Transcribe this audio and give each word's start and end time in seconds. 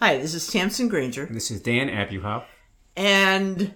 Hi, 0.00 0.16
this 0.18 0.34
is 0.34 0.46
Tamsin 0.46 0.88
Granger, 0.88 1.26
This 1.26 1.50
is 1.50 1.60
Dan 1.60 1.88
Abuhoff. 1.88 2.44
and 2.96 3.74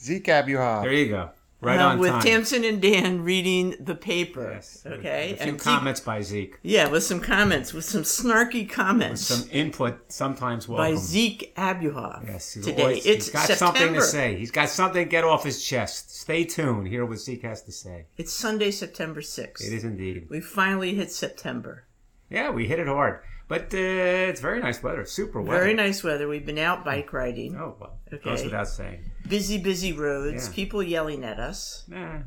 Zeke 0.00 0.26
Abuhoff. 0.26 0.82
There 0.84 0.92
you 0.92 1.08
go. 1.08 1.30
Right 1.60 1.78
uh, 1.78 1.88
on 1.90 1.98
with 2.00 2.10
time. 2.10 2.22
Tamsin 2.22 2.64
and 2.64 2.80
Dan 2.82 3.22
reading 3.22 3.76
the 3.78 3.94
paper. 3.94 4.50
Yes. 4.52 4.82
Okay, 4.84 5.32
A 5.32 5.36
few 5.36 5.46
and 5.52 5.60
Zeke- 5.60 5.62
comments 5.62 6.00
by 6.00 6.20
Zeke. 6.20 6.58
yeah, 6.62 6.88
with 6.88 7.04
some 7.04 7.20
comments, 7.20 7.72
with 7.72 7.84
some 7.84 8.02
snarky 8.02 8.68
comments 8.68 9.22
Some 9.22 9.48
input, 9.52 10.10
sometimes 10.12 10.66
by. 10.66 10.94
Zeke 10.96 11.52
Abuhoff. 11.56 12.26
Yes, 12.26 12.52
he's 12.54 12.64
today 12.64 12.82
always- 12.82 13.06
it's 13.06 13.26
he's 13.26 13.32
got 13.32 13.46
September. 13.46 13.78
something 13.78 13.94
to 13.94 14.02
say. 14.02 14.36
He's 14.36 14.50
got 14.50 14.68
something 14.70 15.04
to 15.04 15.08
get 15.10 15.22
off 15.24 15.44
his 15.44 15.64
chest. 15.64 16.16
Stay 16.16 16.44
tuned. 16.44 16.88
Hear 16.88 17.04
what 17.06 17.18
Zeke 17.18 17.42
has 17.42 17.62
to 17.62 17.72
say. 17.72 18.06
It's 18.16 18.32
Sunday, 18.32 18.70
September 18.72 19.22
sixth. 19.22 19.64
It 19.64 19.72
is 19.72 19.84
indeed. 19.84 20.26
We 20.30 20.40
finally 20.40 20.94
hit 20.94 21.12
September. 21.12 21.84
Yeah, 22.28 22.50
we 22.50 22.66
hit 22.66 22.78
it 22.80 22.88
hard. 22.88 23.20
But 23.52 23.74
uh, 23.74 24.30
it's 24.30 24.40
very 24.40 24.60
nice 24.60 24.82
weather. 24.82 25.04
Super 25.04 25.42
weather. 25.42 25.60
Very 25.60 25.74
nice 25.74 26.02
weather. 26.02 26.26
We've 26.26 26.46
been 26.46 26.56
out 26.56 26.86
bike 26.86 27.12
riding. 27.12 27.54
Oh, 27.54 27.76
well. 27.78 27.98
Okay. 28.10 28.24
Goes 28.24 28.44
without 28.44 28.66
saying. 28.66 29.04
Busy, 29.28 29.58
busy 29.58 29.92
roads. 29.92 30.48
Yeah. 30.48 30.54
People 30.54 30.82
yelling 30.82 31.22
at 31.22 31.38
us. 31.38 31.84
Nah. 31.86 32.20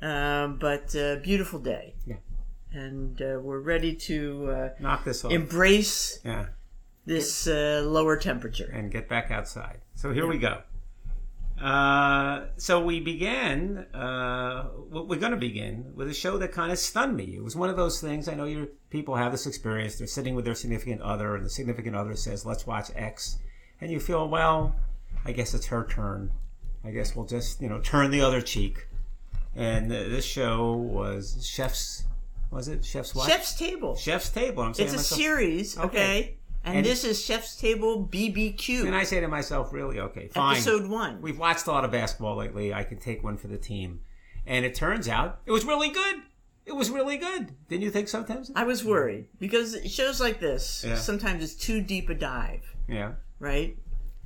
Um, 0.00 0.58
but 0.58 0.96
uh, 0.96 1.16
beautiful 1.16 1.58
day. 1.58 1.96
Yeah. 2.06 2.16
And 2.72 3.20
uh, 3.20 3.40
we're 3.42 3.60
ready 3.60 3.94
to 3.94 4.50
uh, 4.50 4.68
Knock 4.80 5.04
this 5.04 5.22
off. 5.22 5.32
embrace 5.32 6.18
yeah. 6.24 6.46
this 7.04 7.46
uh, 7.46 7.82
lower 7.84 8.16
temperature. 8.16 8.70
and 8.72 8.90
get 8.90 9.06
back 9.06 9.30
outside. 9.30 9.82
So 9.96 10.14
here 10.14 10.26
we 10.26 10.38
go. 10.38 10.62
Uh, 11.60 12.46
so 12.56 12.80
we 12.82 13.00
began. 13.00 13.78
Uh, 13.92 14.68
we're 14.90 15.18
going 15.18 15.32
to 15.32 15.36
begin 15.38 15.92
with 15.94 16.08
a 16.08 16.14
show 16.14 16.38
that 16.38 16.52
kind 16.52 16.70
of 16.70 16.78
stunned 16.78 17.16
me. 17.16 17.34
It 17.36 17.42
was 17.42 17.56
one 17.56 17.68
of 17.68 17.76
those 17.76 18.00
things. 18.00 18.28
I 18.28 18.34
know 18.34 18.44
your 18.44 18.66
people 18.90 19.16
have 19.16 19.32
this 19.32 19.46
experience. 19.46 19.96
They're 19.96 20.06
sitting 20.06 20.34
with 20.34 20.44
their 20.44 20.54
significant 20.54 21.02
other, 21.02 21.34
and 21.34 21.44
the 21.44 21.50
significant 21.50 21.96
other 21.96 22.14
says, 22.14 22.46
"Let's 22.46 22.66
watch 22.66 22.90
X," 22.94 23.38
and 23.80 23.90
you 23.90 23.98
feel, 23.98 24.28
well, 24.28 24.76
I 25.24 25.32
guess 25.32 25.52
it's 25.54 25.66
her 25.66 25.84
turn. 25.84 26.30
I 26.84 26.90
guess 26.92 27.16
we'll 27.16 27.26
just 27.26 27.60
you 27.60 27.68
know 27.68 27.80
turn 27.80 28.10
the 28.12 28.20
other 28.20 28.40
cheek. 28.40 28.86
And 29.56 29.90
uh, 29.92 29.96
this 30.04 30.24
show 30.24 30.72
was 30.74 31.44
Chef's. 31.44 32.04
Was 32.52 32.68
it 32.68 32.84
Chef's 32.84 33.14
what? 33.14 33.28
Chef's 33.28 33.58
Table. 33.58 33.96
Chef's 33.96 34.30
Table. 34.30 34.62
I'm 34.62 34.74
saying 34.74 34.86
It's 34.86 34.94
a 34.94 34.98
myself- 34.98 35.20
series, 35.20 35.76
okay? 35.76 35.86
Okay. 35.86 36.37
And, 36.68 36.76
And- 36.78 36.86
this 36.86 37.04
is 37.04 37.22
Chef's 37.24 37.56
Table 37.56 38.06
BBQ, 38.10 38.86
And 38.86 38.94
I 38.94 39.04
say 39.04 39.20
to 39.20 39.28
myself, 39.28 39.72
really, 39.72 39.98
okay, 40.00 40.28
fine. 40.28 40.56
episode 40.56 40.86
one. 40.88 41.20
We've 41.22 41.38
watched 41.38 41.66
a 41.66 41.70
lot 41.70 41.84
of 41.84 41.90
basketball 41.92 42.36
lately. 42.36 42.72
I 42.74 42.84
can 42.84 42.98
take 42.98 43.22
one 43.24 43.36
for 43.36 43.48
the 43.48 43.58
team. 43.58 44.00
And 44.46 44.64
it 44.64 44.74
turns 44.74 45.08
out 45.08 45.40
it 45.46 45.52
was 45.52 45.64
really 45.64 45.88
good. 45.90 46.16
It 46.66 46.72
was 46.76 46.90
really 46.90 47.16
good. 47.16 47.54
Didn't 47.68 47.82
you 47.82 47.90
think 47.90 48.08
so, 48.08 48.22
Tamsin? 48.22 48.54
I 48.56 48.64
was 48.64 48.84
worried 48.84 49.28
because 49.38 49.76
shows 49.86 50.20
like 50.20 50.38
this 50.40 50.84
Yeah. 50.86 50.96
sometimes 50.96 51.42
it's 51.42 51.54
too 51.54 51.80
deep 51.80 52.08
a 52.10 52.14
dive, 52.14 52.74
Yeah. 52.88 53.12
right? 53.38 53.76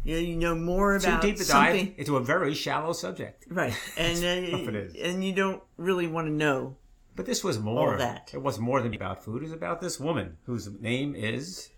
You 0.05 0.15
know, 0.17 0.21
you 0.21 0.37
know 0.37 0.55
more 0.56 0.99
Too 0.99 1.06
about 1.09 1.23
deep 1.23 1.37
a 1.37 1.45
something, 1.45 1.87
dive 1.87 1.95
into 1.99 2.17
a 2.17 2.21
very 2.21 2.55
shallow 2.55 2.93
subject. 2.93 3.45
right? 3.49 3.73
And 3.97 4.25
uh, 4.25 4.79
and 5.01 5.25
you 5.25 5.33
don't 5.33 5.62
really 5.77 6.09
want 6.09 6.27
to 6.27 6.33
know. 6.33 6.77
But 7.15 7.27
this 7.27 7.45
was 7.45 7.59
more. 7.61 7.93
All 7.93 7.99
that. 7.99 8.31
It 8.34 8.43
was 8.43 8.59
more 8.59 8.81
than 8.81 8.95
about 8.95 9.23
food. 9.25 9.43
It 9.43 9.45
was 9.45 9.53
about 9.53 9.81
this 9.81 10.01
woman 10.01 10.39
whose 10.47 10.69
name 10.81 11.15
is 11.15 11.69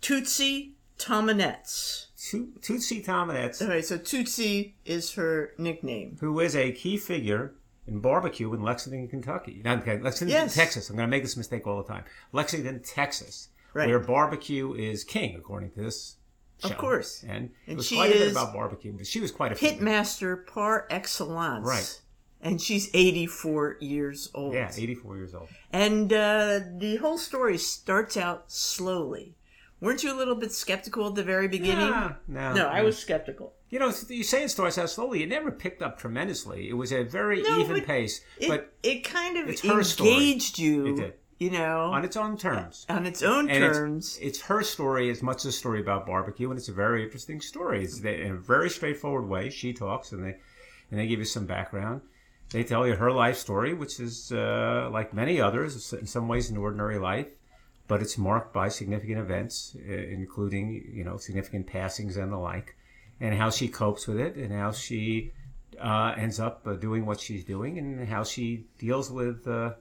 Tootsie 0.00 0.74
Tomanetz. 0.98 2.06
Tu- 2.18 2.52
Tootsie 2.60 3.02
Tomanetz, 3.02 3.62
Okay, 3.62 3.82
so 3.82 3.96
Tootsie 3.96 4.74
is 4.84 5.14
her 5.14 5.52
nickname. 5.58 6.16
who 6.20 6.38
is 6.40 6.54
a 6.54 6.72
key 6.72 6.96
figure 6.96 7.54
in 7.86 8.00
barbecue 8.00 8.52
in 8.52 8.62
Lexington, 8.62 9.08
Kentucky. 9.08 9.62
Not 9.64 9.78
okay, 9.80 9.98
Lexington, 9.98 10.28
Yes. 10.34 10.54
Texas. 10.54 10.90
I'm 10.90 10.96
going 10.96 11.08
to 11.08 11.10
make 11.10 11.22
this 11.22 11.36
mistake 11.36 11.66
all 11.66 11.78
the 11.82 11.88
time. 11.88 12.04
Lexington, 12.32 12.82
Texas, 12.82 13.48
Right. 13.72 13.88
where 13.88 13.98
barbecue 13.98 14.74
is 14.74 15.02
king, 15.04 15.34
according 15.36 15.70
to 15.72 15.80
this 15.82 16.16
show. 16.62 16.68
Of 16.68 16.76
course. 16.78 17.22
And, 17.22 17.30
And 17.32 17.50
it 17.66 17.76
was 17.76 17.86
she 17.86 17.96
quite 17.96 18.10
a 18.14 18.18
bit 18.18 18.30
about 18.32 18.52
barbecue, 18.52 18.92
but 18.92 19.06
she 19.06 19.20
was 19.20 19.30
quite 19.32 19.52
a 19.52 19.54
figure. 19.54 19.78
Pitmaster 19.78 20.46
par 20.46 20.86
excellence. 20.90 21.66
Right. 21.66 22.00
And 22.42 22.60
she's 22.60 22.90
84 22.94 23.76
years 23.80 24.30
old. 24.34 24.54
Yeah, 24.54 24.70
84 24.74 25.16
years 25.16 25.34
old. 25.34 25.48
And 25.72 26.12
uh, 26.12 26.60
the 26.78 26.96
whole 26.96 27.18
story 27.18 27.58
starts 27.58 28.16
out 28.16 28.50
slowly. 28.50 29.34
Weren't 29.80 30.02
you 30.02 30.12
a 30.12 30.18
little 30.18 30.34
bit 30.34 30.52
skeptical 30.52 31.06
at 31.06 31.14
the 31.14 31.22
very 31.22 31.48
beginning? 31.48 31.86
Yeah, 31.88 32.12
no, 32.28 32.52
No, 32.54 32.66
I 32.66 32.82
was 32.82 32.98
skeptical. 32.98 33.54
You 33.70 33.78
know, 33.78 33.92
you 34.08 34.24
say 34.24 34.42
it 34.44 34.50
starts 34.50 34.76
out 34.78 34.90
slowly. 34.90 35.22
It 35.22 35.28
never 35.28 35.50
picked 35.50 35.80
up 35.80 35.98
tremendously. 35.98 36.68
It 36.68 36.74
was 36.74 36.92
a 36.92 37.02
very 37.04 37.40
No, 37.42 37.58
even 37.60 37.76
but 37.78 37.86
pace, 37.86 38.20
It, 38.38 38.48
but 38.48 38.72
it 38.82 39.04
kind 39.04 39.38
of 39.38 39.48
it's 39.48 39.62
her 39.62 39.82
story. 39.82 40.10
engaged 40.10 40.58
you, 40.58 40.86
It 40.88 40.96
did. 40.96 41.12
you 41.38 41.50
know, 41.50 41.84
on 41.92 42.04
its 42.04 42.16
own 42.16 42.36
terms. 42.36 42.84
on 42.88 43.06
its 43.06 43.22
own 43.22 43.48
And 43.48 43.62
terms. 43.72 44.18
it's 44.20 44.40
her 44.42 44.62
story 44.62 45.08
as 45.08 45.22
much 45.22 45.38
as 45.38 45.46
a 45.46 45.52
story 45.52 45.80
about 45.80 46.04
barbecue, 46.06 46.50
and 46.50 46.58
it's 46.58 46.68
a 46.68 46.72
very 46.74 47.02
interesting 47.04 47.40
story. 47.40 47.82
It's 47.84 48.00
in 48.00 48.32
a 48.32 48.36
very 48.36 48.68
straightforward 48.68 49.28
way. 49.28 49.48
She 49.50 49.72
talks, 49.72 50.12
and 50.12 50.22
they 50.24 50.36
and 50.90 50.98
they 51.00 51.06
give 51.06 51.20
you 51.20 51.24
some 51.24 51.46
background. 51.46 52.02
They 52.50 52.64
tell 52.64 52.84
you 52.86 52.96
her 52.96 53.12
life 53.12 53.36
story, 53.36 53.72
which 53.72 54.00
is 54.00 54.32
uh, 54.32 54.90
like 54.92 55.14
many 55.14 55.40
others, 55.40 55.92
in 55.92 56.06
some 56.06 56.26
ways 56.26 56.50
an 56.50 56.56
ordinary 56.56 56.98
life, 56.98 57.28
but 57.90 58.00
it's 58.00 58.16
marked 58.16 58.52
by 58.54 58.68
significant 58.68 59.18
events, 59.18 59.76
uh, 59.76 59.92
including 59.92 60.66
you 60.98 61.04
know 61.06 61.16
significant 61.16 61.66
passings 61.66 62.16
and 62.16 62.30
the 62.32 62.38
like, 62.52 62.68
and 63.20 63.34
how 63.42 63.50
she 63.50 63.66
copes 63.82 64.06
with 64.08 64.20
it, 64.26 64.36
and 64.36 64.50
how 64.52 64.70
she 64.70 65.32
uh, 65.90 66.14
ends 66.24 66.38
up 66.46 66.56
uh, 66.66 66.74
doing 66.74 67.04
what 67.04 67.18
she's 67.20 67.44
doing, 67.44 67.78
and 67.78 68.08
how 68.08 68.22
she 68.22 68.46
deals 68.78 69.10
with 69.10 69.40
uh, 69.48 69.72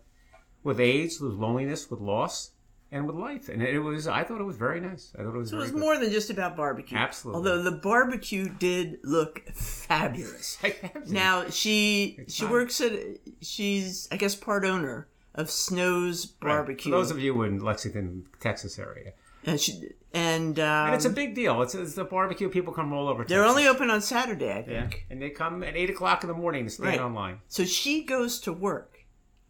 with 0.63 0.79
AIDS, 0.79 1.21
with 1.21 1.33
loneliness, 1.33 1.81
with 1.91 2.01
loss, 2.01 2.51
and 2.91 3.05
with 3.05 3.15
life. 3.15 3.47
And 3.47 3.61
it 3.61 3.79
was, 3.79 4.07
I 4.07 4.23
thought 4.23 4.41
it 4.41 4.49
was 4.53 4.57
very 4.57 4.81
nice. 4.81 5.13
I 5.17 5.21
thought 5.21 5.35
it 5.35 5.37
was 5.37 5.49
So 5.51 5.57
it 5.57 5.59
was 5.59 5.71
good. 5.71 5.79
more 5.79 5.97
than 5.99 6.11
just 6.11 6.31
about 6.31 6.57
barbecue. 6.57 6.97
Absolutely. 6.97 7.37
Although 7.37 7.61
the 7.61 7.77
barbecue 7.77 8.49
did 8.49 8.97
look 9.03 9.43
fabulous. 9.53 10.57
Now 11.07 11.35
she 11.49 12.15
It's 12.19 12.33
she 12.33 12.45
works 12.45 12.81
at 12.81 12.93
she's 13.41 14.07
I 14.11 14.17
guess 14.17 14.35
part 14.35 14.65
owner 14.65 15.07
of 15.39 15.49
Snow's 15.49 16.33
Right. 16.41 16.49
Barbecue. 16.51 16.91
For 16.91 16.97
those 16.97 17.11
of 17.11 17.19
you 17.19 17.41
in 17.43 17.59
Lexington, 17.63 18.27
Texas 18.39 18.77
area, 18.77 19.13
and 19.45 19.59
she 19.59 19.73
and, 20.13 20.59
um, 20.59 20.87
and 20.87 20.95
it's 20.95 21.05
a 21.05 21.09
big 21.09 21.35
deal. 21.35 21.61
It's, 21.61 21.75
it's 21.75 21.93
the 21.93 22.03
barbecue. 22.03 22.49
People 22.49 22.73
come 22.73 22.91
all 22.93 23.07
over. 23.07 23.23
they're 23.23 23.45
only 23.45 23.67
open 23.67 23.89
on 23.89 24.01
Saturday, 24.01 24.51
I 24.51 24.59
Yeah, 24.67 24.81
think. 24.81 25.05
and 25.09 25.21
they 25.21 25.29
come 25.29 25.63
at 25.63 25.75
eight 25.75 25.89
o'clock 25.89 26.23
in 26.23 26.27
the 26.27 26.33
morning 26.33 26.65
to 26.65 26.69
stand 26.69 26.89
Right. 26.89 26.99
online. 26.99 27.39
So 27.47 27.63
she 27.63 28.03
goes 28.03 28.39
to 28.41 28.51
work, 28.53 29.05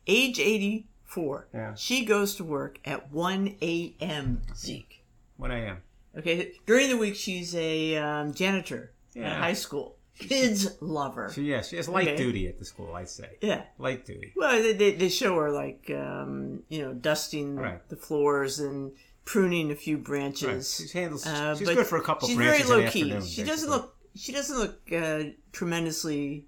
age 0.06 0.40
eighty 0.40 0.88
four. 1.06 1.48
Yeah. 1.54 1.74
She 1.76 2.06
goes 2.06 2.36
to 2.36 2.44
work 2.44 2.80
at 2.86 3.12
one 3.12 3.56
a.m. 3.62 4.42
Zeke. 4.56 5.04
One 5.38 5.52
a.m. 5.52 5.78
Okay, 6.18 6.54
during 6.66 6.90
the 6.90 6.98
week 6.98 7.16
she's 7.16 7.56
a 7.56 7.96
um, 7.98 8.34
janitor 8.34 8.92
at 9.16 9.22
Yeah. 9.22 9.40
high 9.40 9.54
school. 9.54 9.96
Kids 10.20 10.78
love 10.82 11.16
her. 11.16 11.30
So 11.30 11.42
yeah, 11.42 11.62
she 11.62 11.78
has 11.78 11.88
light 11.90 12.08
Okay. 12.10 12.18
duty 12.18 12.48
at 12.48 12.60
the 12.60 12.66
school. 12.66 12.94
I'd 12.94 13.10
say 13.10 13.38
Yeah. 13.42 13.64
light 13.78 14.06
duty. 14.06 14.34
Well, 14.36 14.62
they, 14.62 14.74
they, 14.74 14.92
they 14.92 15.10
show 15.10 15.36
her 15.38 15.50
like 15.52 15.90
um, 15.90 16.64
you 16.70 16.82
know 16.82 16.94
dusting 16.94 17.56
Right. 17.56 17.88
the 17.90 17.96
floors 17.96 18.60
and 18.60 18.92
pruning 19.26 19.72
a 19.72 19.76
few 19.76 19.96
Right. 19.98 20.06
branches. 20.06 20.90
She 20.92 20.98
handles. 20.98 21.26
Uh, 21.26 21.56
she's 21.56 21.70
good 21.70 21.88
for 21.88 21.98
a 21.98 22.04
couple 22.04 22.28
She's 22.28 22.38
branches 22.38 22.68
very 22.68 22.84
low 22.84 22.90
key. 22.92 23.22
She 23.22 23.44
doesn't 23.44 23.70
look. 23.70 23.96
She 24.16 24.32
doesn't 24.34 24.58
look 24.58 24.80
uh, 24.92 25.32
tremendously 25.54 26.46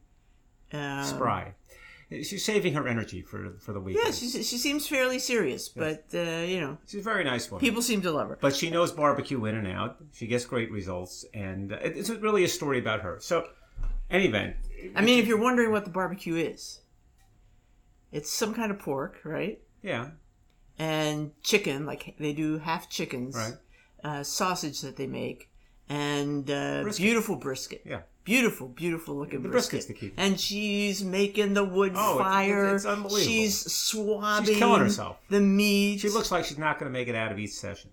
um, 0.73 1.03
spry. 1.05 1.53
She's 2.09 2.43
saving 2.43 2.73
her 2.73 2.89
energy 2.89 3.21
for 3.21 3.53
for 3.59 3.71
the 3.71 3.79
weekend. 3.79 4.07
Yeah, 4.07 4.11
she's, 4.11 4.33
she 4.33 4.57
seems 4.57 4.85
fairly 4.85 5.17
serious, 5.17 5.69
but 5.69 6.03
uh, 6.13 6.43
you 6.45 6.59
know, 6.59 6.77
she's 6.85 6.99
a 6.99 7.03
very 7.03 7.23
nice 7.23 7.49
one. 7.49 7.61
people 7.61 7.81
seem 7.81 8.01
to 8.01 8.11
love 8.11 8.27
her. 8.27 8.37
but 8.41 8.53
she 8.53 8.69
knows 8.69 8.91
barbecue 8.91 9.45
in 9.45 9.55
and 9.55 9.65
out. 9.67 9.95
She 10.11 10.27
gets 10.27 10.43
great 10.43 10.69
results, 10.71 11.23
and 11.33 11.71
it's 11.71 12.09
really 12.09 12.43
a 12.43 12.49
story 12.49 12.79
about 12.79 12.99
her. 13.01 13.17
So, 13.21 13.47
any 14.11 14.25
event, 14.27 14.55
I 14.95 15.01
mean, 15.01 15.19
if 15.19 15.27
you're 15.27 15.37
wondering 15.39 15.71
what 15.71 15.85
the 15.85 15.91
barbecue 15.91 16.35
is, 16.35 16.81
it's 18.11 18.29
some 18.29 18.53
kind 18.53 18.71
of 18.71 18.79
pork, 18.79 19.19
right? 19.23 19.59
yeah, 19.81 20.09
And 20.77 21.31
chicken, 21.43 21.85
like 21.85 22.15
they 22.19 22.33
do 22.33 22.59
half 22.59 22.89
chickens, 22.89 23.35
Right. 23.35 23.53
uh, 24.03 24.23
sausage 24.23 24.81
that 24.81 24.95
they 24.97 25.07
make, 25.07 25.49
and 25.89 26.49
uh, 26.49 26.81
Brisket. 26.83 27.03
beautiful 27.03 27.35
brisket. 27.37 27.81
yeah, 27.85 28.01
Beautiful, 28.23 28.67
beautiful 28.67 29.15
looking 29.15 29.41
The 29.41 29.49
brisket. 29.49 29.79
brisket's 29.79 29.85
the 29.87 29.93
key. 30.09 30.13
And 30.17 30.39
she's 30.39 31.03
making 31.03 31.55
the 31.55 31.63
wood 31.63 31.93
Oh, 31.95 32.19
fire. 32.19 32.75
it's 32.75 32.85
unbelievable. 32.85 33.19
She's 33.31 33.71
swabbing 33.73 34.45
She's 34.47 34.57
killing 34.57 34.81
herself. 34.81 35.17
the 35.29 35.39
meat. 35.41 36.01
she 36.01 36.09
looks 36.09 36.31
like 36.31 36.45
she's 36.45 36.59
not 36.59 36.77
going 36.77 36.91
to 36.91 36.93
make 36.93 37.07
it 37.07 37.15
out 37.15 37.31
of 37.31 37.39
each 37.39 37.51
session. 37.53 37.89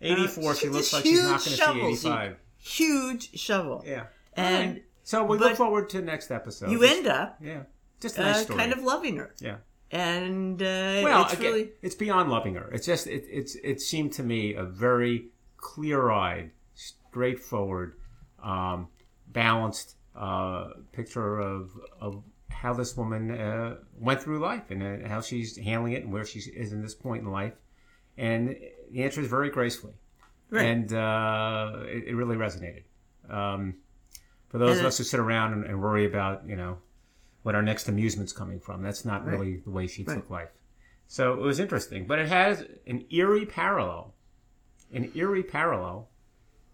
Eighty-four, 0.00 0.52
Uh, 0.52 0.54
she 0.54 0.60
she- 0.60 0.68
looks 0.68 0.92
like 0.92 1.02
she's 1.04 1.22
not 1.22 1.44
going 1.44 1.90
to 1.90 1.96
see 1.96 2.08
eighty-five. 2.08 2.36
huge 2.58 3.38
shovel. 3.38 3.82
Yeah, 3.86 4.06
And. 4.36 4.80
So 5.08 5.24
we 5.24 5.38
but 5.38 5.48
look 5.48 5.56
forward 5.56 5.88
to 5.90 6.02
next 6.02 6.30
episode. 6.30 6.70
you 6.70 6.82
end 6.82 7.06
up 7.06 7.38
yeah, 7.40 7.62
just 8.00 8.18
nice 8.18 8.48
uh, 8.50 8.54
kind 8.54 8.72
of 8.72 8.82
loving 8.82 9.16
her. 9.16 9.34
yeah. 9.40 9.56
And 9.90 10.60
uh, 10.60 11.00
Well, 11.06 11.22
it's 11.24 11.32
again, 11.32 11.44
really 11.52 11.70
it's 11.80 11.94
beyond 11.94 12.30
loving 12.30 12.54
her. 12.56 12.68
It's 12.72 12.84
just 12.86 13.06
it, 13.06 13.24
it's 13.30 13.54
it 13.70 13.80
seemed 13.80 14.12
to 14.18 14.22
me 14.22 14.54
a 14.54 14.64
very 14.64 15.28
clear-eyed, 15.56 16.50
straightforward, 16.74 17.94
um, 18.42 18.88
balanced 19.28 19.96
uh, 20.14 20.68
picture 20.92 21.38
of 21.38 21.70
of 22.00 22.22
how 22.50 22.74
this 22.74 22.96
woman 22.96 23.30
uh, 23.30 23.76
went 23.98 24.20
through 24.22 24.40
life 24.40 24.70
and 24.70 24.82
uh, 24.82 25.08
how 25.08 25.20
she's 25.22 25.56
handling 25.56 25.92
it 25.94 26.02
and 26.04 26.12
where 26.12 26.24
she 26.26 26.40
is 26.40 26.72
in 26.72 26.82
this 26.82 26.94
point 26.94 27.22
in 27.24 27.30
life. 27.30 27.54
And 28.18 28.56
the 28.90 29.04
answer 29.04 29.20
is 29.20 29.28
very 29.28 29.48
gracefully, 29.48 29.94
Right. 30.50 30.66
and 30.66 30.92
uh, 30.92 31.84
it, 31.86 32.08
it 32.08 32.14
really 32.14 32.36
resonated. 32.36 32.82
Um, 33.30 33.76
for 34.48 34.58
those 34.58 34.78
And 34.78 34.80
of 34.80 34.86
us 34.86 34.98
who 34.98 35.04
sit 35.04 35.20
around 35.20 35.52
and, 35.52 35.64
and 35.64 35.80
worry 35.82 36.04
about, 36.04 36.46
you 36.46 36.56
know, 36.56 36.78
what 37.42 37.54
our 37.54 37.62
next 37.62 37.88
amusement's 37.88 38.32
coming 38.32 38.60
from, 38.60 38.82
that's 38.82 39.04
not 39.04 39.24
Right. 39.24 39.32
really 39.32 39.56
the 39.58 39.70
way 39.70 39.86
she 39.86 40.02
Right. 40.04 40.16
took 40.16 40.30
life. 40.30 40.50
So 41.06 41.32
it 41.34 41.40
was 41.40 41.58
interesting, 41.58 42.06
but 42.06 42.18
it 42.18 42.28
has 42.28 42.64
an 42.86 43.04
eerie 43.10 43.46
parallel, 43.46 44.14
an 44.92 45.10
eerie 45.14 45.42
parallel 45.42 46.08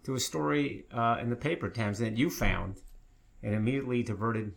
to 0.05 0.15
a 0.15 0.21
story 0.21 0.87
uh, 0.93 1.19
in 1.21 1.31
the 1.31 1.37
paper, 1.37 1.69
Tams, 1.69 1.99
that 1.99 2.17
you 2.17 2.31
found 2.31 2.81
and 3.43 3.55
immediately 3.55 4.03
diverted 4.03 4.55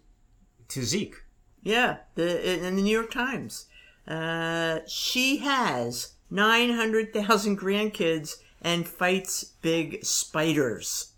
to 0.69 0.83
Zeke. 0.83 1.15
Yeah, 1.61 1.97
the 2.15 2.53
in 2.65 2.75
the 2.75 2.81
New 2.81 2.91
York 2.91 3.11
Times. 3.11 3.65
Uh, 4.07 4.79
she 4.87 5.37
has 5.37 6.13
900,000 6.29 7.59
grandkids 7.59 8.37
and 8.61 8.87
fights 8.87 9.43
big 9.43 10.03
spiders. 10.03 11.13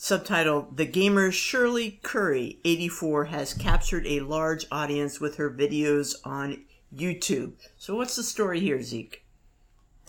Subtitle 0.00 0.68
The 0.72 0.84
gamer 0.86 1.32
Shirley 1.32 1.98
Curry, 2.04 2.60
84, 2.64 3.24
has 3.26 3.52
captured 3.52 4.06
a 4.06 4.20
large 4.20 4.64
audience 4.70 5.18
with 5.20 5.34
her 5.38 5.50
videos 5.50 6.14
on 6.24 6.62
YouTube. 6.94 7.54
So, 7.78 7.96
what's 7.96 8.14
the 8.14 8.22
story 8.22 8.60
here, 8.60 8.80
Zeke? 8.80 9.24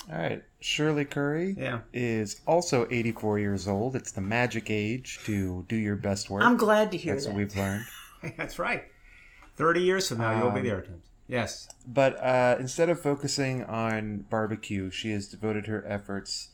All 0.08 0.16
right. 0.20 0.44
Shirley 0.60 1.06
Curry 1.06 1.56
Yeah. 1.58 1.80
is 1.92 2.40
also 2.46 2.86
84 2.92 3.40
years 3.40 3.68
old. 3.68 3.96
It's 3.96 4.12
the 4.12 4.22
magic 4.22 4.70
age 4.70 5.22
to 5.26 5.66
do 5.68 5.76
your 5.76 5.96
best 5.96 6.30
work. 6.30 6.44
I'm 6.44 6.56
glad 6.58 6.92
to 6.92 6.98
hear 6.98 7.16
That's 7.16 7.26
that. 7.26 7.32
what 7.32 7.38
we've 7.40 7.56
learned. 7.58 7.86
That's 8.38 8.60
right. 8.60 8.84
30 9.58 9.82
years 9.82 10.08
from 10.08 10.20
now, 10.20 10.38
you'll 10.40 10.52
be 10.52 10.60
Um, 10.60 10.66
there, 10.68 10.82
Tams. 10.82 11.04
Yes. 11.28 11.68
But 11.88 12.16
uh, 12.24 12.58
instead 12.60 12.90
of 12.90 13.02
focusing 13.02 13.64
on 13.64 14.26
barbecue, 14.30 14.92
she 14.92 15.10
has 15.14 15.28
devoted 15.28 15.66
her 15.66 15.84
efforts 15.88 16.50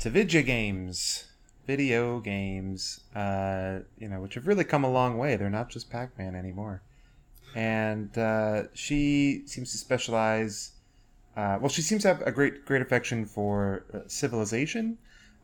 to 0.00 0.10
video 0.10 0.42
games. 0.42 1.26
Video 1.66 2.20
games, 2.20 3.00
uh, 3.14 3.80
you 3.98 4.08
know, 4.08 4.20
which 4.20 4.34
have 4.34 4.46
really 4.46 4.64
come 4.64 4.84
a 4.84 4.90
long 4.90 5.16
way. 5.16 5.36
They're 5.36 5.50
not 5.50 5.68
just 5.70 5.90
Pac 5.90 6.18
Man 6.18 6.34
anymore. 6.34 6.82
And 7.54 8.16
uh, 8.18 8.64
she 8.74 9.42
seems 9.46 9.70
to 9.72 9.78
specialize. 9.78 10.72
Uh, 11.36 11.58
well, 11.60 11.68
she 11.68 11.82
seems 11.82 12.02
to 12.02 12.08
have 12.08 12.22
a 12.22 12.32
great, 12.32 12.64
great 12.66 12.82
affection 12.82 13.24
for 13.24 13.84
uh, 13.94 14.00
Civilization. 14.06 14.98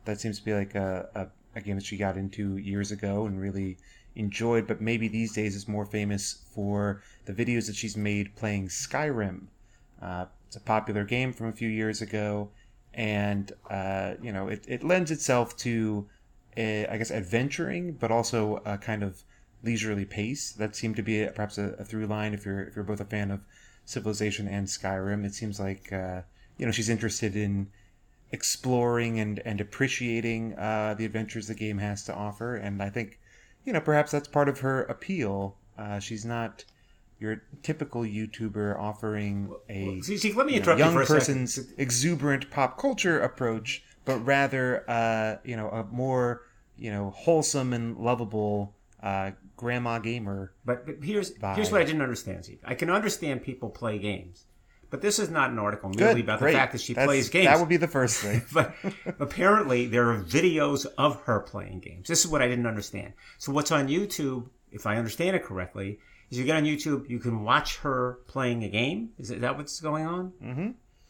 That 0.05 0.19
seems 0.19 0.39
to 0.39 0.45
be 0.45 0.53
like 0.53 0.75
a, 0.75 1.09
a, 1.15 1.27
a 1.57 1.61
game 1.61 1.75
that 1.75 1.85
she 1.85 1.97
got 1.97 2.17
into 2.17 2.57
years 2.57 2.91
ago 2.91 3.25
and 3.25 3.39
really 3.39 3.77
enjoyed. 4.15 4.67
But 4.67 4.81
maybe 4.81 5.07
these 5.07 5.33
days 5.33 5.55
is 5.55 5.67
more 5.67 5.85
famous 5.85 6.43
for 6.53 7.01
the 7.25 7.33
videos 7.33 7.67
that 7.67 7.75
she's 7.75 7.95
made 7.95 8.35
playing 8.35 8.67
Skyrim. 8.67 9.43
Uh, 10.01 10.25
it's 10.47 10.55
a 10.55 10.61
popular 10.61 11.03
game 11.03 11.31
from 11.31 11.47
a 11.47 11.51
few 11.51 11.69
years 11.69 12.01
ago, 12.01 12.49
and 12.99 13.53
uh, 13.69 14.15
you 14.21 14.33
know 14.33 14.49
it, 14.49 14.65
it 14.67 14.83
lends 14.83 15.09
itself 15.09 15.55
to, 15.55 16.05
a, 16.57 16.85
I 16.87 16.97
guess, 16.97 17.11
adventuring, 17.11 17.93
but 17.93 18.11
also 18.11 18.61
a 18.65 18.77
kind 18.77 19.03
of 19.03 19.23
leisurely 19.63 20.03
pace. 20.03 20.51
That 20.51 20.75
seemed 20.75 20.97
to 20.97 21.01
be 21.01 21.25
perhaps 21.33 21.57
a, 21.57 21.75
a 21.79 21.85
through 21.85 22.07
line 22.07 22.33
if 22.33 22.45
you're 22.45 22.63
if 22.63 22.75
you're 22.75 22.83
both 22.83 22.99
a 22.99 23.05
fan 23.05 23.31
of 23.31 23.39
Civilization 23.85 24.49
and 24.49 24.67
Skyrim. 24.67 25.23
It 25.23 25.33
seems 25.33 25.61
like 25.61 25.93
uh, 25.93 26.23
you 26.57 26.65
know 26.65 26.73
she's 26.73 26.89
interested 26.89 27.37
in 27.37 27.69
exploring 28.33 29.21
and 29.21 29.39
and 29.45 29.61
appreciating 29.61 30.55
uh, 30.57 30.93
the 30.97 31.05
adventures 31.05 31.47
the 31.47 31.55
game 31.55 31.77
has 31.77 32.03
to 32.03 32.13
offer, 32.13 32.57
and 32.57 32.83
I 32.83 32.89
think 32.89 33.17
you 33.63 33.71
know 33.71 33.79
perhaps 33.79 34.11
that's 34.11 34.27
part 34.27 34.49
of 34.49 34.59
her 34.59 34.83
appeal. 34.83 35.55
Uh, 35.77 35.99
she's 35.99 36.25
not 36.25 36.65
your 37.19 37.41
typical 37.63 38.01
YouTuber 38.03 38.79
offering 38.79 39.53
a 39.69 40.01
See, 40.01 40.17
see, 40.17 40.31
let 40.33 40.45
me 40.45 40.53
you 40.53 40.59
know, 40.59 40.63
interrupt 40.73 40.79
you 40.79 40.85
young 40.85 41.05
person's 41.05 41.53
second. 41.55 41.73
exuberant 41.77 42.49
pop 42.49 42.77
culture 42.77 43.19
approach, 43.19 43.83
but 44.05 44.17
rather, 44.25 44.89
uh, 44.89 45.37
you 45.43 45.55
know, 45.57 45.69
a 45.69 45.83
more, 45.85 46.43
you 46.77 46.91
know, 46.91 47.11
wholesome 47.11 47.73
and 47.73 47.97
lovable 47.97 48.73
uh, 49.03 49.31
grandma 49.57 49.99
gamer. 49.99 50.53
But, 50.65 50.85
but 50.85 50.95
here's 51.03 51.31
Bye. 51.31 51.55
here's 51.55 51.71
what 51.71 51.81
I 51.81 51.85
didn't 51.85 52.01
understand, 52.01 52.45
Zeke. 52.45 52.61
I 52.63 52.73
can 52.75 52.89
understand 52.89 53.43
people 53.43 53.69
play 53.69 53.99
games, 53.99 54.45
but 54.89 55.01
this 55.01 55.19
is 55.19 55.29
not 55.29 55.49
an 55.51 55.59
article 55.59 55.89
merely 55.89 56.15
Good, 56.15 56.23
about 56.23 56.39
great. 56.39 56.53
the 56.53 56.57
fact 56.57 56.71
that 56.71 56.81
she 56.81 56.93
That's- 56.93 57.07
plays 57.07 57.29
games. 57.29 57.47
That 57.47 57.59
would 57.59 57.67
be 57.69 57.77
the 57.77 57.87
first 57.87 58.17
thing. 58.23 58.41
but 58.53 58.73
apparently 59.19 59.87
there 59.87 60.09
are 60.09 60.21
videos 60.23 60.85
of 60.97 61.21
her 61.23 61.39
playing 61.41 61.79
games. 61.79 62.07
This 62.07 62.23
is 62.23 62.27
what 62.31 62.41
I 62.41 62.47
didn't 62.47 62.65
understand. 62.67 63.13
So 63.37 63.51
what's 63.51 63.71
on 63.71 63.87
YouTube, 63.89 64.47
if 64.71 64.85
I 64.85 64.95
understand 64.97 65.35
it 65.35 65.43
correctly, 65.43 65.99
is 66.29 66.37
you 66.39 66.45
get 66.45 66.57
on 66.57 66.63
YouTube, 66.63 67.09
you 67.09 67.19
can 67.19 67.43
watch 67.43 67.77
her 67.77 68.19
playing 68.27 68.63
a 68.63 68.69
game. 68.69 69.09
Is 69.17 69.29
that 69.29 69.57
what's 69.57 69.79
going 69.79 70.05
on? 70.05 70.33
Mm-hmm. 70.43 70.69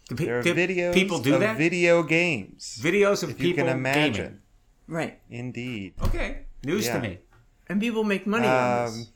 Do, 0.09 0.15
pe- 0.15 0.25
There 0.25 0.39
are 0.39 0.43
do 0.43 0.53
videos 0.55 0.93
people 0.93 1.19
do 1.19 1.35
of 1.35 1.39
that? 1.41 1.57
video 1.57 2.03
games. 2.03 2.79
videos 2.81 3.21
of 3.23 3.29
if 3.31 3.39
you 3.39 3.49
people 3.49 3.65
can 3.65 3.77
imagine. 3.77 4.13
gaming. 4.25 4.39
Right. 4.87 5.19
Indeed. 5.29 5.93
Okay, 6.03 6.45
news 6.63 6.87
Yeah. 6.87 6.93
to 6.95 7.01
me. 7.01 7.19
And 7.67 7.79
people 7.79 8.03
make 8.03 8.25
money 8.25 8.47
on 8.47 8.87
Um, 8.87 8.93
this. 8.97 9.11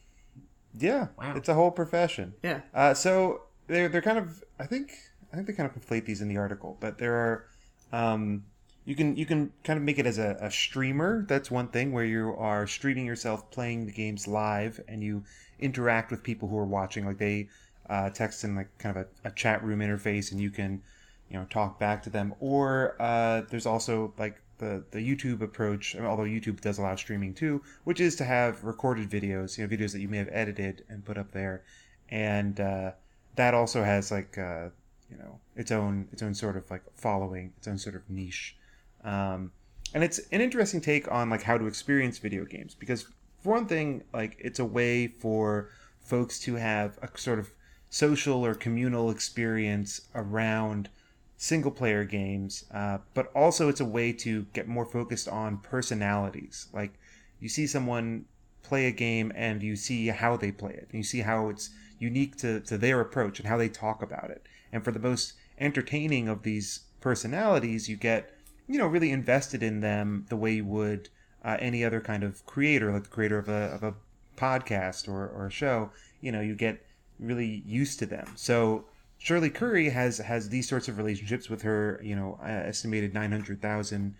yeah, 0.78 1.08
Wow. 1.18 1.34
it's 1.36 1.50
a 1.50 1.56
whole 1.56 1.72
profession. 1.72 2.34
Yeah. 2.44 2.62
Uh, 2.74 2.94
so 2.94 3.44
they're 3.68 3.90
they're 3.90 4.02
kind 4.04 4.20
of 4.20 4.44
I 4.60 4.68
think 4.68 4.92
I 5.32 5.36
think 5.36 5.48
they 5.48 5.54
kind 5.54 5.68
of 5.70 5.76
conflate 5.76 6.06
these 6.06 6.22
in 6.22 6.28
the 6.28 6.38
article, 6.38 6.78
but 6.80 7.00
there 7.00 7.16
are 7.16 7.46
um, 7.92 8.44
you 8.86 8.96
can 8.96 9.16
you 9.16 9.26
can 9.26 9.52
kind 9.64 9.78
of 9.78 9.84
make 9.84 10.00
it 10.00 10.06
as 10.06 10.18
a, 10.18 10.38
a 10.42 10.52
streamer. 10.52 11.26
That's 11.28 11.50
one 11.50 11.68
thing 11.70 11.92
where 11.92 12.06
you 12.06 12.36
are 12.38 12.68
streaming 12.68 13.06
yourself 13.06 13.50
playing 13.52 13.86
the 13.86 13.92
games 13.92 14.28
live 14.28 14.80
and 14.88 15.02
you 15.04 15.24
interact 15.60 16.12
with 16.12 16.24
people 16.24 16.50
who 16.50 16.58
are 16.58 16.66
watching. 16.66 17.06
Like 17.06 17.18
they 17.18 17.48
uh, 17.90 18.10
text 18.10 18.44
in 18.44 18.56
like 18.56 18.78
kind 18.78 18.98
of 18.98 19.06
a, 19.24 19.30
a 19.30 19.32
chat 19.32 19.64
room 19.64 19.80
interface, 19.80 20.32
and 20.32 20.42
you 20.42 20.52
can 20.52 20.82
you 21.30 21.38
know 21.38 21.46
talk 21.50 21.80
back 21.80 22.04
to 22.04 22.10
them. 22.10 22.34
Or 22.40 22.96
uh, 23.00 23.42
there's 23.50 23.66
also 23.66 24.14
like 24.18 24.42
the 24.58 24.84
the 24.92 25.00
YouTube 25.00 25.42
approach, 25.42 25.96
although 25.96 26.24
YouTube 26.24 26.60
does 26.62 26.78
allow 26.78 26.96
streaming 26.96 27.34
too, 27.34 27.62
which 27.86 28.00
is 28.00 28.16
to 28.18 28.26
have 28.26 28.64
recorded 28.64 29.10
videos, 29.10 29.58
you 29.58 29.66
know, 29.66 29.76
videos 29.76 29.94
that 29.94 30.00
you 30.00 30.10
may 30.10 30.18
have 30.18 30.30
edited 30.32 30.84
and 30.90 31.06
put 31.06 31.18
up 31.18 31.32
there, 31.32 31.64
and 32.10 32.60
uh, 32.60 32.92
that 33.36 33.54
also 33.54 33.84
has 33.84 34.12
like 34.12 34.38
uh, 34.38 34.70
you 35.10 35.18
know 35.18 35.40
its 35.56 35.72
own 35.72 36.08
its 36.12 36.22
own 36.22 36.34
sort 36.34 36.58
of 36.58 36.70
like 36.70 36.84
following, 36.96 37.54
its 37.58 37.68
own 37.68 37.78
sort 37.78 37.96
of 37.96 38.10
niche. 38.10 38.58
Um, 39.04 39.52
and 39.94 40.04
it's 40.04 40.20
an 40.32 40.42
interesting 40.42 40.82
take 40.82 41.12
on 41.12 41.30
like 41.30 41.44
how 41.44 41.58
to 41.58 41.68
experience 41.68 42.18
video 42.18 42.46
games 42.46 42.74
because 42.74 43.06
for 43.42 43.54
one 43.54 43.66
thing 43.66 44.04
like 44.14 44.38
it's 44.40 44.60
a 44.60 44.66
way 44.66 45.08
for 45.08 45.70
folks 46.02 46.40
to 46.40 46.56
have 46.56 46.98
a 47.02 47.10
sort 47.18 47.40
of 47.40 47.52
social 47.90 48.46
or 48.46 48.56
communal 48.56 49.12
experience 49.12 50.02
around 50.16 50.90
single 51.38 51.72
player 51.72 52.04
games 52.04 52.66
uh, 52.72 52.98
but 53.14 53.32
also 53.36 53.70
it's 53.70 53.82
a 53.82 53.86
way 53.86 54.12
to 54.14 54.44
get 54.54 54.68
more 54.68 54.86
focused 54.86 55.28
on 55.28 55.58
personalities. 55.58 56.68
Like 56.74 56.94
you 57.40 57.50
see 57.50 57.68
someone 57.68 58.26
play 58.64 58.88
a 58.88 58.92
game 58.92 59.32
and 59.36 59.62
you 59.62 59.76
see 59.76 60.08
how 60.08 60.38
they 60.38 60.52
play 60.52 60.72
it. 60.72 60.88
And 60.90 60.98
you 60.98 61.04
see 61.04 61.20
how 61.20 61.50
it's 61.50 61.70
unique 62.00 62.38
to, 62.38 62.62
to 62.62 62.78
their 62.78 63.02
approach 63.02 63.40
and 63.40 63.48
how 63.48 63.58
they 63.58 63.70
talk 63.70 64.02
about 64.02 64.32
it. 64.32 64.46
And 64.72 64.84
for 64.84 64.92
the 64.92 65.00
most 65.00 65.34
entertaining 65.60 66.28
of 66.28 66.44
these 66.44 66.86
personalities 67.02 67.90
you 67.90 67.98
get 67.98 68.33
you 68.68 68.78
know 68.78 68.88
really 68.88 69.12
invested 69.12 69.62
in 69.64 69.82
them 69.82 70.26
the 70.30 70.36
way 70.36 70.54
you 70.54 70.66
would 70.66 71.10
uh, 71.44 71.58
any 71.60 71.84
other 71.84 72.00
kind 72.00 72.24
of 72.24 72.46
creator 72.46 72.92
like 72.92 73.04
the 73.04 73.10
creator 73.10 73.38
of 73.38 73.50
a, 73.50 73.72
of 73.74 73.84
a 73.84 73.94
podcast 74.38 75.08
or, 75.08 75.28
or 75.28 75.48
a 75.48 75.52
show 75.52 75.90
you 76.22 76.32
know 76.32 76.42
you 76.42 76.56
get 76.56 76.84
really 77.20 77.64
used 77.66 78.00
to 78.00 78.06
them. 78.06 78.28
So 78.36 78.86
shirley 79.18 79.50
curry 79.50 79.90
has 79.90 80.18
has 80.18 80.50
these 80.50 80.68
sorts 80.68 80.88
of 80.88 80.98
relationships 80.98 81.50
with 81.50 81.62
her 81.62 82.02
you 82.04 82.16
know 82.16 82.38
uh, 82.42 82.48
estimated 82.48 83.14
900000 83.14 84.16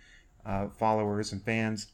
uh, 0.46 0.68
followers 0.78 1.32
and 1.32 1.42
fans. 1.42 1.88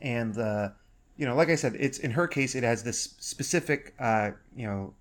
And 0.00 0.38
uh, 0.38 0.70
you 1.16 1.26
know 1.26 1.34
like 1.34 1.48
i 1.48 1.54
said 1.54 1.76
it's 1.78 1.98
in 1.98 2.10
her 2.10 2.26
case 2.26 2.54
it 2.54 2.64
has 2.64 2.82
this 2.82 3.14
specific 3.20 3.94
uh, 3.98 4.30
you 4.56 4.66
know 4.66 4.94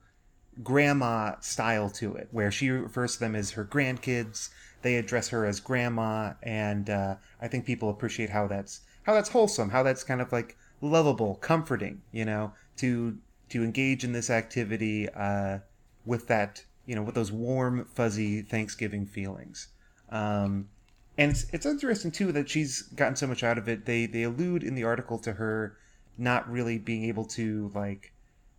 grandma 0.61 1.35
style 1.39 1.89
to 1.89 2.13
it 2.15 2.27
where 2.31 2.51
she 2.51 2.69
refers 2.69 3.13
to 3.13 3.19
them 3.19 3.35
as 3.35 3.51
her 3.51 3.65
grandkids 3.65 4.49
they 4.83 4.95
address 4.95 5.29
her 5.29 5.45
as 5.45 5.59
grandma 5.59 6.33
and 6.43 6.89
uh, 6.89 7.15
i 7.41 7.47
think 7.47 7.65
people 7.65 7.89
appreciate 7.89 8.29
how 8.29 8.47
that's 8.47 8.81
how 9.03 9.13
that's 9.13 9.29
wholesome 9.29 9.69
how 9.69 9.83
that's 9.83 10.03
kind 10.03 10.21
of 10.21 10.31
like 10.31 10.57
lovable 10.81 11.35
comforting 11.35 12.01
you 12.11 12.25
know 12.25 12.51
to 12.77 13.17
to 13.49 13.63
engage 13.63 14.03
in 14.03 14.11
this 14.11 14.29
activity 14.29 15.07
uh, 15.09 15.59
with 16.05 16.27
that 16.27 16.63
you 16.85 16.95
know 16.95 17.01
with 17.01 17.15
those 17.15 17.31
warm 17.31 17.85
fuzzy 17.85 18.41
thanksgiving 18.41 19.05
feelings 19.05 19.69
um, 20.09 20.67
and 21.17 21.31
it's, 21.31 21.45
it's 21.51 21.65
interesting 21.65 22.11
too 22.11 22.31
that 22.31 22.49
she's 22.49 22.81
gotten 22.81 23.15
so 23.15 23.27
much 23.27 23.43
out 23.43 23.57
of 23.57 23.67
it 23.67 23.85
they 23.85 24.05
they 24.05 24.23
allude 24.23 24.63
in 24.63 24.75
the 24.75 24.83
article 24.83 25.17
to 25.17 25.33
her 25.33 25.77
not 26.17 26.49
really 26.49 26.77
being 26.77 27.05
able 27.05 27.25
to 27.25 27.71
like 27.73 28.13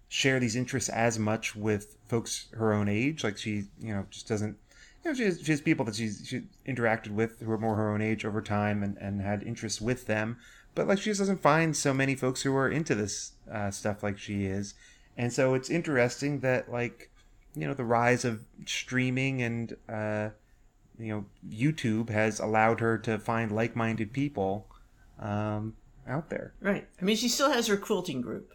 share 0.09 0.39
these 0.39 0.55
interests 0.55 0.89
as 0.89 1.19
much 1.19 1.57
with 1.57 1.97
folks 2.07 2.47
her 2.53 2.73
own 2.73 2.89
age. 2.89 3.25
Like 3.25 3.37
she, 3.37 3.65
you 3.81 3.93
know, 3.95 4.07
just 4.11 4.29
doesn't. 4.29 4.57
You 5.05 5.11
know, 5.11 5.15
she 5.15 5.25
has, 5.25 5.41
she 5.43 5.53
has 5.53 5.61
people 5.61 5.85
that 5.85 5.97
she's 5.97 6.25
she 6.27 6.45
interacted 6.67 7.11
with 7.11 7.41
who 7.41 7.51
are 7.51 7.59
more 7.59 7.77
her 7.77 7.93
own 7.93 8.01
age 8.01 8.25
over 8.25 8.41
time 8.41 8.83
and, 8.83 8.97
and 8.99 9.21
had 9.21 9.43
interests 9.43 9.81
with 9.81 10.07
them. 10.07 10.39
But 10.75 10.89
like 10.89 10.99
she 10.99 11.11
just 11.11 11.21
doesn't 11.21 11.43
find 11.43 11.77
so 11.77 11.93
many 11.93 12.15
folks 12.15 12.43
who 12.43 12.57
are 12.57 12.69
into 12.69 12.95
this 12.95 13.33
uh, 13.51 13.71
stuff 13.71 14.03
like 14.03 14.19
she 14.19 14.47
is. 14.47 14.75
And 15.17 15.33
so 15.33 15.55
it's 15.55 15.71
interesting 15.71 16.41
that 16.41 16.71
like, 16.73 17.11
you 17.55 17.67
know, 17.67 17.75
the 17.75 17.85
rise 17.85 18.25
of 18.25 18.45
streaming 18.67 19.43
and 19.43 19.77
uh, 19.89 20.31
you 20.99 21.09
know 21.09 21.25
YouTube 21.49 22.09
has 22.09 22.41
allowed 22.41 22.81
her 22.81 22.99
to 22.99 23.19
find 23.19 23.53
like-minded 23.53 24.13
people 24.13 24.67
um, 25.19 25.75
out 26.09 26.31
there. 26.31 26.55
Right. 26.61 26.89
I 27.01 27.05
mean, 27.05 27.17
she 27.17 27.29
still 27.29 27.51
has 27.51 27.67
her 27.67 27.77
quilting 27.77 28.21
group. 28.21 28.55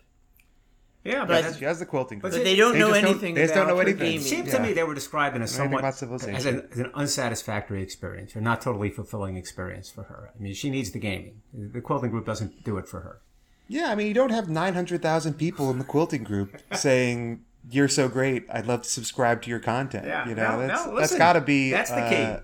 Yeah, 1.04 1.20
But- 1.20 1.28
but 1.30 1.42
that's, 1.44 1.58
She 1.58 1.66
has 1.66 1.80
the 1.80 1.86
quilting. 1.86 2.20
But 2.20 2.32
But 2.32 2.44
they 2.44 2.56
don't 2.58 2.74
They 2.74 2.80
know 2.80 2.90
just 2.90 3.02
don't- 3.02 3.10
anything 3.12 3.34
they 3.36 3.42
just 3.44 3.54
don't 3.54 3.68
know 3.68 3.80
anything. 3.80 4.16
it 4.16 4.22
seemed 4.22 4.48
Yeah. 4.48 4.58
to 4.58 4.62
me 4.64 4.74
they 4.74 4.84
were 4.84 4.94
describing 4.94 5.38
in 5.38 5.44
a 5.44 5.48
somewhat 5.48 5.84
as 5.86 6.02
an, 6.02 6.68
as 6.72 6.78
an 6.80 6.92
unsatisfactory 6.94 7.82
experience 7.82 8.36
or 8.36 8.42
not 8.42 8.62
totally 8.62 8.90
fulfilling 8.90 9.38
experience 9.38 9.90
for 9.90 10.04
her. 10.04 10.32
I 10.38 10.42
mean, 10.44 10.54
she 10.54 10.70
needs 10.70 10.92
the 10.92 11.00
gaming. 11.00 11.42
The 11.54 11.80
quilting 11.82 12.12
group 12.12 12.26
doesn't 12.26 12.64
do 12.64 12.78
it 12.78 12.88
for 12.88 13.00
her. 13.02 13.22
Yeah, 13.68 13.92
I 13.92 13.96
mean, 13.96 14.08
you 14.08 14.14
don't 14.14 14.32
have 14.32 14.50
900,000 14.50 15.36
people 15.36 15.70
in 15.72 15.78
the 15.78 15.86
quilting 15.86 16.24
group 16.24 16.58
saying, 16.74 17.42
You're 17.72 17.88
so 17.88 18.08
great. 18.10 18.46
I'd 18.52 18.66
love 18.68 18.82
to 18.82 18.90
subscribe 18.90 19.42
to 19.44 19.50
your 19.50 19.60
content. 19.60 20.06
Yeah, 20.06 20.28
you 20.28 20.34
know, 20.36 20.52
no, 20.60 20.68
that's, 20.68 20.86
no, 20.86 20.92
that's 20.92 21.02
listen, 21.12 21.18
got 21.20 21.34
to 21.34 21.42
be 21.42 21.72
that's 21.72 21.92
the 21.92 21.98
uh, 21.98 22.10
key. 22.10 22.44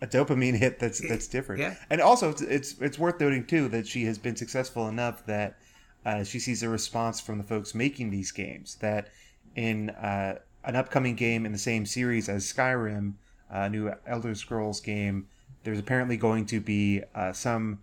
a 0.00 0.06
dopamine 0.06 0.56
hit 0.56 0.78
that's 0.78 1.00
that's 1.06 1.26
different. 1.28 1.60
Yeah. 1.60 1.74
And 1.90 2.00
also, 2.00 2.30
it's, 2.30 2.40
it's 2.42 2.74
it's 2.80 2.98
worth 2.98 3.20
noting 3.20 3.44
too 3.44 3.68
that 3.68 3.86
she 3.86 4.04
has 4.06 4.18
been 4.18 4.34
successful 4.36 4.88
enough 4.88 5.26
that 5.26 5.56
uh, 6.04 6.24
she 6.24 6.38
sees 6.38 6.62
a 6.62 6.68
response 6.68 7.20
from 7.20 7.38
the 7.38 7.44
folks 7.44 7.74
making 7.74 8.10
these 8.10 8.32
games. 8.32 8.76
That 8.76 9.08
in 9.56 9.90
uh, 9.90 10.38
an 10.64 10.76
upcoming 10.76 11.14
game 11.14 11.44
in 11.46 11.52
the 11.52 11.58
same 11.58 11.86
series 11.86 12.28
as 12.28 12.44
Skyrim, 12.52 13.14
a 13.50 13.68
new 13.68 13.92
Elder 14.06 14.34
Scrolls 14.34 14.80
game, 14.80 15.26
there's 15.64 15.78
apparently 15.78 16.16
going 16.16 16.46
to 16.46 16.60
be 16.60 17.02
uh, 17.14 17.32
some 17.32 17.80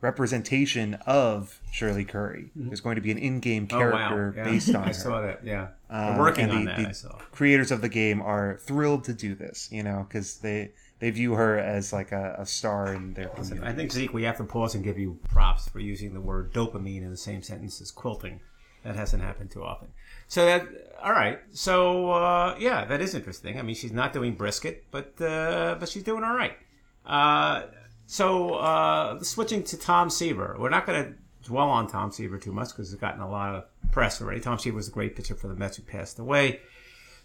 representation 0.00 0.94
of 1.06 1.60
Shirley 1.72 2.04
Curry. 2.04 2.50
There's 2.54 2.80
going 2.80 2.96
to 2.96 3.00
be 3.02 3.10
an 3.10 3.18
in-game 3.18 3.66
character 3.66 4.34
Mm-hmm. 4.36 4.38
Oh, 4.38 4.42
wow. 4.42 4.46
Yeah. 4.46 4.52
based 4.52 4.74
on 4.74 4.82
I 4.84 4.86
her. 4.88 4.92
saw 4.92 5.20
that. 5.22 5.44
Yeah, 5.44 5.68
Um, 5.90 6.18
working 6.18 6.44
and 6.44 6.52
on 6.52 6.64
the- 6.66 6.70
that. 6.72 6.82
the 6.82 6.88
I 6.88 6.92
saw. 6.92 7.18
creators 7.32 7.70
of 7.70 7.80
the 7.80 7.88
game 7.88 8.20
are 8.22 8.58
thrilled 8.62 9.04
to 9.04 9.14
do 9.14 9.34
this, 9.34 9.68
you 9.72 9.82
know, 9.82 10.06
because 10.08 10.38
they 10.38 10.72
they 10.98 11.10
view 11.10 11.34
her 11.34 11.58
as 11.58 11.92
like 11.92 12.12
a, 12.12 12.36
a 12.38 12.46
star 12.46 12.94
in 12.94 13.14
their 13.14 13.28
community. 13.28 13.66
I 13.66 13.72
think 13.72 13.92
Zeke, 13.92 14.12
we 14.12 14.22
have 14.22 14.38
to 14.38 14.44
pause 14.44 14.74
and 14.74 14.82
give 14.82 14.98
you 14.98 15.18
props 15.28 15.68
for 15.68 15.78
using 15.78 16.14
the 16.14 16.20
word 16.20 16.52
dopamine 16.52 17.02
in 17.02 17.10
the 17.10 17.16
same 17.16 17.42
sentence 17.42 17.80
as 17.80 17.90
quilting. 17.90 18.40
That 18.84 18.96
hasn't 18.96 19.22
happened 19.22 19.50
too 19.50 19.64
often. 19.64 19.88
So 20.28 20.46
that 20.46 20.66
all 21.02 21.12
right. 21.12 21.40
So 21.50 22.10
uh, 22.12 22.56
yeah, 22.58 22.84
that 22.84 23.00
is 23.00 23.14
interesting. 23.14 23.58
I 23.58 23.62
mean, 23.62 23.74
she's 23.74 23.92
not 23.92 24.12
doing 24.12 24.34
brisket, 24.34 24.84
but 24.90 25.20
uh, 25.20 25.76
but 25.78 25.88
she's 25.88 26.04
doing 26.04 26.22
all 26.22 26.34
right. 26.34 26.56
Uh, 27.04 27.64
so 28.06 28.54
uh, 28.54 29.22
switching 29.22 29.64
to 29.64 29.76
Tom 29.76 30.08
Seaver, 30.08 30.56
we're 30.58 30.70
not 30.70 30.86
going 30.86 31.04
to 31.04 31.14
dwell 31.42 31.68
on 31.68 31.88
Tom 31.88 32.12
Seaver 32.12 32.38
too 32.38 32.52
much 32.52 32.68
because 32.68 32.92
it's 32.92 33.00
gotten 33.00 33.20
a 33.20 33.28
lot 33.28 33.54
of 33.54 33.64
press 33.90 34.22
already. 34.22 34.40
Tom 34.40 34.58
Seaver 34.58 34.76
was 34.76 34.88
a 34.88 34.92
great 34.92 35.16
pitcher 35.16 35.34
for 35.34 35.48
the 35.48 35.54
Mets 35.54 35.76
who 35.76 35.82
passed 35.82 36.18
away 36.18 36.60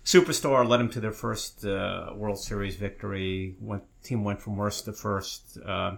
superstar 0.05 0.67
led 0.67 0.79
them 0.79 0.89
to 0.89 0.99
their 0.99 1.11
first 1.11 1.65
uh, 1.65 2.11
World 2.15 2.39
Series 2.39 2.75
victory. 2.75 3.55
Went, 3.59 3.83
team 4.03 4.23
went 4.23 4.41
from 4.41 4.55
worst 4.57 4.85
to 4.85 4.93
first. 4.93 5.57
Uh, 5.65 5.97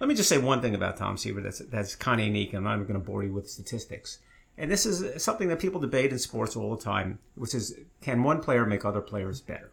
let 0.00 0.08
me 0.08 0.14
just 0.14 0.28
say 0.28 0.38
one 0.38 0.60
thing 0.60 0.74
about 0.74 0.96
Tom 0.96 1.16
Seaver 1.16 1.40
that's 1.40 1.58
that's 1.58 1.96
kind 1.96 2.20
of 2.20 2.26
unique. 2.26 2.52
I'm 2.52 2.64
not 2.64 2.74
even 2.74 2.86
going 2.86 3.00
to 3.00 3.04
bore 3.04 3.24
you 3.24 3.32
with 3.32 3.50
statistics. 3.50 4.18
And 4.56 4.70
this 4.70 4.86
is 4.86 5.22
something 5.22 5.48
that 5.48 5.60
people 5.60 5.80
debate 5.80 6.10
in 6.10 6.18
sports 6.18 6.56
all 6.56 6.74
the 6.74 6.82
time, 6.82 7.20
which 7.36 7.54
is 7.54 7.78
can 8.00 8.22
one 8.22 8.40
player 8.40 8.66
make 8.66 8.84
other 8.84 9.00
players 9.00 9.40
better? 9.40 9.72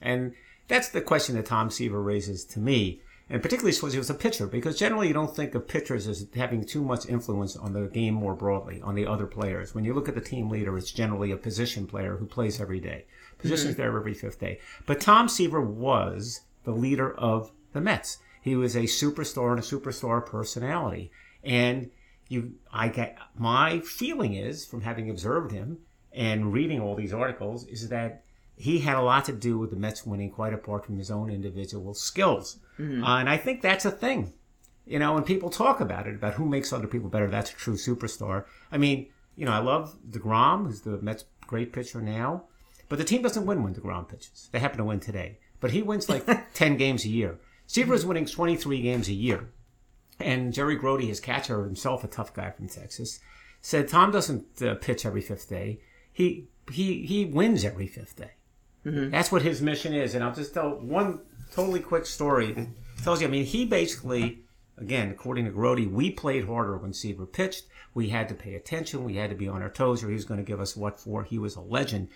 And 0.00 0.34
that's 0.68 0.88
the 0.88 1.00
question 1.00 1.36
that 1.36 1.46
Tom 1.46 1.70
Seaver 1.70 2.02
raises 2.02 2.44
to 2.46 2.60
me, 2.60 3.02
and 3.30 3.40
particularly 3.40 3.74
because 3.76 3.92
he 3.92 3.98
was 3.98 4.10
a 4.10 4.14
pitcher, 4.14 4.48
because 4.48 4.76
generally 4.76 5.06
you 5.06 5.14
don't 5.14 5.34
think 5.34 5.54
of 5.54 5.68
pitchers 5.68 6.08
as 6.08 6.26
having 6.34 6.64
too 6.64 6.82
much 6.82 7.06
influence 7.06 7.56
on 7.56 7.72
the 7.72 7.86
game 7.86 8.14
more 8.14 8.34
broadly, 8.34 8.82
on 8.82 8.96
the 8.96 9.06
other 9.06 9.26
players. 9.26 9.72
When 9.72 9.84
you 9.84 9.94
look 9.94 10.08
at 10.08 10.16
the 10.16 10.20
team 10.20 10.50
leader, 10.50 10.76
it's 10.76 10.90
generally 10.90 11.30
a 11.30 11.36
position 11.36 11.86
player 11.86 12.16
who 12.16 12.26
plays 12.26 12.60
every 12.60 12.80
day. 12.80 13.06
Position's 13.38 13.74
mm-hmm. 13.74 13.82
there 13.82 13.96
every 13.96 14.14
fifth 14.14 14.40
day. 14.40 14.58
But 14.84 15.00
Tom 15.00 15.28
Seaver 15.28 15.60
was 15.60 16.40
the 16.64 16.72
leader 16.72 17.14
of 17.14 17.52
the 17.72 17.80
Mets. 17.80 18.18
He 18.42 18.56
was 18.56 18.74
a 18.74 18.82
superstar 18.82 19.50
and 19.50 19.60
a 19.60 19.62
superstar 19.62 20.26
personality. 20.26 21.12
And 21.44 21.90
you, 22.28 22.54
I 22.72 22.88
get, 22.88 23.16
my 23.36 23.78
feeling 23.80 24.34
is, 24.34 24.66
from 24.66 24.80
having 24.80 25.08
observed 25.08 25.52
him 25.52 25.78
and 26.12 26.52
reading 26.52 26.80
all 26.80 26.96
these 26.96 27.12
articles, 27.12 27.64
is 27.66 27.88
that 27.90 28.24
he 28.60 28.80
had 28.80 28.96
a 28.96 29.02
lot 29.02 29.24
to 29.24 29.32
do 29.32 29.58
with 29.58 29.70
the 29.70 29.76
Mets 29.76 30.04
winning, 30.04 30.30
quite 30.30 30.52
apart 30.52 30.84
from 30.84 30.98
his 30.98 31.10
own 31.10 31.30
individual 31.30 31.94
skills. 31.94 32.58
Uh, 33.02 33.16
and 33.16 33.28
I 33.28 33.36
think 33.36 33.62
that's 33.62 33.84
a 33.84 33.90
thing. 33.90 34.32
You 34.86 34.98
know, 34.98 35.14
when 35.14 35.22
people 35.22 35.50
talk 35.50 35.80
about 35.80 36.06
it, 36.06 36.14
about 36.14 36.34
who 36.34 36.44
makes 36.44 36.72
other 36.72 36.86
people 36.86 37.08
better, 37.08 37.28
that's 37.28 37.50
a 37.50 37.54
true 37.54 37.74
superstar. 37.74 38.44
I 38.70 38.76
mean, 38.78 39.06
you 39.36 39.46
know, 39.46 39.52
I 39.52 39.58
love 39.58 39.96
DeGrom, 40.10 40.66
who's 40.66 40.82
the 40.82 41.00
Mets' 41.00 41.24
great 41.46 41.72
pitcher 41.72 42.00
now, 42.02 42.44
but 42.88 42.98
the 42.98 43.04
team 43.04 43.22
doesn't 43.22 43.46
win 43.46 43.62
when 43.62 43.74
DeGrom 43.74 44.08
pitches. 44.08 44.48
They 44.52 44.58
happen 44.58 44.78
to 44.78 44.84
win 44.84 45.00
today. 45.00 45.38
But 45.60 45.70
he 45.70 45.82
wins 45.82 46.08
like 46.08 46.26
10 46.54 46.76
games 46.76 47.04
a 47.04 47.08
year. 47.08 47.38
Seaver 47.66 47.94
is 47.94 48.04
winning 48.04 48.26
23 48.26 48.82
games 48.82 49.08
a 49.08 49.14
year. 49.14 49.48
And 50.18 50.52
Jerry 50.52 50.76
Grote, 50.76 51.02
his 51.02 51.20
catcher, 51.20 51.64
himself 51.64 52.04
a 52.04 52.08
tough 52.08 52.34
guy 52.34 52.50
from 52.50 52.68
Texas, 52.68 53.20
said 53.62 53.88
Tom 53.88 54.10
doesn't 54.10 54.60
uh, 54.60 54.74
pitch 54.74 55.06
every 55.06 55.22
fifth 55.22 55.48
day. 55.48 55.80
He 56.12 56.48
he 56.70 57.06
he 57.06 57.24
wins 57.24 57.64
every 57.64 57.86
fifth 57.86 58.16
day. 58.16 58.32
That's 58.84 59.30
what 59.30 59.42
his 59.42 59.60
mission 59.60 59.92
is. 59.92 60.14
And 60.14 60.24
I'll 60.24 60.34
just 60.34 60.54
tell 60.54 60.70
one 60.70 61.20
totally 61.52 61.80
quick 61.80 62.06
story 62.06 62.68
tells 63.02 63.20
you. 63.20 63.28
I 63.28 63.30
mean, 63.30 63.44
he 63.44 63.64
basically, 63.64 64.40
again, 64.78 65.10
according 65.10 65.44
to 65.46 65.50
Grote, 65.50 65.90
we 65.90 66.10
played 66.10 66.46
harder 66.46 66.76
when 66.76 66.92
Seaver 66.92 67.26
pitched. 67.26 67.64
We 67.92 68.10
had 68.10 68.28
to 68.28 68.34
pay 68.34 68.54
attention. 68.54 69.04
We 69.04 69.16
had 69.16 69.30
to 69.30 69.36
be 69.36 69.48
on 69.48 69.62
our 69.62 69.70
toes, 69.70 70.02
or 70.02 70.08
he 70.08 70.14
was 70.14 70.24
going 70.24 70.38
to 70.38 70.46
give 70.46 70.60
us 70.60 70.76
what 70.76 70.98
for. 70.98 71.24
He 71.24 71.38
was 71.38 71.56
a 71.56 71.60
legend. 71.60 72.08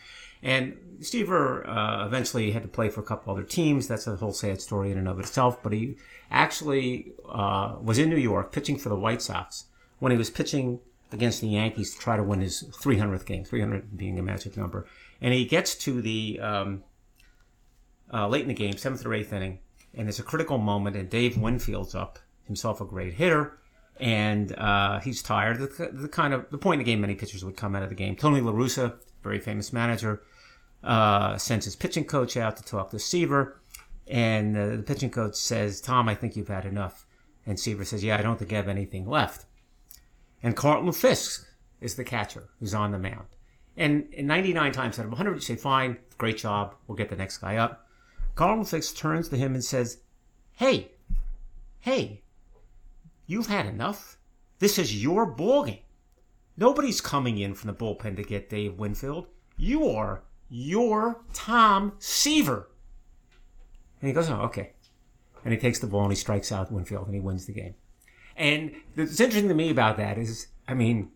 And 0.43 0.77
Seaver 1.01 1.67
uh, 1.69 2.07
eventually 2.07 2.53
had 2.53 2.63
to 2.63 2.69
play 2.69 2.91
for 2.91 3.01
a 3.01 3.05
couple 3.05 3.33
other 3.33 3.43
teams. 3.43 3.89
That's 3.89 4.07
a 4.07 4.17
whole 4.17 4.33
sad 4.33 4.61
story 4.61 4.93
in 4.93 4.99
and 4.99 5.09
of 5.09 5.19
itself. 5.19 5.63
But 5.63 5.73
he 5.73 5.97
actually 6.31 7.13
uh, 7.29 7.77
was 7.81 7.99
in 7.99 8.11
New 8.11 8.17
York 8.17 8.53
pitching 8.53 8.79
for 8.79 8.89
the 8.89 8.97
White 8.97 9.23
Sox 9.23 9.65
when 9.99 10.13
he 10.13 10.19
was 10.19 10.31
pitching 10.31 10.81
against 11.13 11.41
the 11.41 11.49
Yankees 11.49 11.95
to 11.95 12.01
try 12.01 12.17
to 12.17 12.23
win 12.23 12.41
his 12.41 12.65
300th 12.83 13.25
game, 13.25 13.45
300 13.45 13.97
being 13.97 14.19
a 14.19 14.23
magic 14.23 14.57
number. 14.57 14.87
And 15.21 15.33
he 15.33 15.45
gets 15.45 15.75
to 15.77 16.03
the 16.03 16.41
um, 16.41 16.85
uh, 18.13 18.29
late 18.29 18.43
in 18.43 18.49
the 18.49 18.55
game, 18.55 18.77
seventh 18.77 19.05
or 19.05 19.15
eighth 19.15 19.33
inning, 19.33 19.59
and 19.95 20.09
it's 20.09 20.19
a 20.19 20.23
critical 20.23 20.59
moment. 20.59 20.97
And 20.97 21.09
Dave 21.09 21.37
Winfield's 21.37 21.95
up, 21.95 22.19
himself 22.45 22.81
a 22.81 22.85
great 22.85 23.15
hitter, 23.15 23.59
and 23.99 24.55
uh, 24.59 25.01
he's 25.01 25.23
tired. 25.23 25.59
The, 25.59 25.91
the 25.93 26.09
kind 26.09 26.35
of 26.35 26.51
the 26.51 26.59
point 26.59 26.81
in 26.81 26.87
the 26.87 26.91
game 26.91 27.01
many 27.01 27.15
pitchers 27.15 27.45
would 27.45 27.57
come 27.57 27.75
out 27.75 27.83
of 27.83 27.89
the 27.89 27.95
game. 27.95 28.17
Tony 28.17 28.41
La 28.41 28.53
Russa, 28.53 28.95
very 29.23 29.41
famous 29.41 29.73
manager, 29.73 30.23
uh, 30.83 31.37
sends 31.39 31.65
his 31.65 31.77
pitching 31.77 32.05
coach 32.05 32.37
out 32.37 32.57
to 32.57 32.65
talk 32.65 32.91
to 32.91 32.99
Seaver, 32.99 33.61
and 34.07 34.57
uh, 34.57 34.77
the 34.77 34.83
pitching 34.83 35.11
coach 35.11 35.37
says, 35.37 35.81
"Tom, 35.81 36.09
I 36.09 36.15
think 36.15 36.37
you've 36.37 36.49
had 36.49 36.67
enough." 36.67 37.07
And 37.47 37.59
Seaver 37.59 37.85
says, 37.85 38.05
"Yeah, 38.05 38.19
I 38.19 38.23
don't 38.23 38.39
think 38.39 38.53
I 38.53 38.57
have 38.57 38.69
anything 38.69 39.09
left." 39.09 39.47
And 40.43 40.57
Carlton 40.57 40.93
Fisk 40.93 41.47
is 41.81 41.95
the 41.95 42.05
catcher 42.05 42.51
who's 42.61 42.75
on 42.75 42.93
the 42.93 42.99
mound. 42.99 43.29
And 43.77 44.13
in 44.13 44.27
99 44.27 44.73
times 44.73 44.99
out 44.99 45.07
of 45.07 45.11
100, 45.11 45.35
you 45.35 45.41
say, 45.41 45.57
fine, 45.57 45.99
great 46.17 46.39
job, 46.39 46.75
we'll 46.87 46.97
get 46.97 47.09
the 47.09 47.17
next 47.17 47.39
guy 47.39 47.57
up. 47.57 47.89
Carlton 48.35 48.65
Fisk 48.65 48.97
turns 48.97 49.29
to 49.29 49.37
him 49.37 49.55
and 49.55 49.65
says, 49.65 49.99
hey, 50.53 50.93
hey, 51.81 52.23
you've 53.27 53.47
had 53.47 53.67
enough. 53.67 54.19
This 54.59 54.79
is 54.79 55.03
your 55.03 55.27
ball 55.27 55.65
game. 55.65 55.79
Nobody's 56.57 57.01
coming 57.01 57.39
in 57.39 57.55
from 57.55 57.69
the 57.69 57.75
bullpen 57.75 58.17
to 58.17 58.23
get 58.23 58.49
Dave 58.49 58.79
Winfield. 58.79 59.27
You 59.57 59.89
are 59.89 60.23
your 60.49 61.23
Tom 61.33 61.95
Seaver. 61.99 62.69
And 64.01 64.09
he 64.09 64.15
goes, 64.15 64.31
oh, 64.31 64.43
okay. 64.43 64.73
And 65.45 65.53
he 65.53 65.59
takes 65.59 65.81
the 65.81 65.87
ball 65.87 66.03
and 66.03 66.13
he 66.13 66.17
strikes 66.17 66.53
out 66.53 66.71
Winfield 66.71 67.07
and 67.07 67.15
he 67.15 67.21
wins 67.21 67.47
the 67.47 67.53
game. 67.53 67.75
And 68.37 68.73
what's 68.95 69.21
interesting 69.21 69.49
to 69.49 69.55
me 69.55 69.71
about 69.71 69.97
that 69.97 70.19
is, 70.19 70.49
I 70.67 70.75
mean, 70.75 71.11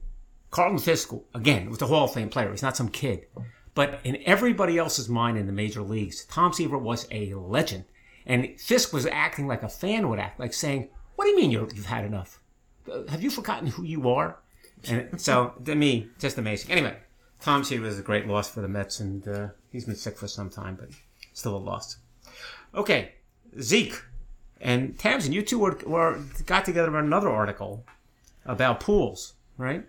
Carlton 0.50 0.78
Fisk, 0.78 1.12
again, 1.34 1.68
was 1.68 1.82
a 1.82 1.86
Hall 1.86 2.04
of 2.04 2.14
Fame 2.14 2.28
player. 2.28 2.50
He's 2.50 2.62
not 2.62 2.76
some 2.76 2.88
kid. 2.88 3.26
But 3.74 4.00
in 4.02 4.18
everybody 4.24 4.78
else's 4.78 5.08
mind 5.08 5.38
in 5.38 5.46
the 5.46 5.52
major 5.52 5.82
leagues, 5.82 6.24
Tom 6.24 6.52
Seaver 6.52 6.78
was 6.78 7.06
a 7.10 7.34
legend. 7.34 7.84
And 8.26 8.58
Fisk 8.60 8.92
was 8.92 9.06
acting 9.06 9.46
like 9.46 9.62
a 9.62 9.68
fan 9.68 10.08
would 10.08 10.18
act, 10.18 10.40
like 10.40 10.52
saying, 10.52 10.88
What 11.16 11.24
do 11.24 11.30
you 11.30 11.36
mean 11.36 11.50
you've 11.50 11.86
had 11.86 12.04
enough? 12.04 12.40
Uh, 12.90 13.06
Have 13.08 13.22
you 13.22 13.30
forgotten 13.30 13.68
who 13.68 13.84
you 13.84 14.08
are? 14.08 14.38
And 14.88 15.20
so, 15.20 15.54
to 15.64 15.74
me, 15.74 16.08
just 16.18 16.38
amazing. 16.38 16.70
Anyway, 16.70 16.96
Tom 17.40 17.62
Seaver 17.64 17.86
is 17.86 17.98
a 17.98 18.02
great 18.02 18.26
loss 18.26 18.50
for 18.50 18.60
the 18.60 18.68
Mets, 18.68 19.00
and 19.00 19.26
uh, 19.28 19.48
he's 19.70 19.84
been 19.84 19.96
sick 19.96 20.16
for 20.16 20.28
some 20.28 20.50
time, 20.50 20.76
but 20.76 20.88
still 21.32 21.56
a 21.56 21.58
loss. 21.58 21.98
Okay, 22.74 23.12
Zeke 23.60 24.02
and 24.60 24.98
Tamsin, 24.98 25.32
you 25.32 25.42
two 25.42 25.58
were, 25.58 25.78
were 25.86 26.20
got 26.46 26.64
together 26.64 26.96
on 26.96 27.04
another 27.04 27.30
article 27.30 27.84
about 28.44 28.80
pools, 28.80 29.34
right? 29.56 29.84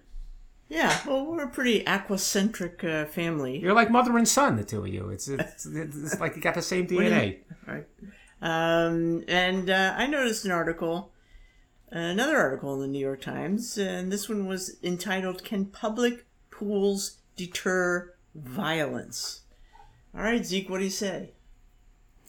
Yeah, 0.70 0.96
well, 1.08 1.26
we're 1.26 1.46
a 1.46 1.50
pretty 1.50 1.84
aquacentric 1.84 2.84
uh, 2.84 3.06
family. 3.08 3.58
You're 3.58 3.74
like 3.74 3.90
mother 3.90 4.16
and 4.18 4.28
son, 4.28 4.56
the 4.56 4.64
two 4.64 4.82
of 4.82 4.88
you. 4.88 5.10
It's 5.10 5.28
it's, 5.28 5.66
it's 5.66 6.20
like 6.20 6.36
you 6.36 6.42
got 6.44 6.54
the 6.54 6.62
same 6.62 6.88
DNA. 6.88 7.40
Right. 7.68 7.86
Um, 8.42 9.24
and 9.28 9.70
uh, 9.70 9.96
I 9.98 10.06
noticed 10.06 10.46
an 10.46 10.52
article, 10.52 11.12
another 11.90 12.38
article 12.38 12.76
in 12.76 12.82
the 12.82 12.88
New 12.88 13.00
York 13.00 13.20
Times, 13.20 13.80
and 13.80 14.12
this 14.12 14.30
one 14.30 14.46
was 14.46 14.78
entitled 14.84 15.44
Can 15.44 15.66
Public 15.66 16.26
Pools 16.52 17.18
Deter 17.36 18.14
Violence? 18.36 19.42
All 20.16 20.22
right, 20.22 20.46
Zeke, 20.46 20.70
what 20.70 20.78
do 20.78 20.84
you 20.84 20.90
say? 20.92 21.32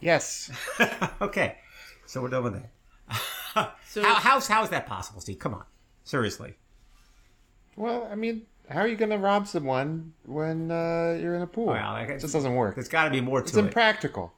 Yes. 0.01 0.51
okay, 1.21 1.59
so 2.07 2.23
we're 2.23 2.29
done 2.29 2.45
with 2.45 2.55
that. 2.55 2.71
So 3.91 4.05
how, 4.05 4.15
how's 4.15 4.47
how 4.47 4.63
is 4.63 4.71
that 4.71 4.87
possible, 4.87 5.21
Steve? 5.21 5.41
Come 5.41 5.55
on, 5.55 5.65
seriously. 6.05 6.55
Well, 7.77 8.09
I 8.11 8.15
mean, 8.15 8.43
how 8.69 8.81
are 8.81 8.89
you 8.89 8.97
going 8.97 9.11
to 9.11 9.19
rob 9.19 9.47
someone 9.47 10.13
when 10.27 10.71
uh, 10.71 11.19
you're 11.21 11.35
in 11.35 11.43
a 11.43 11.47
pool? 11.47 11.67
Well, 11.67 11.93
I- 11.93 12.03
it 12.03 12.21
just 12.21 12.33
doesn't 12.33 12.55
work. 12.55 12.75
There's 12.75 12.89
got 12.89 13.05
to 13.05 13.11
be 13.11 13.21
more 13.21 13.41
It's 13.41 13.53
to 13.53 13.59
it. 13.59 13.61
It's 13.63 13.67
impractical. 13.69 14.33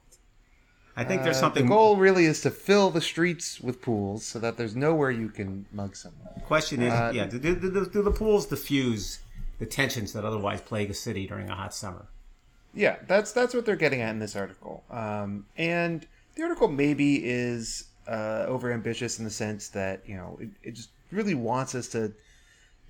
I 0.95 1.03
think 1.03 1.23
there's 1.23 1.37
Uh, 1.37 1.41
something. 1.41 1.63
The 1.63 1.69
goal 1.69 1.97
really 1.97 2.25
is 2.25 2.41
to 2.41 2.51
fill 2.51 2.91
the 2.91 3.01
streets 3.01 3.59
with 3.59 3.81
pools 3.81 4.23
so 4.25 4.37
that 4.39 4.57
there's 4.57 4.75
nowhere 4.75 5.09
you 5.09 5.29
can 5.29 5.65
mug 5.73 5.95
someone. 5.95 6.27
Question 6.45 6.83
is, 6.83 6.93
Uh, 6.93 7.11
yeah, 7.15 7.25
do, 7.25 7.39
do, 7.39 7.55
do, 7.55 7.85
do 7.87 8.03
the 8.03 8.11
pools 8.11 8.45
diffuse 8.45 9.19
the 9.57 9.65
tensions 9.65 10.13
that 10.13 10.23
otherwise 10.23 10.61
plague 10.61 10.91
a 10.91 10.93
city 10.93 11.25
during 11.25 11.49
a 11.49 11.55
hot 11.55 11.73
summer? 11.73 12.05
Yeah, 12.75 12.97
that's 13.07 13.31
that's 13.31 13.53
what 13.55 13.65
they're 13.65 13.75
getting 13.75 14.01
at 14.01 14.11
in 14.11 14.19
this 14.19 14.35
article. 14.35 14.83
Um, 14.91 15.45
and 15.57 16.05
the 16.35 16.43
article 16.43 16.67
maybe 16.67 17.23
is 17.25 17.85
uh, 18.07 18.45
overambitious 18.47 19.17
in 19.17 19.25
the 19.25 19.31
sense 19.31 19.69
that 19.69 20.01
you 20.07 20.15
know 20.15 20.37
it, 20.41 20.49
it 20.63 20.71
just 20.75 20.89
really 21.11 21.35
wants 21.35 21.73
us 21.75 21.87
to 21.89 22.11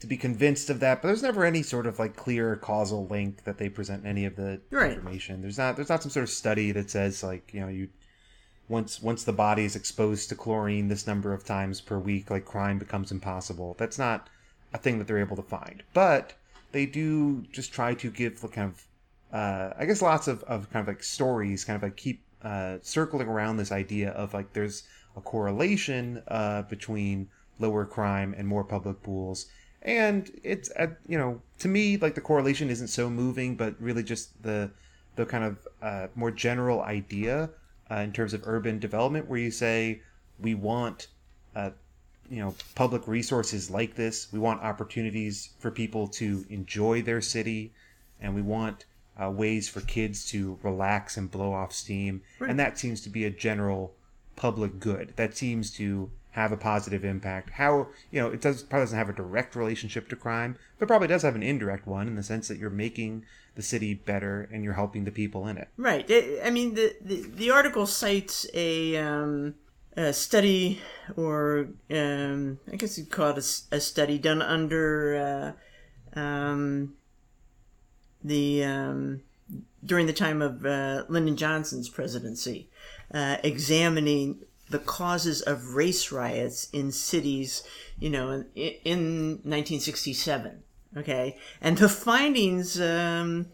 to 0.03 0.07
be 0.07 0.17
convinced 0.17 0.69
of 0.69 0.81
that, 0.81 1.01
but 1.01 1.07
there's 1.07 1.23
never 1.23 1.45
any 1.45 1.63
sort 1.63 1.87
of 1.87 1.97
like 1.97 2.17
clear 2.17 2.57
causal 2.57 3.07
link 3.07 3.45
that 3.45 3.57
they 3.57 3.69
present 3.69 4.03
in 4.03 4.09
any 4.09 4.25
of 4.25 4.35
the 4.35 4.59
Right. 4.69 4.91
information. 4.91 5.41
There's 5.41 5.57
not 5.57 5.77
there's 5.77 5.87
not 5.87 6.03
some 6.03 6.11
sort 6.11 6.25
of 6.25 6.29
study 6.29 6.73
that 6.73 6.89
says 6.89 7.23
like 7.23 7.53
you 7.53 7.61
know 7.61 7.69
you 7.69 7.87
once 8.67 9.01
once 9.01 9.23
the 9.23 9.31
body 9.31 9.63
is 9.63 9.77
exposed 9.77 10.27
to 10.27 10.35
chlorine 10.35 10.89
this 10.89 11.07
number 11.07 11.33
of 11.33 11.45
times 11.45 11.79
per 11.79 11.97
week, 11.97 12.29
like 12.29 12.43
crime 12.43 12.77
becomes 12.79 13.13
impossible. 13.13 13.75
That's 13.79 13.97
not 13.97 14.27
a 14.73 14.77
thing 14.77 14.97
that 14.99 15.07
they're 15.07 15.19
able 15.19 15.37
to 15.37 15.41
find. 15.41 15.81
But 15.93 16.33
they 16.73 16.85
do 16.85 17.43
just 17.53 17.71
try 17.71 17.93
to 17.93 18.11
give 18.11 18.41
the 18.41 18.49
kind 18.49 18.71
of 18.73 18.85
uh, 19.33 19.73
I 19.79 19.85
guess 19.85 20.01
lots 20.01 20.27
of, 20.27 20.43
of 20.43 20.69
kind 20.69 20.81
of 20.83 20.87
like 20.89 21.01
stories 21.01 21.63
kind 21.63 21.77
of 21.77 21.83
like 21.83 21.95
keep 21.95 22.23
uh, 22.43 22.79
circling 22.81 23.29
around 23.29 23.55
this 23.55 23.71
idea 23.71 24.09
of 24.11 24.33
like 24.33 24.51
there's 24.51 24.83
a 25.15 25.21
correlation 25.21 26.21
uh, 26.27 26.63
between 26.63 27.29
lower 27.57 27.85
crime 27.85 28.35
and 28.37 28.45
more 28.47 28.65
public 28.65 29.01
pools. 29.01 29.45
And 29.83 30.31
it's 30.43 30.71
uh, 30.79 30.87
you 31.07 31.17
know 31.17 31.41
to 31.59 31.67
me 31.67 31.97
like 31.97 32.15
the 32.15 32.21
correlation 32.21 32.69
isn't 32.69 32.87
so 32.87 33.09
moving, 33.09 33.55
but 33.55 33.75
really 33.79 34.03
just 34.03 34.41
the 34.41 34.71
the 35.15 35.25
kind 35.25 35.43
of 35.43 35.67
uh, 35.81 36.07
more 36.15 36.31
general 36.31 36.81
idea 36.81 37.49
uh, 37.91 37.95
in 37.95 38.11
terms 38.11 38.33
of 38.33 38.41
urban 38.45 38.79
development, 38.79 39.27
where 39.27 39.39
you 39.39 39.51
say 39.51 40.01
we 40.39 40.55
want 40.55 41.07
uh, 41.55 41.71
you 42.29 42.39
know 42.39 42.55
public 42.75 43.07
resources 43.07 43.69
like 43.69 43.95
this. 43.95 44.31
We 44.31 44.39
want 44.39 44.61
opportunities 44.63 45.49
for 45.59 45.69
people 45.69 46.07
to 46.09 46.45
enjoy 46.49 47.01
their 47.01 47.21
city, 47.21 47.73
and 48.21 48.33
we 48.33 48.41
want 48.41 48.85
uh, 49.21 49.29
ways 49.29 49.67
for 49.67 49.81
kids 49.81 50.25
to 50.31 50.57
relax 50.63 51.17
and 51.17 51.29
blow 51.29 51.53
off 51.53 51.73
steam. 51.73 52.21
And 52.39 52.59
that 52.59 52.79
seems 52.79 53.01
to 53.01 53.09
be 53.09 53.25
a 53.25 53.29
general 53.29 53.93
public 54.35 54.79
good. 54.79 55.13
That 55.17 55.37
seems 55.37 55.71
to 55.71 56.09
have 56.33 56.51
a 56.51 56.57
positive 56.57 57.05
impact. 57.05 57.51
How 57.51 57.87
you 58.11 58.19
know 58.21 58.27
it 58.27 58.41
does 58.41 58.63
probably 58.63 58.83
doesn't 58.83 58.97
have 58.97 59.09
a 59.09 59.13
direct 59.13 59.55
relationship 59.55 60.09
to 60.09 60.15
crime, 60.15 60.57
but 60.77 60.87
probably 60.87 61.07
does 61.07 61.21
have 61.21 61.35
an 61.35 61.43
indirect 61.43 61.87
one 61.87 62.07
in 62.07 62.15
the 62.15 62.23
sense 62.23 62.47
that 62.47 62.57
you're 62.57 62.69
making 62.69 63.23
the 63.55 63.61
city 63.61 63.93
better 63.93 64.49
and 64.51 64.63
you're 64.63 64.73
helping 64.73 65.03
the 65.03 65.11
people 65.11 65.47
in 65.47 65.57
it. 65.57 65.69
Right. 65.77 66.09
I 66.43 66.49
mean, 66.49 66.73
the, 66.73 66.95
the, 67.01 67.21
the 67.21 67.51
article 67.51 67.85
cites 67.85 68.47
a, 68.53 68.97
um, 68.97 69.55
a 69.95 70.11
study, 70.11 70.81
or 71.15 71.67
um, 71.91 72.59
I 72.71 72.77
guess 72.77 72.97
you'd 72.97 73.11
call 73.11 73.29
it 73.29 73.37
a, 73.37 73.75
a 73.75 73.79
study 73.79 74.17
done 74.17 74.41
under 74.41 75.55
uh, 76.15 76.19
um, 76.19 76.95
the 78.23 78.63
um, 78.63 79.21
during 79.85 80.07
the 80.07 80.13
time 80.13 80.41
of 80.41 80.65
uh, 80.65 81.03
Lyndon 81.09 81.37
Johnson's 81.37 81.89
presidency, 81.89 82.69
uh, 83.13 83.37
examining 83.43 84.39
the 84.73 84.79
causes 84.79 85.41
of 85.41 85.75
race 85.75 86.11
riots 86.11 86.67
in 86.73 86.91
cities, 86.91 87.63
you 87.99 88.09
know, 88.09 88.43
in, 88.55 88.73
in 88.83 88.99
1967. 89.43 90.63
Okay, 90.97 91.37
and 91.61 91.77
the 91.77 91.89
findings 91.89 92.81
um, 92.81 93.47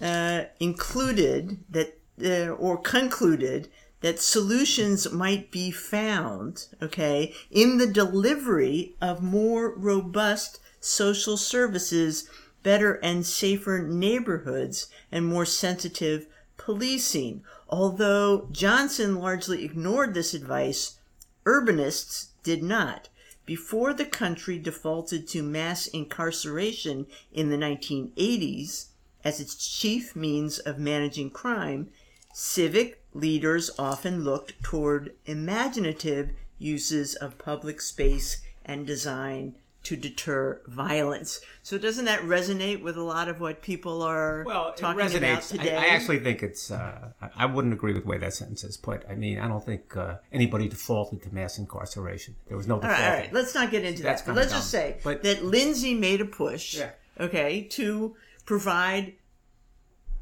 uh, 0.00 0.44
included 0.58 1.58
that, 1.68 1.98
uh, 2.24 2.50
or 2.54 2.78
concluded 2.78 3.68
that 4.00 4.18
solutions 4.20 5.10
might 5.12 5.50
be 5.50 5.70
found, 5.70 6.66
okay, 6.80 7.34
in 7.50 7.78
the 7.78 7.86
delivery 7.86 8.94
of 9.00 9.22
more 9.22 9.74
robust 9.76 10.60
social 10.80 11.36
services, 11.36 12.28
better 12.62 12.94
and 13.02 13.26
safer 13.26 13.78
neighborhoods, 13.80 14.88
and 15.12 15.26
more 15.26 15.46
sensitive 15.46 16.26
policing. 16.56 17.42
Although 17.72 18.48
Johnson 18.50 19.14
largely 19.14 19.64
ignored 19.64 20.12
this 20.12 20.34
advice, 20.34 20.98
urbanists 21.46 22.30
did 22.42 22.64
not. 22.64 23.08
Before 23.46 23.94
the 23.94 24.04
country 24.04 24.58
defaulted 24.58 25.28
to 25.28 25.44
mass 25.44 25.86
incarceration 25.86 27.06
in 27.32 27.48
the 27.48 27.56
1980s 27.56 28.86
as 29.22 29.38
its 29.38 29.54
chief 29.54 30.16
means 30.16 30.58
of 30.58 30.80
managing 30.80 31.30
crime, 31.30 31.90
civic 32.34 33.04
leaders 33.14 33.70
often 33.78 34.24
looked 34.24 34.60
toward 34.64 35.14
imaginative 35.26 36.30
uses 36.58 37.14
of 37.14 37.38
public 37.38 37.80
space 37.80 38.42
and 38.64 38.84
design 38.84 39.54
to 39.82 39.96
deter 39.96 40.60
violence. 40.66 41.40
So 41.62 41.78
doesn't 41.78 42.04
that 42.04 42.20
resonate 42.20 42.82
with 42.82 42.96
a 42.98 43.02
lot 43.02 43.28
of 43.28 43.40
what 43.40 43.62
people 43.62 44.02
are 44.02 44.44
Well, 44.46 44.68
it 44.68 44.76
talking 44.76 45.00
about 45.00 45.10
resonates. 45.12 45.48
today? 45.50 45.74
I, 45.74 45.84
I 45.84 45.86
actually 45.88 46.18
think 46.18 46.42
it's. 46.42 46.70
Uh, 46.70 47.12
I- 47.36 47.46
wouldn't 47.46 47.72
agree 47.72 47.94
with 47.94 48.02
the 48.02 48.08
way 48.08 48.18
that 48.18 48.34
sentence 48.34 48.62
is 48.62 48.76
put. 48.76 49.04
I 49.08 49.14
mean, 49.14 49.38
I 49.38 49.48
don't 49.48 49.64
think 49.64 49.96
uh, 49.96 50.16
anybody 50.32 50.68
defaulted 50.68 51.22
to 51.22 51.34
mass 51.34 51.56
incarceration. 51.58 52.36
There 52.48 52.56
was 52.56 52.66
no 52.68 52.74
All 52.74 52.80
defaulting. 52.82 53.04
All 53.06 53.10
right, 53.12 53.32
Let's 53.32 53.54
not 53.54 53.70
get 53.70 53.84
into 53.84 54.02
That's 54.02 54.20
that. 54.22 54.34
Let's 54.36 54.52
just 54.52 54.70
say 54.70 54.98
But- 55.02 55.22
that 55.22 55.44
Lindsay 55.44 55.94
made 55.94 56.20
a 56.20 56.26
push, 56.26 56.74
Yeah. 56.76 56.90
okay, 57.18 57.62
to 57.70 58.14
provide 58.44 59.14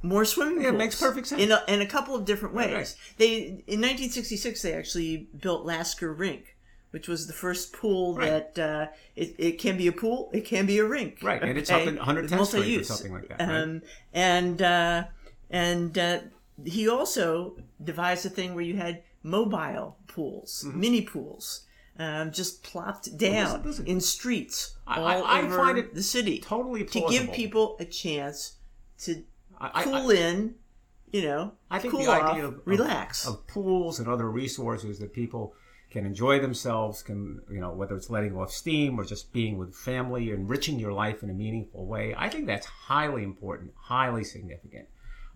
more 0.02 0.24
swimming 0.24 0.62
Yeah, 0.62 0.68
it 0.68 0.76
makes 0.76 1.00
perfect 1.00 1.26
sense. 1.26 1.42
In 1.42 1.50
a, 1.50 1.64
in 1.66 1.80
a 1.80 1.86
couple 1.86 2.14
of 2.14 2.24
different 2.24 2.54
ways. 2.54 2.72
right. 2.72 2.94
They 3.16 3.36
in 3.66 3.80
1966 3.80 4.62
they 4.62 4.72
actually 4.72 5.28
built 5.40 5.66
Lasker 5.66 6.12
Rink, 6.12 6.56
which 6.90 7.09
was 7.09 7.27
the 7.27 7.33
first 7.33 7.72
pool 7.72 8.14
Right. 8.16 8.55
that 8.55 8.59
uh, 8.59 8.87
it, 9.16 9.35
it 9.38 9.53
can 9.59 9.77
be 9.77 9.87
a 9.88 9.92
pool, 9.92 10.31
it 10.33 10.44
can 10.44 10.66
be 10.66 10.79
a 10.79 10.85
rink. 10.87 11.18
Right, 11.22 11.42
and 11.42 11.59
it's 11.59 11.70
okay? 11.70 11.83
up 11.83 11.88
in 11.88 11.96
110th 11.98 12.46
Street 12.46 12.81
or 12.81 12.85
something 12.85 13.12
like 13.12 13.29
that, 13.29 13.40
right? 13.40 13.62
Um, 13.62 13.83
and 14.12 14.62
uh, 14.62 15.05
and 15.51 15.96
uh, 15.98 16.20
he 16.64 16.88
also 16.88 17.57
devised 17.83 18.27
a 18.27 18.31
thing 18.31 18.55
where 18.55 18.64
you 18.64 18.77
had 18.77 19.03
mobile 19.22 19.96
pools, 20.07 20.64
Mm-hmm. 20.66 20.81
mini 20.81 21.03
pools. 21.03 21.64
Um, 22.01 22.31
just 22.31 22.62
plopped 22.62 23.18
down 23.18 23.64
listen. 23.64 23.85
in 23.87 24.01
streets 24.01 24.77
I- 24.87 25.01
all 25.01 25.07
I- 25.09 25.40
I 25.40 25.42
over 25.42 25.57
find 25.57 25.79
it 25.79 25.94
the 25.94 26.03
city 26.05 26.38
totally 26.38 26.85
to 26.85 27.07
give 27.11 27.33
people 27.33 27.77
a 27.81 27.85
chance 27.85 28.53
to 29.01 29.24
I- 29.61 29.81
I- 29.81 29.83
cool 29.83 30.11
in, 30.11 30.55
you 31.11 31.22
know, 31.22 31.55
I 31.68 31.81
think 31.81 31.92
cool 31.94 32.05
the 32.05 32.12
off, 32.12 32.31
idea 32.35 32.44
of, 32.46 32.61
relax. 32.64 33.27
of, 33.27 33.35
of 33.35 33.46
pools 33.48 33.98
and 33.98 34.07
other 34.07 34.31
resources 34.31 35.01
that 35.01 35.12
people 35.12 35.55
can 35.90 36.05
enjoy 36.05 36.38
themselves, 36.38 37.03
can 37.03 37.40
you 37.51 37.61
know 37.61 37.70
whether 37.70 37.96
it's 37.96 38.11
letting 38.11 38.37
off 38.37 38.53
steam 38.53 38.98
or 38.98 39.05
just 39.05 39.33
being 39.33 39.57
with 39.59 39.74
family, 39.74 40.31
enriching 40.31 40.79
your 40.79 40.92
life 40.92 41.22
in 41.22 41.31
a 41.31 41.35
meaningful 41.35 41.87
way. 41.87 42.14
I 42.16 42.29
think 42.29 42.46
that's 42.46 42.66
highly 42.66 43.22
important, 43.22 43.72
highly 43.77 44.24
significant. 44.24 44.88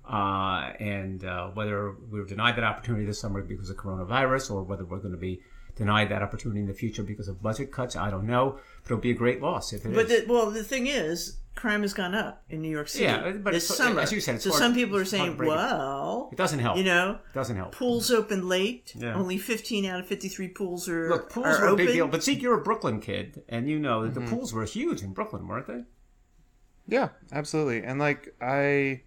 Uh, 0.09 0.73
and 0.81 1.25
uh, 1.25 1.49
whether 1.49 1.95
we 2.11 2.19
were 2.19 2.27
denied 2.27 2.57
that 2.57 2.65
opportunity 2.65 3.05
this 3.07 3.21
summer 3.21 3.41
because 3.41 3.71
of 3.71 3.77
coronavirus, 3.77 4.51
or 4.51 4.63
whether 4.63 4.85
we're 4.85 4.99
going 4.99 5.13
to 5.13 5.19
be 5.19 5.41
denied 5.77 6.11
that 6.11 6.23
opportunity 6.23 6.61
in 6.61 6.67
the 6.67 6.75
future 6.75 7.03
because 7.03 7.29
of 7.29 7.43
budget 7.43 7.73
cuts, 7.73 7.97
I 7.97 8.11
don't 8.11 8.27
know. 8.27 8.59
But 8.83 8.93
it'll 8.93 9.01
be 9.01 9.13
a 9.13 9.15
great 9.15 9.41
loss 9.41 9.73
if 9.73 9.87
it 9.87 9.91
is. 9.91 9.97
But 9.97 10.09
the, 10.09 10.25
well, 10.29 10.51
the 10.51 10.65
thing 10.65 10.87
is, 10.87 11.39
crime 11.55 11.83
has 11.83 11.93
gone 11.95 12.15
up 12.15 12.43
in 12.49 12.63
New 12.63 12.71
York 12.71 12.89
City 12.89 13.05
Yeah, 13.05 13.33
but 13.33 13.53
this 13.53 13.65
it's- 13.65 13.77
summer. 13.77 14.01
as 14.01 14.11
you 14.13 14.21
said, 14.21 14.37
it's 14.37 14.45
so 14.45 14.51
hard- 14.51 14.61
some 14.63 14.75
people 14.75 14.97
are 14.97 15.03
it's 15.03 15.11
hard 15.13 15.31
to 15.33 15.37
saying, 15.37 15.49
well, 15.49 16.29
it 16.33 16.37
doesn't 16.37 16.59
help. 16.61 16.77
you 16.79 16.85
know, 16.85 17.19
it 17.31 17.35
doesn't 17.35 17.57
help. 17.57 17.73
pools 17.73 18.11
open 18.11 18.49
late. 18.49 18.93
Yeah. 18.97 19.15
Only 19.15 19.37
15 19.39 19.85
out 19.85 20.01
of 20.01 20.07
53 20.07 20.49
pools 20.49 20.89
are, 20.89 21.09
Look, 21.11 21.31
pools 21.31 21.47
are 21.47 21.61
were 21.61 21.67
a 21.69 21.73
open. 21.73 21.87
big 21.87 21.95
deal. 21.95 22.09
But 22.09 22.23
Zeke, 22.23 22.41
you're 22.43 22.59
a 22.59 22.63
Brooklyn 22.63 23.01
kid, 23.01 23.43
and 23.49 23.69
you 23.69 23.79
know 23.79 24.05
that 24.09 24.15
the 24.15 24.27
pools 24.27 24.53
were 24.53 24.65
huge 24.65 25.03
in 25.03 25.13
Brooklyn, 25.13 25.47
weren't 25.47 25.67
they? 25.67 25.83
Yeah, 26.89 27.11
absolutely. 27.33 27.83
And 27.85 27.99
like 28.01 28.35
I 28.41 29.03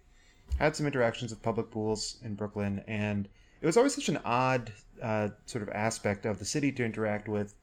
had 0.58 0.74
some 0.76 0.86
interactions 0.86 1.30
with 1.32 1.42
public 1.42 1.70
pools 1.70 2.18
in 2.22 2.34
Brooklyn, 2.36 2.82
and 2.86 3.28
it 3.60 3.66
was 3.66 3.76
always 3.76 3.94
such 3.94 4.08
an 4.08 4.18
odd 4.24 4.72
uh, 5.02 5.28
sort 5.44 5.62
of 5.62 5.68
aspect 5.70 6.24
of 6.24 6.38
the 6.38 6.44
city 6.44 6.72
to 6.72 6.84
interact 6.84 7.28
with 7.28 7.54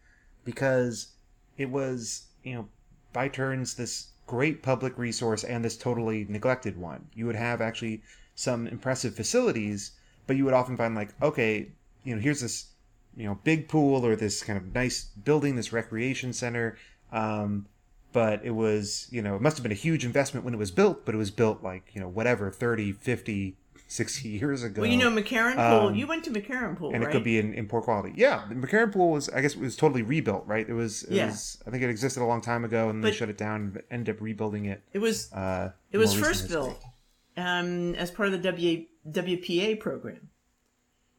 because 0.43 1.13
it 1.58 1.69
was, 1.69 2.28
you 2.43 2.54
know, 2.54 2.67
by 3.13 3.28
turns 3.28 3.76
this 3.76 4.10
great 4.25 4.63
public 4.63 4.97
resource 4.97 5.43
and 5.43 5.63
this 5.63 5.77
totally 5.77 6.25
neglected 6.29 6.77
one. 6.77 7.07
You 7.13 7.25
would 7.25 7.36
have 7.36 7.62
actually 7.62 8.01
some 8.36 8.67
impressive 8.67 9.15
facilities, 9.15 9.91
but 10.27 10.36
you 10.38 10.45
would 10.45 10.53
often 10.53 10.77
find 10.77 10.95
like, 10.95 11.09
okay, 11.21 11.67
you 12.03 12.15
know, 12.15 12.21
here's 12.21 12.41
this, 12.41 12.67
you 13.15 13.25
know, 13.25 13.39
big 13.43 13.67
pool 13.67 14.05
or 14.05 14.15
this 14.15 14.43
kind 14.43 14.57
of 14.57 14.73
nice 14.73 15.05
building, 15.23 15.55
this 15.55 15.73
recreation 15.73 16.33
center. 16.33 16.77
Um, 17.12 17.67
but 18.12 18.45
it 18.45 18.51
was, 18.51 19.07
you 19.12 19.21
know, 19.21 19.36
it 19.36 19.41
must 19.41 19.57
have 19.57 19.63
been 19.63 19.71
a 19.71 19.75
huge 19.75 20.05
investment 20.05 20.45
when 20.45 20.53
it 20.53 20.57
was 20.57 20.71
built, 20.71 21.05
but 21.05 21.15
it 21.15 21.17
was 21.17 21.31
built 21.31 21.63
like, 21.63 21.91
you 21.93 22.01
know, 22.01 22.07
whatever, 22.07 22.51
30, 22.51 22.93
50, 22.93 23.57
60 23.93 24.27
years 24.39 24.63
ago. 24.63 24.82
Well, 24.82 24.89
you 24.89 24.97
know, 24.97 25.10
McCarren 25.12 25.56
Pool. 25.56 25.88
Um, 25.89 25.95
you 25.95 26.08
went 26.08 26.23
to 26.25 26.32
McCarren 26.32 26.77
Pool, 26.77 26.91
and 26.93 27.01
right? 27.03 27.10
it 27.10 27.12
could 27.13 27.23
be 27.23 27.38
in, 27.38 27.53
in 27.53 27.67
poor 27.67 27.82
quality. 27.82 28.13
Yeah, 28.15 28.45
the 28.49 28.56
McCarren 28.56 28.91
Pool 28.91 29.12
was, 29.12 29.29
I 29.29 29.41
guess, 29.41 29.53
it 29.56 29.60
was 29.62 29.75
totally 29.75 30.01
rebuilt, 30.01 30.45
right? 30.47 30.67
It 30.67 30.73
was, 30.73 31.03
it 31.03 31.15
Yeah. 31.15 31.27
was 31.27 31.62
I 31.67 31.69
think 31.71 31.84
it 31.84 31.89
existed 31.89 32.21
a 32.23 32.25
long 32.25 32.41
time 32.41 32.65
ago, 32.65 32.89
and 32.89 33.03
they 33.03 33.12
shut 33.12 33.29
it 33.29 33.38
down 33.38 33.62
and 33.62 33.82
ended 33.91 34.15
up 34.15 34.21
rebuilding 34.21 34.65
it. 34.65 34.84
It 34.93 34.99
was 34.99 35.32
Uh, 35.32 35.71
it 35.91 35.97
was 35.97 36.13
first 36.13 36.41
history. 36.41 36.49
built 36.49 36.84
um, 37.38 37.95
as 37.95 38.12
part 38.12 38.27
of 38.27 38.32
the 38.34 38.39
w, 38.51 38.86
WPA 39.10 39.79
program. 39.79 40.29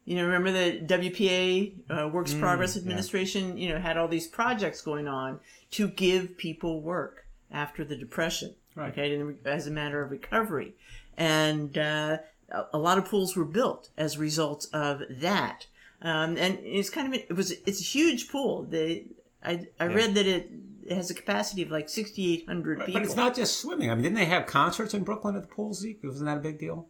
You 0.04 0.16
know, 0.16 0.24
remember 0.26 0.52
the 0.52 0.80
WPA 0.87 1.72
uh, 1.88 2.08
Works 2.08 2.34
Progress 2.34 2.76
Administration? 2.76 3.56
You 3.56 3.70
know, 3.70 3.78
had 3.78 3.96
all 3.96 4.06
these 4.08 4.26
projects 4.26 4.82
going 4.82 5.08
on 5.08 5.40
to 5.72 5.88
give 5.88 6.37
people 6.37 6.82
work 6.82 7.24
after 7.50 7.84
the 7.84 7.96
depression. 7.96 8.54
Right. 8.76 8.90
Okay, 8.90 9.22
as 9.46 9.66
a 9.68 9.70
matter 9.70 10.02
of 10.02 10.10
recovery, 10.10 10.74
and 11.16 11.78
uh, 11.78 12.18
a- 12.50 12.64
a 12.74 12.78
lot 12.78 12.98
of 12.98 13.04
pools 13.07 13.37
were 13.37 13.44
built 13.44 13.90
as 13.96 14.16
a 14.16 14.18
result 14.20 14.66
of 14.72 15.02
that. 15.11 15.66
Um, 16.02 16.37
and 16.37 16.59
it's 16.62 16.90
kind 16.90 17.07
of 17.12 17.14
it 17.20 17.35
was 17.35 17.52
it's 17.66 17.80
a 17.80 17.85
huge 17.85 18.28
pool. 18.28 18.64
They 18.64 19.07
I 19.42 19.66
I 19.80 19.87
read 19.87 20.14
that 20.14 20.26
it, 20.26 20.50
it 20.85 20.94
has 20.96 21.11
a 21.11 21.14
capacity 21.14 21.62
of 21.62 21.70
like 21.70 21.88
sixty 21.88 22.33
eight 22.35 22.46
hundred 22.46 22.80
people. 22.80 22.94
But 22.94 23.02
it's 23.04 23.16
not 23.16 23.35
just 23.35 23.59
swimming. 23.61 23.90
I 23.90 23.94
mean, 23.94 24.02
didn't 24.02 24.16
they 24.16 24.26
have 24.26 24.46
concerts 24.46 24.92
in 24.94 25.02
Brooklyn 25.04 25.35
at 25.37 25.42
the 25.42 25.48
pool, 25.48 25.72
Zeke? 25.72 26.02
Wasn't 26.02 26.26
that 26.26 26.37
a 26.37 26.40
big 26.40 26.59
deal? 26.59 26.87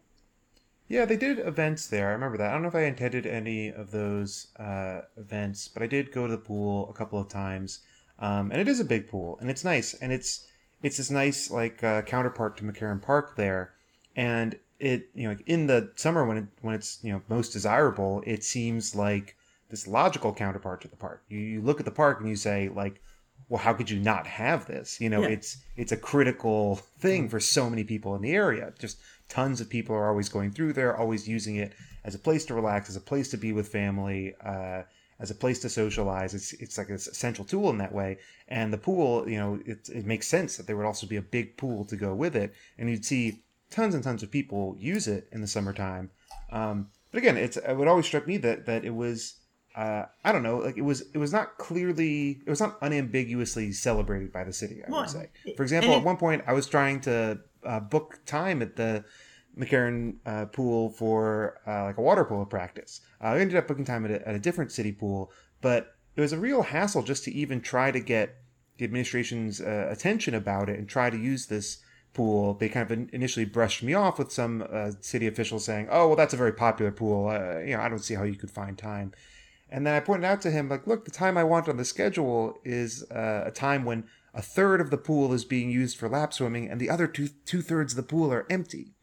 Yeah, 0.88 1.04
they 1.06 1.16
did 1.16 1.38
events 1.38 1.86
there. 1.86 2.08
I 2.08 2.12
remember 2.12 2.36
that. 2.38 2.50
I 2.50 2.52
don't 2.52 2.62
know 2.62 2.68
if 2.68 2.74
I 2.74 2.80
attended 2.80 3.24
any 3.26 3.68
of 3.72 3.90
those 3.90 4.48
uh, 4.58 5.00
events, 5.16 5.66
but 5.68 5.82
I 5.82 5.86
did 5.86 6.12
go 6.12 6.26
to 6.26 6.30
the 6.32 6.38
pool 6.38 6.90
a 6.90 6.92
couple 6.92 7.18
of 7.18 7.28
times. 7.28 7.80
Um, 8.18 8.50
and 8.52 8.60
it 8.60 8.68
is 8.68 8.80
a 8.80 8.84
big 8.84 9.08
pool, 9.08 9.38
and 9.40 9.48
it's 9.50 9.64
nice, 9.64 9.94
and 9.94 10.12
it's 10.12 10.46
it's 10.82 10.98
this 10.98 11.10
nice 11.10 11.50
like 11.50 11.82
uh, 11.82 12.02
counterpart 12.02 12.56
to 12.58 12.64
McCarren 12.64 13.00
Park 13.00 13.36
there, 13.36 13.72
and 14.14 14.56
it 14.84 15.08
you 15.14 15.24
know 15.24 15.30
like, 15.30 15.42
in 15.46 15.66
the 15.66 15.92
summer 15.96 16.24
when 16.24 16.36
it 16.36 16.46
when 16.62 16.74
it's 16.74 16.98
you 17.02 17.12
know 17.12 17.22
most 17.28 17.52
desirable, 17.52 18.22
it 18.26 18.44
seems 18.44 18.94
like 18.94 19.36
this 19.70 19.86
logical 19.86 20.32
counterpart 20.32 20.80
to 20.82 20.88
the 20.88 20.96
park. 20.96 21.22
You, 21.28 21.38
you 21.38 21.60
look 21.60 21.80
at 21.80 21.86
the 21.86 21.90
park 21.90 22.20
and 22.20 22.28
you 22.28 22.36
say 22.36 22.68
like, 22.68 23.00
well, 23.48 23.60
how 23.60 23.72
could 23.72 23.90
you 23.90 23.98
not 23.98 24.26
have 24.26 24.66
this? 24.66 25.00
You 25.00 25.10
know, 25.10 25.22
Yeah. 25.22 25.28
it's 25.36 25.58
it's 25.76 25.92
a 25.92 25.96
critical 25.96 26.76
thing 26.98 27.28
for 27.28 27.40
so 27.40 27.68
many 27.70 27.84
people 27.84 28.14
in 28.14 28.22
the 28.22 28.32
area. 28.32 28.72
Just 28.78 28.98
tons 29.28 29.60
of 29.60 29.68
people 29.68 29.94
are 29.96 30.08
always 30.08 30.28
going 30.28 30.50
through 30.52 30.74
there, 30.74 30.96
always 30.96 31.26
using 31.28 31.56
it 31.56 31.72
as 32.04 32.14
a 32.14 32.18
place 32.18 32.44
to 32.46 32.54
relax, 32.54 32.88
as 32.88 32.96
a 32.96 33.00
place 33.00 33.30
to 33.30 33.38
be 33.38 33.52
with 33.52 33.68
family, 33.68 34.34
uh, 34.44 34.82
as 35.18 35.30
a 35.30 35.34
place 35.34 35.58
to 35.60 35.68
socialize. 35.68 36.34
It's 36.34 36.52
it's 36.54 36.76
like 36.78 36.88
an 36.90 36.96
essential 36.96 37.44
tool 37.44 37.70
in 37.70 37.78
that 37.78 37.92
way. 37.92 38.18
And 38.48 38.72
the 38.72 38.78
pool, 38.78 39.28
you 39.28 39.38
know, 39.38 39.58
it, 39.64 39.88
it 39.88 40.04
makes 40.04 40.26
sense 40.26 40.56
that 40.56 40.66
there 40.66 40.76
would 40.76 40.86
also 40.86 41.06
be 41.06 41.16
a 41.16 41.22
big 41.22 41.56
pool 41.56 41.84
to 41.86 41.96
go 41.96 42.14
with 42.14 42.36
it, 42.36 42.54
and 42.78 42.90
you'd 42.90 43.04
see 43.04 43.42
tons 43.70 43.94
and 43.94 44.02
tons 44.04 44.22
of 44.22 44.30
people 44.30 44.76
use 44.78 45.08
it 45.08 45.28
in 45.32 45.40
the 45.40 45.46
summertime. 45.46 46.10
Um, 46.52 46.88
but 47.10 47.18
again, 47.18 47.36
it's 47.36 47.56
it 47.56 47.74
would 47.74 47.88
always 47.88 48.06
struck 48.06 48.26
me 48.26 48.36
that 48.38 48.66
that 48.66 48.84
it 48.84 48.94
was. 48.94 49.40
Uh, 49.76 50.04
I 50.24 50.30
don't 50.30 50.44
know, 50.44 50.58
like 50.58 50.76
it 50.76 50.82
was. 50.82 51.02
It 51.12 51.18
was 51.18 51.32
not 51.32 51.58
clearly. 51.58 52.40
It 52.46 52.50
was 52.50 52.60
not 52.60 52.78
unambiguously 52.80 53.72
celebrated 53.72 54.32
by 54.32 54.44
the 54.44 54.52
city. 54.52 54.82
I 54.86 54.90
Well, 54.90 55.00
would 55.00 55.10
say. 55.10 55.30
For 55.56 55.64
example, 55.64 55.92
and 55.92 56.00
at 56.00 56.04
one 56.04 56.16
point, 56.16 56.44
I 56.46 56.52
was 56.52 56.68
trying 56.68 57.00
to 57.02 57.40
uh, 57.64 57.80
book 57.80 58.20
time 58.24 58.62
at 58.62 58.76
the 58.76 59.04
McCarren 59.58 60.16
uh, 60.26 60.46
pool 60.46 60.90
for 60.90 61.60
uh, 61.66 61.84
like 61.84 61.98
a 61.98 62.02
water 62.02 62.24
polo 62.24 62.44
practice. 62.44 63.00
Uh, 63.20 63.28
I 63.28 63.38
ended 63.40 63.56
up 63.56 63.66
booking 63.66 63.84
time 63.84 64.04
at 64.04 64.10
a, 64.10 64.28
at 64.28 64.34
a 64.34 64.38
different 64.38 64.70
city 64.70 64.92
pool, 64.92 65.32
but 65.60 65.94
it 66.16 66.20
was 66.20 66.32
a 66.32 66.38
real 66.38 66.62
hassle 66.62 67.02
just 67.02 67.24
to 67.24 67.32
even 67.32 67.60
try 67.60 67.90
to 67.90 68.00
get 68.00 68.36
the 68.78 68.84
administration's 68.84 69.60
uh, 69.60 69.88
attention 69.90 70.34
about 70.34 70.68
it 70.68 70.78
and 70.78 70.88
try 70.88 71.10
to 71.10 71.16
use 71.16 71.46
this 71.46 71.78
pool. 72.14 72.54
They 72.54 72.68
kind 72.68 72.90
of 72.90 73.12
initially 73.12 73.44
brushed 73.44 73.82
me 73.82 73.92
off 73.94 74.18
with 74.18 74.32
some 74.32 74.66
uh, 74.72 74.92
city 75.00 75.26
officials 75.26 75.64
saying, 75.64 75.88
"Oh, 75.90 76.08
well, 76.08 76.16
that's 76.16 76.34
a 76.34 76.38
very 76.38 76.52
popular 76.52 76.90
pool. 76.90 77.28
Uh, 77.28 77.58
you 77.58 77.76
know, 77.76 77.82
I 77.82 77.88
don't 77.88 77.98
see 77.98 78.14
how 78.14 78.22
you 78.22 78.36
could 78.36 78.50
find 78.50 78.78
time." 78.78 79.12
And 79.70 79.86
then 79.86 79.94
I 79.94 80.00
pointed 80.00 80.26
out 80.26 80.40
to 80.42 80.50
him, 80.50 80.68
like, 80.68 80.86
look, 80.86 81.04
the 81.04 81.10
time 81.10 81.36
I 81.36 81.44
want 81.44 81.68
on 81.68 81.76
the 81.76 81.84
schedule 81.84 82.58
is 82.64 83.02
uh, 83.10 83.42
a 83.46 83.50
time 83.50 83.84
when 83.84 84.04
a 84.32 84.42
third 84.42 84.80
of 84.80 84.90
the 84.90 84.98
pool 84.98 85.32
is 85.32 85.44
being 85.44 85.70
used 85.70 85.96
for 85.96 86.08
lap 86.08 86.32
swimming 86.32 86.68
and 86.68 86.80
the 86.80 86.90
other 86.90 87.06
two 87.06 87.28
two 87.44 87.62
thirds 87.62 87.92
of 87.92 87.96
the 87.96 88.02
pool 88.02 88.32
are 88.32 88.46
empty. 88.50 88.94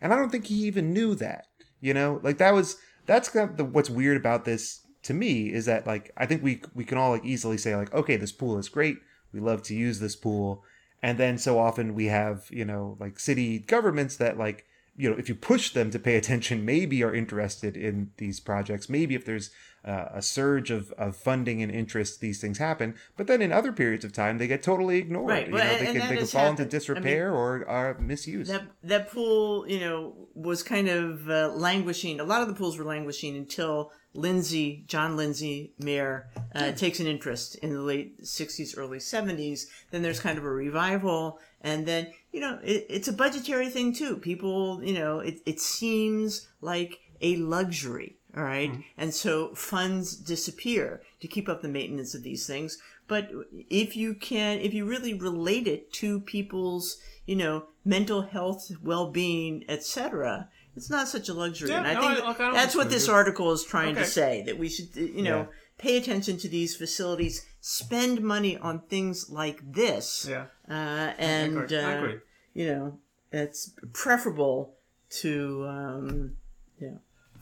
And 0.00 0.12
I 0.12 0.16
don't 0.16 0.30
think 0.30 0.46
he 0.46 0.66
even 0.66 0.92
knew 0.92 1.14
that. 1.16 1.46
You 1.80 1.94
know, 1.94 2.20
like 2.22 2.38
that 2.38 2.54
was 2.54 2.76
that's 3.06 3.28
kind 3.28 3.50
of 3.50 3.56
the, 3.56 3.64
what's 3.64 3.90
weird 3.90 4.16
about 4.16 4.44
this 4.44 4.80
to 5.02 5.14
me 5.14 5.52
is 5.52 5.66
that 5.66 5.86
like 5.86 6.10
I 6.16 6.26
think 6.26 6.42
we 6.42 6.62
we 6.74 6.84
can 6.84 6.98
all 6.98 7.12
like 7.12 7.24
easily 7.24 7.58
say 7.58 7.76
like, 7.76 7.94
okay, 7.94 8.16
this 8.16 8.32
pool 8.32 8.58
is 8.58 8.68
great. 8.68 8.98
We 9.32 9.40
love 9.40 9.62
to 9.64 9.74
use 9.74 10.00
this 10.00 10.16
pool. 10.16 10.64
And 11.02 11.18
then 11.18 11.38
so 11.38 11.58
often 11.58 11.94
we 11.94 12.06
have 12.06 12.46
you 12.50 12.64
know 12.64 12.96
like 12.98 13.18
city 13.18 13.58
governments 13.58 14.16
that 14.16 14.38
like 14.38 14.64
you 14.96 15.08
know 15.10 15.16
if 15.16 15.28
you 15.28 15.34
push 15.34 15.70
them 15.70 15.90
to 15.90 15.98
pay 15.98 16.16
attention 16.16 16.64
maybe 16.64 17.02
are 17.02 17.14
interested 17.14 17.76
in 17.76 18.10
these 18.16 18.40
projects. 18.40 18.88
Maybe 18.88 19.14
if 19.14 19.24
there's 19.24 19.50
uh, 19.84 20.08
a 20.12 20.20
surge 20.22 20.70
of, 20.70 20.92
of 20.92 21.16
funding 21.16 21.62
and 21.62 21.70
interest 21.70 22.20
these 22.20 22.40
things 22.40 22.58
happen. 22.58 22.94
But 23.16 23.26
then 23.26 23.40
in 23.40 23.52
other 23.52 23.72
periods 23.72 24.04
of 24.04 24.12
time 24.12 24.38
they 24.38 24.46
get 24.46 24.62
totally 24.62 24.98
ignored. 24.98 25.30
Right, 25.30 25.46
you 25.46 25.52
know 25.52 25.58
and- 25.60 25.80
they 25.80 25.86
and 25.86 25.98
can 25.98 26.08
they 26.08 26.16
can 26.16 26.26
fall 26.26 26.50
into 26.50 26.50
happened. 26.50 26.60
I 26.60 26.62
mean, 26.64 26.68
disrepair 26.70 27.32
or 27.32 27.66
are 27.68 27.98
misused. 27.98 28.50
That 28.50 28.64
that 28.82 29.10
pool, 29.10 29.68
you 29.68 29.80
know, 29.80 30.28
was 30.34 30.62
kind 30.62 30.88
of 30.88 31.30
uh, 31.30 31.52
languishing. 31.54 32.20
A 32.20 32.24
lot 32.24 32.42
of 32.42 32.48
the 32.48 32.54
pools 32.54 32.76
were 32.76 32.84
languishing 32.84 33.36
until 33.36 33.92
Lindsay, 34.18 34.84
John 34.86 35.16
Lindsay, 35.16 35.72
mayor, 35.78 36.28
uh, 36.54 36.72
takes 36.72 37.00
an 37.00 37.06
interest 37.06 37.54
in 37.56 37.72
the 37.72 37.80
late 37.80 38.22
'60s, 38.22 38.76
early 38.76 38.98
'70s. 38.98 39.66
Then 39.90 40.02
there's 40.02 40.20
kind 40.20 40.38
of 40.38 40.44
a 40.44 40.50
revival, 40.50 41.38
and 41.60 41.86
then 41.86 42.08
you 42.32 42.40
know, 42.40 42.58
it, 42.62 42.86
it's 42.88 43.08
a 43.08 43.12
budgetary 43.12 43.70
thing 43.70 43.92
too. 43.92 44.16
People, 44.16 44.82
you 44.82 44.94
know, 44.94 45.20
it 45.20 45.40
it 45.46 45.60
seems 45.60 46.48
like 46.60 47.00
a 47.20 47.36
luxury. 47.36 48.16
All 48.36 48.44
right? 48.44 48.70
and 48.96 49.12
so 49.12 49.54
funds 49.54 50.14
disappear 50.14 51.00
to 51.20 51.26
keep 51.26 51.48
up 51.48 51.62
the 51.62 51.68
maintenance 51.68 52.14
of 52.14 52.22
these 52.22 52.46
things. 52.46 52.78
But 53.08 53.30
if 53.70 53.96
you 53.96 54.14
can, 54.14 54.58
if 54.58 54.74
you 54.74 54.84
really 54.84 55.14
relate 55.14 55.66
it 55.66 55.92
to 55.94 56.20
people's, 56.20 56.98
you 57.24 57.36
know, 57.36 57.64
mental 57.84 58.22
health, 58.22 58.70
well-being, 58.82 59.64
etc., 59.68 60.50
it's 60.78 60.90
not 60.90 61.06
such 61.08 61.28
a 61.28 61.34
luxury. 61.34 61.70
Yeah, 61.70 61.78
and 61.78 61.86
I 61.86 61.94
no, 61.94 62.00
think 62.00 62.12
I- 62.24 62.28
look, 62.28 62.40
I 62.40 62.52
that's 62.52 62.74
what 62.74 62.88
this 62.90 63.08
article 63.08 63.52
is 63.52 63.62
trying 63.64 63.94
to 63.96 64.04
say. 64.06 64.42
That 64.46 64.56
we 64.58 64.68
should, 64.68 64.90
you 64.96 65.22
know, 65.22 65.40
Yeah. 65.40 65.46
pay 65.86 65.96
attention 65.96 66.38
to 66.38 66.48
these 66.48 66.74
facilities, 66.76 67.44
spend 67.60 68.20
money 68.22 68.56
on 68.68 68.80
things 68.88 69.28
like 69.30 69.58
this, 69.80 70.26
Yeah. 70.28 70.46
uh, 70.68 71.12
and 71.18 71.58
agree. 71.58 71.76
Uh, 71.78 71.98
agree. 71.98 72.18
you 72.54 72.66
know, 72.68 72.98
it's 73.32 73.72
preferable 73.92 74.74
to, 75.22 75.66
um, 75.68 76.36
yeah, 76.80 76.96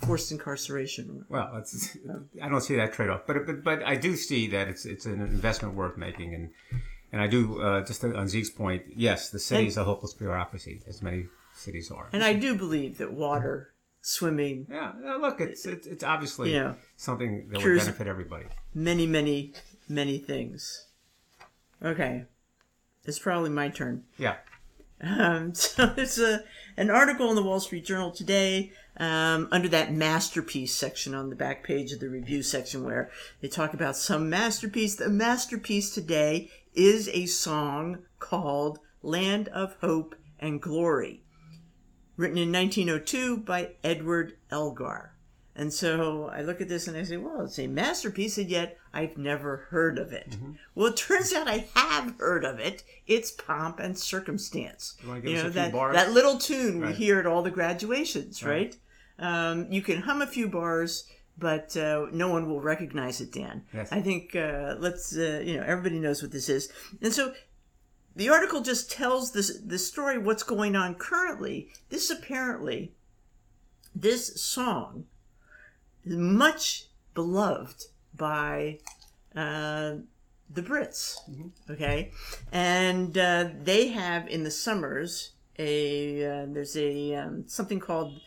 forced 0.07 0.31
incarceration. 0.33 1.25
Well, 1.29 1.49
it's, 1.61 1.96
I 2.42 2.49
don't 2.49 2.61
see 2.61 2.77
that 2.77 2.92
trade 2.92 3.11
off, 3.11 3.22
but, 3.27 3.46
but 3.46 3.62
but 3.64 3.83
I 3.83 3.96
do 3.96 4.16
see 4.16 4.42
that 4.49 4.68
it's 4.68 4.85
it's 4.85 5.07
an 5.07 5.20
investment 5.20 5.75
worth 5.75 5.96
making, 5.96 6.35
and 6.35 6.51
and 7.12 7.20
I 7.22 7.27
do 7.37 7.61
uh, 7.62 7.85
just 7.85 8.05
on 8.05 8.29
Zeke's 8.29 8.51
point. 8.51 8.83
Yes, 8.94 9.31
the 9.31 9.38
city 9.38 9.66
is 9.68 9.77
a 9.77 9.85
hopeless 9.85 10.12
bureaucracy, 10.14 10.83
as 10.87 11.01
many 11.03 11.27
cities 11.56 11.90
are. 11.90 12.08
And 12.12 12.22
I 12.22 12.34
do 12.34 12.54
believe 12.54 12.98
that 12.98 13.12
water, 13.12 13.72
swimming, 14.02 14.66
yeah, 14.70 14.92
look, 15.20 15.40
it's 15.40 15.66
it's, 15.66 15.86
it's 15.86 16.04
obviously 16.04 16.52
Yeah. 16.54 16.74
something 16.96 17.48
that 17.50 17.62
would 17.62 17.78
benefit 17.78 18.06
everybody. 18.06 18.46
many, 18.74 19.06
many, 19.06 19.52
many 19.88 20.18
things. 20.18 20.86
Okay, 21.82 22.24
it's 23.04 23.18
probably 23.18 23.50
my 23.50 23.68
turn. 23.68 24.04
Yeah, 24.18 24.36
Um, 25.00 25.54
so 25.64 25.86
there's 25.86 26.18
a 26.18 26.44
an 26.76 26.90
article 26.90 27.28
in 27.30 27.36
the 27.36 27.42
Wall 27.42 27.60
Street 27.60 27.84
Journal 27.84 28.10
today 28.10 28.72
um, 28.98 29.48
under 29.52 29.68
that 29.68 29.92
masterpiece 29.92 30.74
section 30.74 31.14
on 31.14 31.28
the 31.30 31.36
back 31.36 31.62
page 31.64 31.92
of 31.92 32.00
the 32.00 32.08
review 32.08 32.42
section 32.42 32.82
where 32.84 33.10
they 33.40 33.48
talk 33.48 33.74
about 33.74 33.96
some 33.96 34.28
masterpiece. 34.30 34.96
The 34.96 35.08
masterpiece 35.10 35.90
today 35.94 36.50
is 36.74 37.08
a 37.12 37.26
song 37.26 37.98
called 38.18 38.78
"Land 39.02 39.48
of 39.48 39.74
Hope 39.80 40.14
and 40.38 40.60
Glory," 40.62 41.22
written 42.16 42.38
in 42.38 42.52
1902 42.52 43.38
by 43.38 43.70
Edward 43.85 44.37
Elgar. 44.50 45.12
And 45.59 45.72
so 45.72 46.29
I 46.29 46.42
look 46.42 46.61
at 46.61 46.68
this 46.68 46.87
and 46.87 46.96
I 46.96 47.02
say, 47.02 47.16
well, 47.16 47.42
it's 47.42 47.59
a 47.59 47.66
masterpiece, 47.66 48.37
and 48.37 48.50
yet 48.50 48.79
I've 48.92 49.16
never 49.16 49.68
heard 49.70 49.98
of 49.98 50.12
it. 50.12 50.37
Well, 50.74 50.88
it 50.88 50.96
turns 50.98 51.33
out 51.33 51.48
I 51.48 51.66
have 51.74 52.14
heard 52.18 52.44
of 52.44 52.59
it. 52.59 52.85
It's 53.07 53.31
Pomp 53.31 53.81
and 53.81 53.98
Circumstance. 53.98 54.96
us 55.24 55.38
a 55.38 55.42
few 55.44 55.50
that, 55.50 55.72
bars? 55.72 55.96
that 55.96 56.12
little 56.12 56.37
tune 56.37 56.85
we 56.85 56.92
hear 56.92 57.18
at 57.18 57.26
all 57.26 57.42
the 57.42 57.50
graduations, 57.50 58.42
right? 58.44 58.76
Um, 59.18 59.66
you 59.72 59.81
can 59.81 60.02
hum 60.02 60.20
a 60.20 60.26
few 60.26 60.46
bars, 60.46 61.09
but 61.38 61.74
uh, 61.74 62.07
no 62.12 62.29
one 62.29 62.50
will 62.50 62.61
recognize 62.61 63.22
it, 63.22 63.33
Dan. 63.33 63.64
Yes. 63.72 63.90
I 63.90 64.02
think 64.02 64.37
uh, 64.37 64.74
let's, 64.79 65.16
uh, 65.16 65.42
you 65.42 65.57
know, 65.57 65.62
everybody 65.62 65.98
knows 65.98 66.20
what 66.20 66.33
this 66.33 66.50
is. 66.50 66.70
And 67.00 67.14
so 67.14 67.33
the 68.16 68.31
article 68.31 68.62
just 68.62 68.90
tells 68.90 69.33
this 69.33 69.59
the 69.59 69.79
story 69.79 70.16
what's 70.16 70.42
going 70.42 70.74
on 70.74 70.94
currently. 70.94 71.68
This 71.90 72.11
apparently, 72.11 72.92
this 73.94 74.40
song 74.40 75.05
is 76.05 76.16
much 76.16 76.87
beloved 77.14 77.85
by 78.14 78.79
uh, 79.35 79.96
the 80.48 80.62
Brits. 80.62 81.18
Okay, 81.70 82.11
and 82.50 83.16
uh, 83.18 83.50
they 83.62 83.88
have 83.88 84.26
in 84.29 84.44
the 84.44 84.50
summers 84.50 85.33
a 85.59 86.24
uh, 86.24 86.46
there's 86.48 86.76
a 86.76 87.14
um, 87.14 87.44
something 87.46 87.81
called 87.81 88.20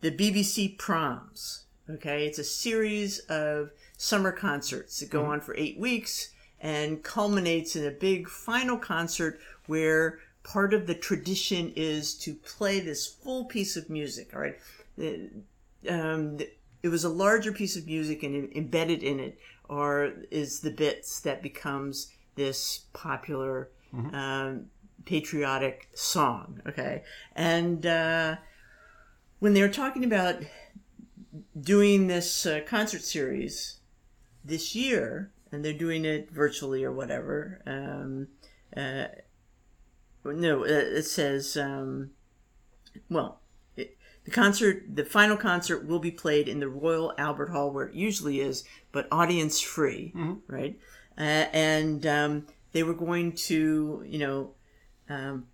the 0.00 0.10
BBC 0.10 0.78
Proms. 0.78 1.64
Okay, 1.90 2.26
it's 2.26 2.38
a 2.38 2.44
series 2.44 3.18
of 3.28 3.72
summer 3.98 4.32
concerts 4.32 5.00
that 5.00 5.10
go 5.10 5.26
on 5.26 5.42
for 5.42 5.54
eight 5.58 5.78
weeks 5.78 6.30
and 6.64 7.02
culminates 7.02 7.76
in 7.76 7.86
a 7.86 7.90
big 7.90 8.26
final 8.26 8.78
concert 8.78 9.38
where 9.66 10.18
part 10.42 10.72
of 10.72 10.86
the 10.86 10.94
tradition 10.94 11.70
is 11.76 12.14
to 12.14 12.34
play 12.34 12.80
this 12.80 13.06
full 13.06 13.44
piece 13.44 13.76
of 13.76 13.90
music. 13.90 14.34
All 14.34 14.40
right, 14.40 14.58
um, 15.88 16.38
it 16.82 16.88
was 16.88 17.04
a 17.04 17.10
larger 17.10 17.52
piece 17.52 17.76
of 17.76 17.86
music, 17.86 18.22
and 18.22 18.50
embedded 18.56 19.02
in 19.02 19.20
it 19.20 19.38
are 19.68 20.12
is 20.30 20.60
the 20.60 20.70
bits 20.70 21.20
that 21.20 21.42
becomes 21.42 22.10
this 22.34 22.86
popular 22.94 23.68
um, 24.14 24.66
patriotic 25.04 25.90
song. 25.92 26.62
Okay, 26.66 27.02
and 27.36 27.84
uh, 27.84 28.36
when 29.38 29.52
they 29.52 29.60
were 29.60 29.68
talking 29.68 30.02
about 30.02 30.36
doing 31.60 32.06
this 32.06 32.46
uh, 32.46 32.60
concert 32.66 33.02
series 33.02 33.80
this 34.42 34.74
year, 34.74 35.30
and 35.54 35.64
they're 35.64 35.72
doing 35.72 36.04
it 36.04 36.30
virtually 36.30 36.84
or 36.84 36.92
whatever. 36.92 37.62
Um, 37.66 38.28
uh, 38.76 39.06
no, 40.24 40.62
uh, 40.62 40.66
it 40.66 41.04
says, 41.04 41.56
um, 41.56 42.10
well, 43.08 43.40
it, 43.76 43.96
the 44.24 44.30
concert, 44.30 44.84
the 44.94 45.04
final 45.04 45.36
concert 45.36 45.86
will 45.86 45.98
be 45.98 46.10
played 46.10 46.48
in 46.48 46.60
the 46.60 46.68
Royal 46.68 47.12
Albert 47.18 47.50
Hall 47.50 47.70
where 47.70 47.86
it 47.86 47.94
usually 47.94 48.40
is, 48.40 48.64
but 48.92 49.06
audience 49.12 49.60
free, 49.60 50.12
right? 50.48 50.78
Uh, 51.16 51.46
and 51.52 52.06
um, 52.06 52.46
they 52.72 52.82
were 52.82 52.94
going 52.94 53.32
to, 53.32 54.02
you 54.06 54.18
know, 54.18 54.50
um, 55.08 55.46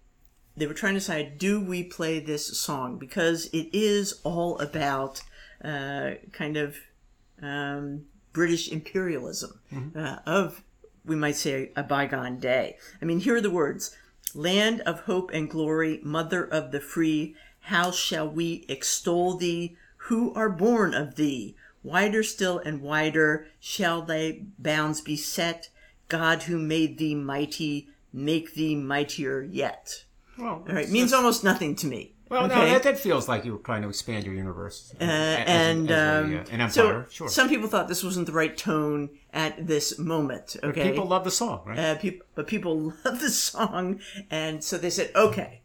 they 0.57 0.67
were 0.67 0.75
trying 0.75 0.95
to 0.95 1.01
decide 1.01 1.39
do 1.39 1.61
we 1.61 1.83
play 1.83 2.21
this 2.21 2.59
song 2.59 2.99
because 2.99 3.47
it 3.47 3.69
is 3.73 4.21
all 4.25 4.59
about 4.59 5.21
uh, 5.65 6.13
kind 6.33 6.57
of 6.57 6.77
um, 7.43 8.07
British 8.33 8.71
imperialism 8.71 9.61
uh, 9.97 10.19
of, 10.27 10.63
we 11.05 11.17
might 11.17 11.37
say, 11.37 11.73
a 11.77 11.83
bygone 11.83 12.39
day. 12.39 12.77
I 13.01 13.05
mean, 13.05 13.21
here 13.21 13.37
are 13.37 13.41
the 13.41 13.51
words 13.51 13.97
Land 14.35 14.81
of 14.83 15.01
hope 15.01 15.31
and 15.33 15.51
glory, 15.51 16.01
mother 16.05 16.45
of 16.45 16.71
the 16.71 16.81
free, 16.81 17.35
how 17.65 17.91
shall 17.91 18.29
we 18.29 18.65
extol 18.69 19.37
thee 19.37 19.77
who 20.05 20.33
are 20.35 20.49
born 20.49 20.95
of 20.95 21.17
thee? 21.17 21.57
Wider 21.83 22.23
still 22.23 22.59
and 22.59 22.81
wider 22.81 23.49
shall 23.59 24.03
thy 24.03 24.43
bounds 24.59 25.01
be 25.01 25.17
set. 25.17 25.69
God 26.09 26.45
who 26.45 26.59
made 26.59 26.99
thee 26.99 27.15
mighty, 27.15 27.89
make 28.13 28.55
thee 28.55 28.75
mightier 28.77 29.43
yet. 29.43 30.05
Well, 30.39 30.65
All 30.69 30.75
right, 30.75 30.89
means 30.89 31.13
almost 31.13 31.45
nothing 31.45 31.75
to 31.77 31.87
me. 31.87 32.15
Well, 32.31 32.47
no, 32.47 32.55
okay? 32.55 32.71
that, 32.71 32.83
that 32.85 32.99
feels 32.99 33.29
like 33.29 33.45
you 33.45 33.53
were 33.53 33.59
trying 33.59 33.83
to 33.83 33.89
expand 33.89 34.25
your 34.25 34.35
universe. 34.35 34.95
Uh, 35.01 35.05
and 35.05 35.91
um, 35.91 36.33
an 36.33 36.61
empire, 36.61 36.71
so 36.71 37.07
sure. 37.11 37.29
some 37.29 37.49
people 37.49 37.69
thought 37.69 37.89
this 37.89 38.05
wasn't 38.05 38.27
the 38.27 38.33
right 38.33 38.57
tone 38.57 39.11
at 39.33 39.67
this 39.67 39.99
moment. 39.99 40.57
Okay, 40.63 40.91
People 40.91 41.07
love 41.07 41.25
the 41.25 41.31
song, 41.31 41.63
right? 41.67 41.79
uh, 41.79 41.95
peop- 41.97 42.23
but 42.37 42.47
people 42.47 42.95
love 43.05 43.21
the 43.21 43.31
song, 43.31 44.01
and 44.31 44.63
so 44.63 44.79
they 44.79 44.91
said, 44.91 45.11
"Okay, 45.17 45.63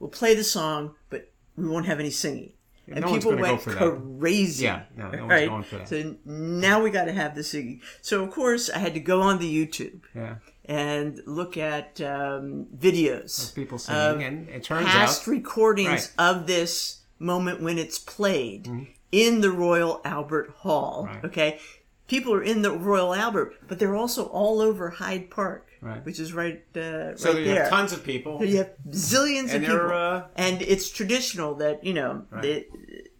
we'll 0.00 0.10
play 0.10 0.34
the 0.34 0.44
song, 0.44 0.96
but 1.08 1.30
we 1.56 1.68
won't 1.68 1.86
have 1.86 2.00
any 2.00 2.10
singing." 2.10 2.52
And 2.88 3.02
no 3.02 3.14
people 3.14 3.36
went 3.36 3.60
crazy. 3.60 4.64
Yeah, 4.64 4.82
no, 4.96 5.10
no 5.10 5.26
right? 5.26 5.48
going 5.48 5.62
for 5.62 5.76
that. 5.76 5.88
So 5.88 6.16
now 6.24 6.82
we 6.82 6.90
got 6.90 7.04
to 7.04 7.12
have 7.12 7.36
the 7.36 7.44
singing. 7.44 7.80
So 8.00 8.24
of 8.24 8.32
course, 8.32 8.68
I 8.68 8.78
had 8.78 8.94
to 8.94 9.00
go 9.00 9.22
on 9.22 9.38
the 9.38 9.66
YouTube 9.66 10.00
yeah. 10.14 10.36
And 10.64 11.20
look 11.26 11.56
at 11.56 12.00
um, 12.00 12.66
videos 12.76 13.48
of 13.48 13.54
People 13.54 13.76
of 13.76 13.80
singing, 13.82 14.22
and 14.22 14.48
it 14.48 14.62
turns 14.64 14.86
past 14.86 15.22
out 15.22 15.26
recordings 15.28 15.88
Right. 15.88 16.10
of 16.18 16.46
this 16.46 17.00
moment 17.18 17.60
when 17.60 17.78
it's 17.78 17.98
played 17.98 18.68
in 19.10 19.40
the 19.40 19.50
Royal 19.50 20.00
Albert 20.04 20.50
Hall. 20.58 21.06
Right. 21.06 21.24
Okay, 21.24 21.58
people 22.06 22.32
are 22.34 22.42
in 22.42 22.62
the 22.62 22.70
Royal 22.72 23.14
Albert, 23.14 23.54
but 23.68 23.78
they're 23.78 23.96
also 23.96 24.26
all 24.26 24.60
over 24.60 24.90
Hyde 24.90 25.30
Park, 25.30 25.68
Right. 25.80 26.04
which 26.04 26.20
is 26.20 26.32
right 26.32 26.62
uh, 26.76 27.16
so 27.16 27.30
right 27.32 27.38
you 27.38 27.44
there. 27.44 27.62
have 27.64 27.70
tons 27.70 27.92
of 27.92 28.04
people. 28.04 28.44
you 28.44 28.58
have 28.58 28.70
zillions 28.88 29.52
And 29.52 29.64
of 29.64 29.70
people, 29.70 29.90
uh, 29.92 30.24
and 30.36 30.62
it's 30.62 30.90
traditional 30.90 31.54
that 31.56 31.82
you 31.84 31.92
know 31.94 32.22
Right. 32.30 32.42
they, 32.42 32.64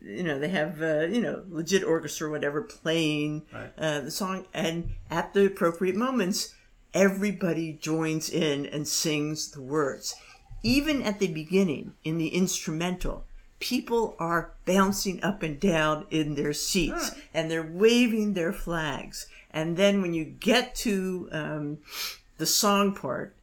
you 0.01 0.23
know 0.23 0.39
they 0.39 0.49
have 0.49 0.81
uh, 0.83 1.01
you 1.11 1.21
know 1.21 1.43
legit 1.49 1.83
orchestra 1.85 2.29
or 2.29 2.31
whatever 2.31 2.63
playing 2.63 3.43
Right. 3.53 3.73
uh, 3.77 4.01
the 4.03 4.11
song, 4.13 4.47
and 4.55 4.91
at 5.11 5.35
the 5.35 5.47
appropriate 5.47 5.97
moments, 5.97 6.55
everybody 6.95 7.73
joins 7.73 8.31
in 8.31 8.67
and 8.67 8.87
sings 8.87 9.51
the 9.51 9.63
words. 9.63 10.15
Even 10.63 11.03
at 11.03 11.19
the 11.19 11.29
beginning, 11.29 11.95
in 12.05 12.19
the 12.19 12.29
instrumental, 12.29 13.25
people 13.59 14.17
are 14.19 14.53
bouncing 14.65 15.23
up 15.23 15.43
and 15.43 15.59
down 15.61 16.07
in 16.11 16.35
their 16.35 16.53
seats 16.53 17.13
and 17.33 17.51
they're 17.51 17.63
waving 17.63 18.35
their 18.35 18.53
flags. 18.53 19.27
And 19.53 19.77
then 19.77 20.03
when 20.03 20.15
you 20.15 20.25
get 20.25 20.75
to 20.77 21.29
um, 21.33 21.79
the 22.39 22.47
song 22.47 22.95
part, 22.95 23.37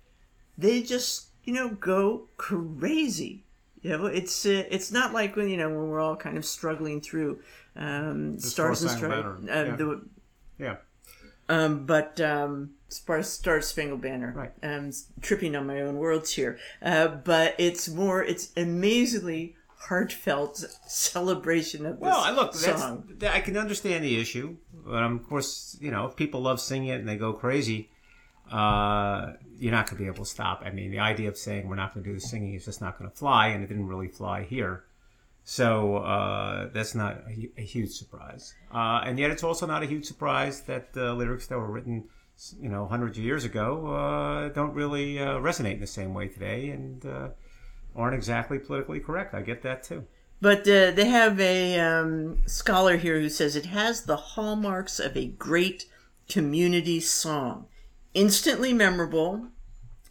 they 0.58 0.82
just 0.82 1.28
you 1.46 1.54
know 1.54 1.70
go 1.70 2.28
crazy. 2.38 3.44
You 3.82 3.92
know, 3.92 4.06
it's 4.08 4.46
uh, 4.46 4.66
it's 4.70 4.92
not 4.92 5.14
like 5.14 5.36
when 5.36 5.50
you 5.50 5.58
know 5.58 5.70
when 5.70 5.90
we're 5.90 6.02
all 6.02 6.18
kind 6.18 6.38
of 6.38 6.46
struggling 6.46 7.00
through 7.00 7.40
um, 7.76 8.40
stars 8.40 8.82
and 8.82 8.92
stripes. 8.92 9.48
Uh, 9.50 9.76
yeah. 9.78 9.96
yeah. 10.58 10.76
um, 11.48 11.86
but 11.86 12.20
um, 12.20 12.72
Star, 12.90 13.62
Spangled 13.62 14.02
Banner. 14.02 14.34
Right. 14.36 14.52
Um, 14.64 14.92
tripping 15.22 15.56
on 15.56 15.68
my 15.68 15.82
own 15.82 15.98
words 15.98 16.34
here. 16.34 16.58
Uh, 16.82 17.08
but 17.08 17.56
it's 17.58 17.88
more. 17.90 18.24
It's 18.24 18.52
amazingly 18.58 19.56
heartfelt 19.78 20.58
celebration 20.88 21.86
of 21.86 21.94
this 22.00 22.02
Well, 22.02 22.20
I 22.20 22.32
look, 22.32 22.54
song. 22.54 23.06
that- 23.20 23.34
I 23.34 23.40
can 23.40 23.56
understand 23.56 24.04
the 24.04 24.20
issue, 24.20 24.58
but 24.74 25.02
of 25.04 25.24
course, 25.28 25.78
you 25.80 25.90
know, 25.90 26.06
if 26.06 26.16
people 26.18 26.42
love 26.42 26.60
singing 26.60 26.90
it 26.90 27.00
and 27.00 27.08
they 27.08 27.16
go 27.16 27.32
crazy, 27.32 27.90
uh, 28.52 29.34
you're 29.58 29.72
not 29.72 29.86
going 29.86 29.98
to 29.98 30.04
be 30.04 30.08
able 30.08 30.26
to 30.26 30.30
stop. 30.30 30.64
I 30.66 30.72
mean, 30.72 30.92
the 30.92 31.00
idea 31.00 31.30
of 31.30 31.38
saying 31.38 31.68
we're 31.70 31.76
not 31.76 31.94
going 31.94 32.04
to 32.04 32.10
do 32.10 32.16
the 32.16 32.20
singing 32.22 32.56
is 32.56 32.66
just 32.66 32.82
not 32.82 32.98
going 33.00 33.10
to 33.10 33.16
fly, 33.16 33.48
and 33.48 33.64
it 33.64 33.68
didn't 33.68 33.88
really 33.88 34.08
fly 34.08 34.44
here. 34.44 34.84
So 35.44 35.98
uh, 35.98 36.70
that's 36.74 36.94
not 36.94 37.24
a, 37.28 37.50
a 37.58 37.64
huge 37.64 37.92
surprise. 37.92 38.54
Uh, 38.74 39.02
and 39.06 39.18
yet, 39.18 39.32
it's 39.32 39.44
also 39.44 39.66
not 39.66 39.82
a 39.82 39.86
huge 39.86 40.06
surprise 40.06 40.62
that 40.64 40.94
the 40.94 41.14
lyrics 41.14 41.48
that 41.48 41.58
were 41.58 41.72
written, 41.72 42.06
you 42.62 42.70
know, 42.70 42.86
hundreds 42.88 43.18
of 43.18 43.24
years 43.24 43.44
ago, 43.46 43.88
uh, 43.88 44.50
don't 44.50 44.74
really 44.74 45.20
uh, 45.20 45.36
resonate 45.40 45.74
in 45.76 45.80
the 45.82 45.88
same 45.88 46.14
way 46.14 46.28
today, 46.28 46.70
and 46.70 47.06
uh, 47.06 47.30
aren't 47.96 48.16
exactly 48.16 48.60
politically 48.60 49.00
correct. 49.00 49.34
I 49.34 49.42
get 49.42 49.62
that 49.64 49.84
too. 49.84 50.06
But 50.42 50.60
uh, 50.62 50.92
they 50.92 51.06
have 51.06 51.40
a 51.40 51.80
um, 51.80 52.38
scholar 52.46 52.96
here 52.98 53.20
who 53.20 53.30
says 53.30 53.56
it 53.56 53.66
has 53.68 54.04
the 54.04 54.16
hallmarks 54.16 55.00
of 55.00 55.18
a 55.18 55.26
great 55.28 55.86
community 56.30 57.00
song. 57.02 57.66
Instantly 58.14 58.74
memorable, 58.74 59.50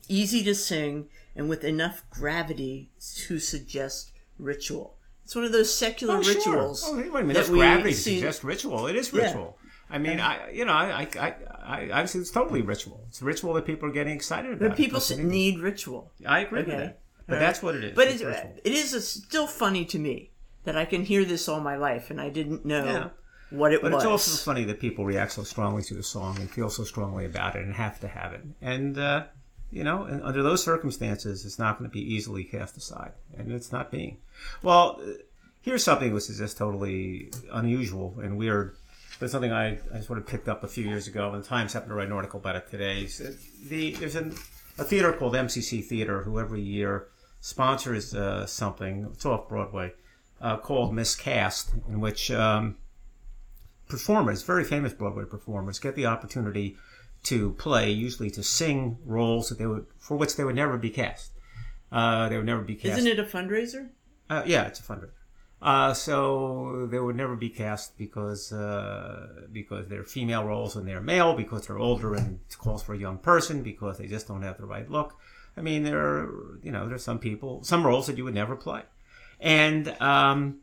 easy 0.08 0.44
to 0.44 0.54
sing, 0.54 1.08
and 1.34 1.48
with 1.48 1.64
enough 1.64 2.04
gravity 2.10 2.90
to 3.26 3.38
suggest 3.38 4.12
ritual. 4.38 4.96
It's 5.24 5.34
one 5.34 5.44
of 5.44 5.52
those 5.52 5.74
secular 5.74 6.16
Oh, 6.16 6.22
sure. 6.22 6.34
rituals. 6.34 6.84
Oh, 6.86 6.96
wait 6.96 7.06
a 7.08 7.10
minute. 7.10 7.26
that 7.28 7.34
That's 7.34 7.48
gravity 7.50 7.90
to 7.90 7.96
see- 7.96 8.14
suggest 8.16 8.44
ritual. 8.44 8.86
It 8.86 8.96
is 8.96 9.12
ritual. 9.12 9.58
I 9.90 9.98
mean, 9.98 10.20
I 10.20 10.51
you 10.51 10.64
know, 10.64 10.72
I 10.72 11.09
I 11.18 11.35
I, 11.62 11.90
I 11.90 12.03
it's 12.03 12.31
totally 12.31 12.62
ritual. 12.62 13.05
It's 13.09 13.22
a 13.22 13.24
ritual 13.24 13.55
that 13.55 13.64
people 13.66 13.88
are 13.88 13.92
getting 13.92 14.14
excited 14.14 14.53
about. 14.53 14.68
But 14.70 14.77
people 14.77 15.01
need 15.18 15.61
ritual. 15.61 16.12
I 16.27 16.40
agree 16.40 16.61
with 16.64 16.68
that. 16.77 17.01
But 17.27 17.40
that's 17.40 17.62
what 17.62 17.74
it 17.74 17.85
is. 17.85 17.94
But 17.94 18.09
It's 18.09 18.22
it, 18.22 18.61
it 18.64 18.72
is 18.72 18.94
a, 18.94 19.03
still 19.03 19.46
funny 19.46 19.85
to 19.87 19.98
me 19.98 20.31
that 20.64 20.77
I 20.77 20.85
can 20.87 21.05
hear 21.05 21.24
this 21.24 21.48
all 21.48 21.61
my 21.61 21.77
life 21.77 22.11
and 22.11 22.20
I 22.20 22.31
didn't 22.31 22.64
know 22.64 22.85
Yeah. 22.85 23.09
what 23.51 23.72
it 23.72 23.83
But 23.83 23.92
was. 23.92 24.03
it's 24.03 24.11
also 24.11 24.51
funny 24.51 24.64
that 24.64 24.81
people 24.81 25.05
react 25.05 25.33
so 25.33 25.42
strongly 25.42 25.83
to 25.85 25.94
the 25.94 26.03
song 26.03 26.38
and 26.38 26.51
feel 26.51 26.70
so 26.70 26.85
strongly 26.85 27.27
about 27.27 27.55
it 27.57 27.64
and 27.64 27.74
have 27.74 28.01
to 28.01 28.09
have 28.09 28.33
it. 28.33 28.42
And 28.62 28.96
uh, 28.98 29.24
you 29.70 29.85
know, 29.85 30.05
and 30.05 30.22
under 30.22 30.42
those 30.42 30.64
circumstances, 30.64 31.44
it's 31.44 31.59
not 31.59 31.79
going 31.79 31.88
to 31.90 31.92
be 31.92 32.01
easily 32.14 32.44
cast 32.44 32.79
aside, 32.79 33.12
and 33.37 33.53
it's 33.53 33.70
not 33.72 33.90
being. 33.90 34.16
Well, 34.62 34.98
here's 35.61 35.85
something 35.85 36.14
which 36.14 36.31
is 36.31 36.38
just 36.38 36.57
totally 36.57 37.31
unusual 37.53 38.14
and 38.22 38.38
weird. 38.38 38.74
But 39.20 39.31
something 39.31 39.52
I, 39.52 39.78
I 39.92 40.00
sort 40.00 40.18
of 40.18 40.26
picked 40.26 40.48
up 40.48 40.62
a 40.62 40.68
few 40.68 40.85
years 40.85 41.09
ago, 41.09 41.33
and 41.33 41.42
the 41.42 41.46
Times 41.46 41.72
happened 41.72 41.90
to 41.90 41.94
write 41.94 42.07
an 42.07 42.12
article 42.12 42.38
about 42.38 42.57
it 42.57 42.70
today. 42.70 43.07
So 43.07 43.24
The 43.68 43.92
there's 43.92 44.14
an, 44.14 44.35
a 44.78 44.85
theater 44.85 45.12
called 45.12 45.35
MCC 45.35 45.85
Theater 45.85 46.22
who 46.22 46.38
every 46.38 46.61
year 46.61 47.09
sponsors 47.40 48.14
uh, 48.14 48.46
something. 48.46 49.09
It's 49.12 49.26
off 49.26 49.48
Broadway 49.48 49.92
uh, 50.40 50.59
called 50.59 50.94
Miscast, 50.94 51.72
in 51.88 52.00
which 52.00 52.31
um, 52.31 52.76
performers, 53.88 54.42
very 54.42 54.64
famous 54.64 54.92
Broadway 54.92 55.24
performers, 55.24 55.78
get 55.78 55.96
the 55.96 56.07
opportunity 56.07 56.76
to 57.24 57.52
play, 57.54 57.90
usually 57.90 58.31
to 58.31 58.42
sing 58.42 58.98
roles 59.04 59.48
that 59.48 59.59
they 59.59 59.66
would 59.66 59.87
for 59.98 60.16
which 60.16 60.37
they 60.37 60.44
would 60.44 60.54
never 60.54 60.78
be 60.78 60.90
cast. 60.90 61.33
Uh, 61.90 62.28
they 62.28 62.37
would 62.37 62.46
never 62.46 62.62
be 62.62 62.76
cast. 62.76 62.98
Isn't 62.98 63.11
it 63.11 63.18
a 63.18 63.24
fundraiser? 63.24 63.88
Uh, 64.31 64.42
yeah, 64.46 64.66
it's 64.66 64.78
a 64.78 64.83
fundraiser. 64.83 65.11
Uh, 65.61 65.92
so 65.92 66.87
they 66.88 67.01
would 67.01 67.16
never 67.16 67.35
be 67.35 67.49
cast 67.49 67.99
because 67.99 68.53
uh, 68.53 69.27
because 69.51 69.88
they're 69.88 70.05
female 70.05 70.44
roles 70.44 70.77
and 70.77 70.87
they're 70.87 71.01
male, 71.01 71.35
because 71.35 71.66
they're 71.66 71.79
older 71.79 72.14
and 72.14 72.38
it 72.49 72.57
calls 72.59 72.83
for 72.83 72.94
a 72.94 72.99
young 72.99 73.18
person, 73.18 73.62
because 73.62 73.99
they 73.99 74.07
just 74.07 74.29
don't 74.29 74.42
have 74.42 74.57
the 74.57 74.64
right 74.66 74.88
look. 74.88 75.16
I 75.57 75.61
mean, 75.61 75.83
there 75.83 75.99
are 75.99 76.59
you 76.62 76.71
know 76.71 76.88
there's 76.88 77.03
some 77.03 77.18
people, 77.18 77.64
some 77.64 77.85
roles 77.85 78.07
that 78.07 78.16
you 78.16 78.23
would 78.25 78.35
never 78.35 78.55
play, 78.55 78.83
and 79.40 79.88
um, 80.01 80.59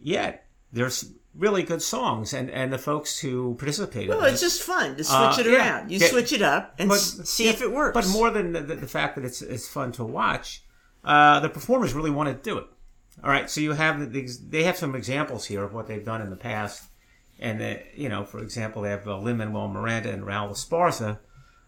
yet 0.00 0.46
there's 0.72 1.12
really 1.36 1.62
good 1.62 1.80
songs, 1.80 2.32
and 2.34 2.50
and 2.50 2.72
the 2.72 2.78
folks 2.78 3.20
who 3.20 3.54
participated. 3.54 4.08
Well, 4.08 4.24
it's 4.24 4.42
it- 4.42 4.46
just 4.46 4.62
fun 4.62 4.96
to 4.96 5.04
switch 5.04 5.38
Uh, 5.38 5.42
it 5.42 5.46
yeah. 5.46 5.56
around. 5.58 5.90
You 5.92 5.98
Yeah. 5.98 6.08
switch 6.08 6.32
it 6.32 6.42
up 6.42 6.74
and 6.80 6.90
s- 6.90 7.20
see 7.30 7.44
yeah, 7.44 7.50
if 7.52 7.62
it 7.62 7.70
works. 7.70 7.94
But 7.94 8.08
more 8.12 8.30
than 8.30 8.52
the, 8.52 8.62
the, 8.62 8.74
the 8.74 8.88
fact 8.88 9.14
that 9.14 9.24
it's 9.24 9.42
it's 9.42 9.68
fun 9.68 9.92
to 9.92 10.04
watch, 10.04 10.64
uh, 11.04 11.38
the 11.38 11.48
performers 11.48 11.94
really 11.94 12.10
want 12.10 12.28
to 12.28 12.34
do 12.50 12.58
it. 12.58 12.66
All 13.24 13.30
right, 13.30 13.50
so 13.50 13.60
you 13.60 13.72
have 13.72 14.12
these. 14.12 14.38
They 14.48 14.62
have 14.64 14.76
some 14.76 14.94
examples 14.94 15.44
here 15.46 15.64
of 15.64 15.72
what 15.74 15.86
they've 15.88 16.04
done 16.04 16.20
in 16.22 16.30
the 16.30 16.36
past, 16.36 16.84
and 17.40 17.60
uh, 17.60 17.74
you 17.94 18.08
know, 18.08 18.24
for 18.24 18.38
example, 18.40 18.82
they 18.82 18.90
have 18.90 19.08
uh, 19.08 19.18
Lin 19.18 19.38
Manuel 19.38 19.68
Miranda 19.68 20.10
and 20.12 20.22
Raul 20.22 20.50
Esparza 20.50 21.18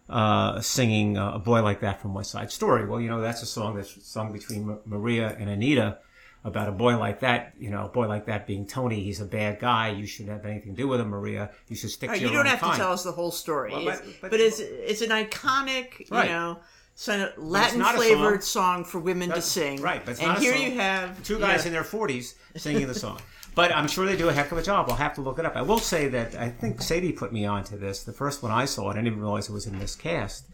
uh, 0.09 0.61
singing 0.61 1.17
uh, 1.17 1.33
"A 1.33 1.39
Boy 1.39 1.61
Like 1.61 1.81
That" 1.81 2.01
from 2.01 2.13
West 2.13 2.31
Side 2.31 2.51
Story. 2.51 2.85
Well, 2.87 3.01
you 3.01 3.09
know, 3.09 3.19
that's 3.21 3.41
a 3.41 3.45
song 3.45 3.75
that's 3.75 4.05
sung 4.07 4.31
between 4.31 4.65
Ma- 4.67 4.77
Maria 4.85 5.35
and 5.37 5.49
Anita 5.49 5.97
about 6.43 6.69
a 6.69 6.71
boy 6.71 6.97
like 6.97 7.19
that. 7.19 7.53
You 7.59 7.69
know, 7.69 7.85
a 7.85 7.89
boy 7.89 8.07
like 8.07 8.25
that 8.27 8.47
being 8.47 8.65
Tony. 8.65 9.03
He's 9.03 9.19
a 9.19 9.25
bad 9.25 9.59
guy. 9.59 9.89
You 9.89 10.07
shouldn't 10.07 10.35
have 10.35 10.45
anything 10.45 10.75
to 10.75 10.81
do 10.81 10.87
with 10.87 11.01
him, 11.01 11.09
Maria. 11.09 11.51
You 11.67 11.75
should 11.75 11.91
stick 11.91 12.09
right, 12.09 12.15
to 12.15 12.21
your 12.21 12.31
you 12.31 12.37
don't 12.37 12.45
have 12.47 12.59
kind. 12.59 12.73
to 12.73 12.79
tell 12.79 12.93
us 12.93 13.03
the 13.03 13.11
whole 13.11 13.31
story, 13.31 13.71
Well, 13.73 13.83
but- 13.83 14.03
but, 14.21 14.31
but- 14.31 14.39
it's 14.39 14.59
it's 14.61 15.01
an 15.01 15.09
iconic, 15.09 15.99
you 15.99 16.05
know, 16.29 16.59
of 17.07 17.37
Latin 17.37 17.83
flavored 17.83 18.43
song. 18.43 18.83
for 18.83 18.99
women 18.99 19.29
to 19.29 19.41
sing. 19.41 19.81
right, 19.81 20.05
but 20.05 20.21
and 20.21 20.37
here 20.39 20.53
song- 20.53 20.61
you 20.61 20.71
have 20.79 21.23
two 21.23 21.39
guys 21.39 21.65
know, 21.65 21.67
in 21.67 21.73
their 21.73 21.83
40s 21.83 22.35
singing 22.55 22.87
the 22.87 22.95
song. 22.95 23.19
But 23.53 23.75
I'm 23.75 23.87
sure 23.87 24.05
they 24.05 24.15
do 24.15 24.29
a 24.29 24.33
heck 24.33 24.51
of 24.51 24.57
a 24.57 24.63
job. 24.63 24.89
I'll 24.89 24.95
have 24.95 25.15
to 25.15 25.21
look 25.21 25.37
it 25.37 25.45
up. 25.45 25.55
I 25.57 25.61
will 25.61 25.79
say 25.79 26.07
that 26.07 26.35
I 26.35 26.49
think 26.49 26.81
Sadie 26.81 27.11
put 27.11 27.33
me 27.33 27.45
onto 27.45 27.77
this. 27.77 28.03
The 28.03 28.13
first 28.13 28.41
one 28.41 28.51
I 28.51 28.65
saw, 28.65 28.89
I 28.89 28.93
didn't 28.93 29.07
even 29.07 29.19
realize 29.19 29.49
it 29.49 29.53
was 29.53 29.67
in 29.67 29.77
this 29.77 29.95
cast, 29.95 30.45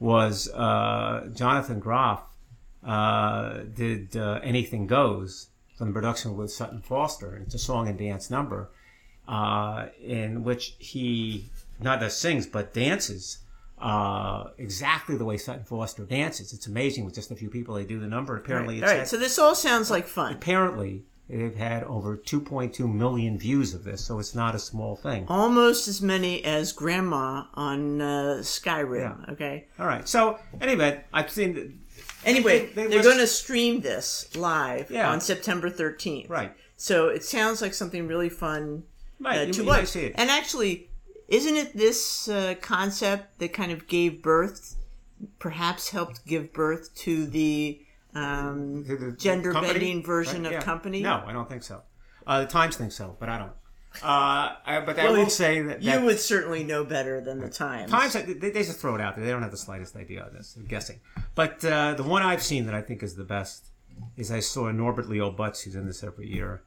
was 0.00 0.48
uh, 0.48 1.28
Jonathan 1.32 1.78
Groff 1.78 2.22
uh, 2.84 3.58
did 3.74 4.16
uh, 4.16 4.40
Anything 4.42 4.86
Goes 4.88 5.48
from 5.76 5.88
the 5.88 5.92
production 5.92 6.36
with 6.36 6.50
Sutton 6.50 6.80
Foster. 6.80 7.36
It's 7.36 7.54
a 7.54 7.58
song 7.58 7.86
and 7.88 7.98
dance 7.98 8.30
number 8.30 8.70
uh, 9.28 9.86
in 10.02 10.42
which 10.42 10.74
he 10.78 11.46
not 11.78 12.00
just 12.00 12.20
sings 12.20 12.46
but 12.46 12.74
dances 12.74 13.38
uh, 13.80 14.50
exactly 14.58 15.16
the 15.16 15.24
way 15.24 15.36
Sutton 15.36 15.64
Foster 15.64 16.04
dances. 16.04 16.52
It's 16.52 16.66
amazing 16.66 17.04
with 17.04 17.14
just 17.14 17.30
a 17.30 17.34
few 17.36 17.48
people. 17.50 17.74
They 17.74 17.84
do 17.84 17.98
the 17.98 18.06
number. 18.06 18.36
Apparently, 18.36 18.76
All 18.76 18.82
it's 18.84 18.90
right, 18.92 18.98
had- 19.00 19.08
so 19.08 19.16
this 19.16 19.38
all 19.38 19.54
sounds 19.54 19.90
like 19.90 20.06
fun. 20.06 20.32
apparently 20.34 21.04
they've 21.28 21.54
had 21.56 21.84
over 21.84 22.16
2.2 22.16 22.92
million 22.92 23.38
views 23.38 23.72
of 23.72 23.84
this, 23.84 24.04
so 24.04 24.18
it's 24.18 24.34
not 24.34 24.54
a 24.54 24.58
small 24.58 24.96
thing. 24.96 25.24
Almost 25.28 25.86
as 25.88 26.02
many 26.02 26.44
as 26.44 26.72
Grandma 26.72 27.44
on 27.54 28.00
uh, 28.00 28.38
Skyrim. 28.42 29.00
Yeah. 29.26 29.32
Okay. 29.32 29.66
All 29.78 29.86
right. 29.86 30.06
So 30.08 30.38
anyway, 30.60 31.02
I've 31.12 31.30
seen. 31.30 31.80
Anyway, 32.24 32.66
They- 32.74 32.84
are 32.98 33.02
going 33.02 33.18
to 33.18 33.26
stream 33.26 33.80
this 33.80 34.34
live 34.36 34.90
Yeah. 34.90 35.10
on 35.10 35.20
September 35.20 35.70
13th. 35.70 36.28
Right. 36.28 36.52
So 36.76 37.08
it 37.08 37.24
sounds 37.24 37.62
like 37.62 37.72
something 37.74 38.06
really 38.08 38.28
fun 38.28 38.82
Right, 39.20 39.48
uh, 39.48 39.52
to 39.52 39.62
you 39.62 39.68
watch. 39.68 39.86
see 39.86 40.00
it. 40.00 40.14
And 40.16 40.30
actually, 40.30 40.89
isn't 41.30 41.56
it 41.56 41.76
this 41.76 42.28
uh, 42.28 42.54
concept 42.60 43.38
that 43.38 43.52
kind 43.54 43.72
of 43.72 43.86
gave 43.86 44.22
birth, 44.22 44.76
perhaps 45.38 45.90
helped 45.90 46.26
give 46.26 46.52
birth 46.52 46.94
to 46.96 47.26
the 47.26 47.80
um, 48.14 48.84
the 48.84 49.14
gender 49.18 49.52
company? 49.52 49.72
bending 49.74 50.02
version 50.02 50.42
Right, 50.42 50.46
of 50.46 50.52
yeah. 50.52 50.60
company? 50.62 51.00
No, 51.02 51.22
I 51.26 51.32
don't 51.32 51.48
think 51.48 51.62
so. 51.62 51.82
Uh, 52.26 52.40
the 52.42 52.46
Times 52.46 52.76
think 52.76 52.92
so, 52.92 53.16
but 53.18 53.28
I 53.28 53.38
don't. 53.38 53.52
Uh, 54.02 54.54
I, 54.66 54.82
but 54.86 54.98
I 54.98 55.04
Well, 55.04 55.18
you- 55.18 55.30
say 55.30 55.62
that, 55.62 55.82
You 55.82 56.00
would 56.02 56.20
certainly 56.20 56.62
know 56.62 56.84
better 56.84 57.20
than 57.20 57.40
the 57.40 57.48
Times. 57.48 57.90
Times 57.90 58.12
they, 58.12 58.22
they 58.34 58.52
just 58.62 58.78
throw 58.78 58.94
it 58.94 59.00
out 59.00 59.16
there. 59.16 59.24
They 59.24 59.30
don't 59.32 59.42
have 59.42 59.50
the 59.50 59.56
slightest 59.56 59.96
idea 59.96 60.22
of 60.24 60.32
this. 60.32 60.54
I'm 60.56 60.66
guessing. 60.66 61.00
But 61.34 61.64
uh, 61.64 61.94
the 61.94 62.04
one 62.04 62.22
I've 62.22 62.42
seen 62.42 62.66
that 62.66 62.74
I 62.74 62.82
think 62.82 63.02
is 63.02 63.16
the 63.16 63.24
best 63.24 63.66
is 64.16 64.30
I 64.30 64.40
saw 64.40 64.70
Norbert 64.70 65.08
Leo 65.08 65.32
Butz, 65.32 65.62
who's 65.64 65.74
in 65.74 65.86
this 65.86 66.04
every 66.04 66.28
year, 66.32 66.62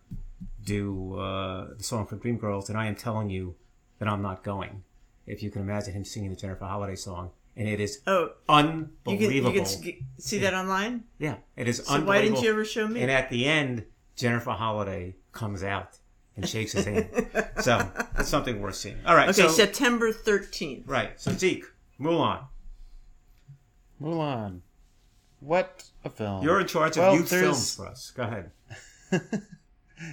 do 0.66 1.18
uh, 1.18 1.74
the 1.78 1.84
song 1.84 2.08
from 2.08 2.20
Dreamgirls, 2.20 2.68
and 2.70 2.78
I 2.78 2.88
am 2.88 2.96
telling 2.96 3.30
you 3.30 3.56
that 4.00 4.08
I'm 4.08 4.22
not 4.22 4.44
going. 4.44 4.84
If 5.26 5.42
you 5.42 5.50
can 5.52 5.62
imagine 5.62 5.94
him 5.94 6.04
singing 6.06 6.30
the 6.32 6.36
Jennifer 6.36 6.66
Holliday 6.66 6.96
song, 6.96 7.32
and 7.56 7.68
it 7.68 7.80
is 7.80 8.02
Oh, 8.08 8.22
you 8.24 8.30
can, 8.48 8.90
unbelievable. 9.06 9.54
you 9.56 9.62
can 9.94 10.06
see 10.18 10.40
that 10.40 10.54
online? 10.54 11.04
yeah, 11.20 11.36
it 11.56 11.68
is 11.68 11.78
So 11.78 11.84
unbelievable. 11.94 12.08
why 12.08 12.22
didn't 12.22 12.42
you 12.44 12.50
ever 12.52 12.66
show 12.66 12.88
me? 12.88 13.02
And 13.02 13.10
at 13.12 13.30
the 13.30 13.46
end, 13.46 13.86
Jennifer 14.16 14.52
Holliday 14.52 15.16
comes 15.32 15.64
out 15.64 15.98
and 16.36 16.48
shakes 16.50 16.72
his 16.74 16.86
hand. 16.86 17.10
so 17.62 17.90
it's 18.18 18.28
something 18.30 18.60
worth 18.62 18.76
seeing. 18.76 18.98
All 19.06 19.16
right. 19.16 19.30
Okay, 19.30 19.44
so, 19.44 19.48
September 19.48 20.12
13th. 20.12 20.84
right. 20.88 21.20
So 21.22 21.32
Zeke, 21.32 21.66
Mulan. 22.02 22.46
Mulan. 24.02 24.60
What 25.40 25.84
a 26.04 26.10
film. 26.10 26.44
You're 26.44 26.60
in 26.60 26.68
charge 26.68 26.98
of 26.98 27.04
Well, 27.04 27.16
youth 27.16 27.30
there's- 27.30 27.44
films 27.46 27.76
for 27.76 27.86
us. 27.88 28.12
Go 28.12 28.24
ahead. 28.24 28.52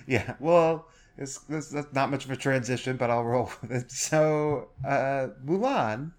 Yeah, 0.06 0.34
well, 0.38 0.86
it's, 1.18 1.40
it's, 1.48 1.68
that's 1.68 1.92
not 1.92 2.10
much 2.10 2.24
of 2.24 2.30
a 2.30 2.36
transition, 2.36 2.96
but 2.96 3.10
I'll 3.10 3.24
roll 3.24 3.50
with 3.60 3.70
it. 3.70 3.90
So, 3.90 4.68
uh, 4.86 5.28
Mulan, 5.44 6.12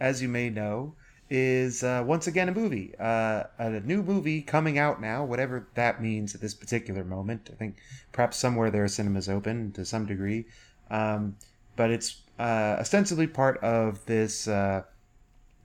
as 0.00 0.22
you 0.22 0.28
may 0.28 0.50
know, 0.50 0.94
is 1.28 1.82
uh, 1.82 2.04
once 2.06 2.26
again 2.26 2.48
a 2.48 2.52
movie. 2.52 2.94
Uh, 2.98 3.44
a 3.58 3.80
new 3.80 4.02
movie 4.02 4.42
coming 4.42 4.78
out 4.78 5.00
now, 5.00 5.24
whatever 5.24 5.66
that 5.74 6.00
means 6.00 6.34
at 6.34 6.40
this 6.40 6.54
particular 6.54 7.04
moment. 7.04 7.50
I 7.52 7.56
think 7.56 7.76
perhaps 8.12 8.36
somewhere 8.36 8.70
there 8.70 8.84
are 8.84 8.88
cinemas 8.88 9.28
open 9.28 9.72
to 9.72 9.84
some 9.84 10.06
degree. 10.06 10.46
Um, 10.90 11.36
but 11.74 11.90
it's 11.90 12.22
uh, 12.38 12.76
ostensibly 12.78 13.26
part 13.26 13.58
of 13.58 14.04
this, 14.06 14.46
uh, 14.46 14.82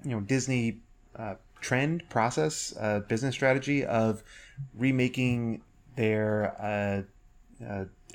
you 0.04 0.12
know, 0.12 0.22
Disney 0.22 0.80
uh, 1.16 1.36
trend 1.62 2.10
process, 2.10 2.74
uh, 2.80 3.02
business 3.02 3.36
strategy 3.36 3.86
of 3.86 4.24
remaking 4.76 5.62
their 5.96 7.06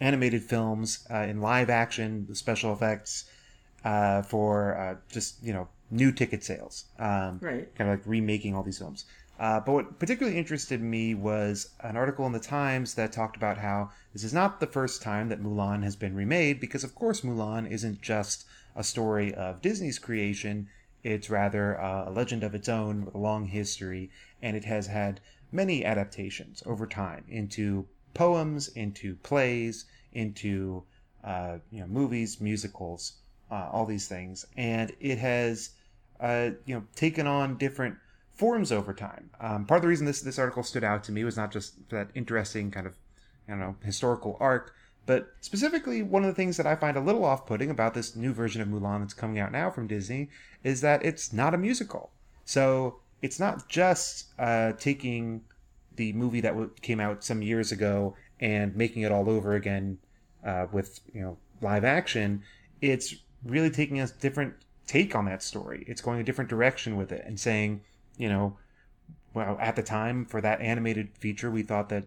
animated 0.01 0.43
films 0.43 1.07
uh, 1.11 1.19
in 1.19 1.41
live 1.41 1.71
action, 1.71 2.27
the 2.29 2.35
special 2.35 2.73
effects 2.73 3.31
uh, 3.85 4.23
for 4.23 4.77
uh, 4.77 4.97
just 5.11 5.43
you 5.43 5.53
know 5.53 5.69
new 5.91 6.13
ticket 6.13 6.43
sales. 6.43 6.87
Um, 6.99 7.39
Right. 7.41 7.75
Kind 7.77 7.91
of 7.91 7.99
like 7.99 8.07
remaking 8.07 8.55
all 8.55 8.63
these 8.63 8.79
films. 8.79 9.05
Uh, 9.39 9.61
but 9.61 9.73
what 9.73 9.99
particularly 9.99 10.39
interested 10.39 10.81
me 10.81 11.15
was 11.15 11.69
an 11.81 11.97
article 11.97 12.25
in 12.27 12.33
the 12.33 12.41
Times 12.41 12.95
that 12.95 13.13
talked 13.13 13.37
about 13.37 13.59
how 13.59 13.91
this 14.13 14.25
is 14.25 14.33
not 14.33 14.61
the 14.61 14.67
first 14.67 15.03
time 15.03 15.29
that 15.29 15.43
Mulan 15.43 15.83
has 15.83 15.95
been 15.95 16.15
remade, 16.15 16.59
because 16.59 16.83
of 16.85 16.95
course 16.95 17.21
Mulan 17.21 17.71
isn't 17.71 18.01
just 18.01 18.47
a 18.75 18.83
story 18.83 19.35
of 19.35 19.61
Disney's 19.61 19.99
creation. 19.99 20.69
It's 21.03 21.31
rather 21.31 21.79
uh, 21.81 22.09
a 22.09 22.11
legend 22.11 22.43
of 22.43 22.55
its 22.55 22.69
own 22.69 23.05
with 23.05 23.15
a 23.15 23.19
long 23.19 23.47
history, 23.47 24.11
and 24.43 24.57
it 24.57 24.65
has 24.65 24.87
had 24.87 25.21
many 25.53 25.85
adaptations 25.85 26.63
over 26.67 26.87
time 26.87 27.25
into 27.29 27.87
poems, 28.17 28.69
into 28.69 29.15
plays, 29.17 29.85
into 30.13 30.83
uh, 31.23 31.59
you 31.71 31.81
know 31.81 31.87
movies, 31.87 32.41
musicals, 32.41 33.19
uh, 33.51 33.69
all 33.71 33.87
these 33.87 34.09
things, 34.09 34.47
and 34.57 34.93
it 35.01 35.19
has 35.19 35.71
uh, 36.21 36.51
you 36.65 36.75
know 36.75 36.85
taken 36.95 37.27
on 37.27 37.59
different 37.59 37.97
forms 38.35 38.73
over 38.73 38.93
time. 38.93 39.31
Um, 39.41 39.67
part 39.67 39.79
of 39.79 39.83
the 39.83 39.89
reason 39.89 40.07
this 40.07 40.23
this 40.23 40.39
article 40.39 40.63
stood 40.63 40.85
out 40.85 41.05
to 41.05 41.13
me 41.13 41.25
was 41.25 41.37
not 41.37 41.53
just 41.53 41.89
that 41.91 42.09
interesting 42.15 42.71
kind 42.71 42.87
of 42.87 42.97
I 43.47 43.53
don't 43.53 43.61
know 43.61 43.77
historical 43.85 44.37
arc, 44.41 44.75
but 45.05 45.29
specifically 45.41 46.03
one 46.03 46.25
of 46.25 46.29
the 46.29 46.35
things 46.35 46.57
that 46.57 46.67
I 46.67 46.75
find 46.75 46.97
a 46.97 47.01
little 47.01 47.25
off-putting 47.25 47.71
about 47.71 47.95
this 47.95 48.17
new 48.17 48.33
version 48.33 48.63
of 48.63 48.69
Mulan 48.69 49.01
that's 49.01 49.15
coming 49.15 49.39
out 49.39 49.53
now 49.53 49.71
from 49.71 49.87
Disney 49.87 50.31
is 50.65 50.81
that 50.81 51.05
it's 51.05 51.33
not 51.33 51.55
a 51.55 51.59
musical. 51.59 52.11
So 52.45 53.01
it's 53.23 53.39
not 53.39 53.69
just 53.69 54.27
uh, 54.39 54.73
taking 54.73 55.43
the 55.97 56.13
movie 56.13 56.41
that 56.41 56.51
w- 56.51 56.71
came 56.83 57.01
out 57.01 57.25
some 57.25 57.43
years 57.43 57.73
ago 57.73 58.15
and 58.41 58.77
making 58.77 59.03
it 59.03 59.13
all 59.13 59.29
over 59.29 59.55
again 59.55 59.99
uh, 60.45 60.67
with 60.73 61.01
you 61.13 61.21
know 61.21 61.39
live 61.61 61.85
action. 61.85 62.43
It's 62.81 63.15
really 63.45 63.71
taking 63.71 64.01
a 64.01 64.07
different 64.07 64.55
take 64.87 65.15
on 65.15 65.25
that 65.27 65.43
story. 65.43 65.85
It's 65.89 66.01
going 66.01 66.21
a 66.21 66.25
different 66.25 66.51
direction 66.51 66.97
with 66.97 67.13
it 67.13 67.25
and 67.27 67.39
saying, 67.41 67.83
you 68.17 68.29
know, 68.29 68.57
well, 69.35 69.59
at 69.61 69.77
the 69.77 69.83
time 69.83 70.25
for 70.25 70.41
that 70.41 70.61
animated 70.61 71.11
feature, 71.19 71.51
we 71.51 71.63
thought 71.63 71.89
that 71.89 72.05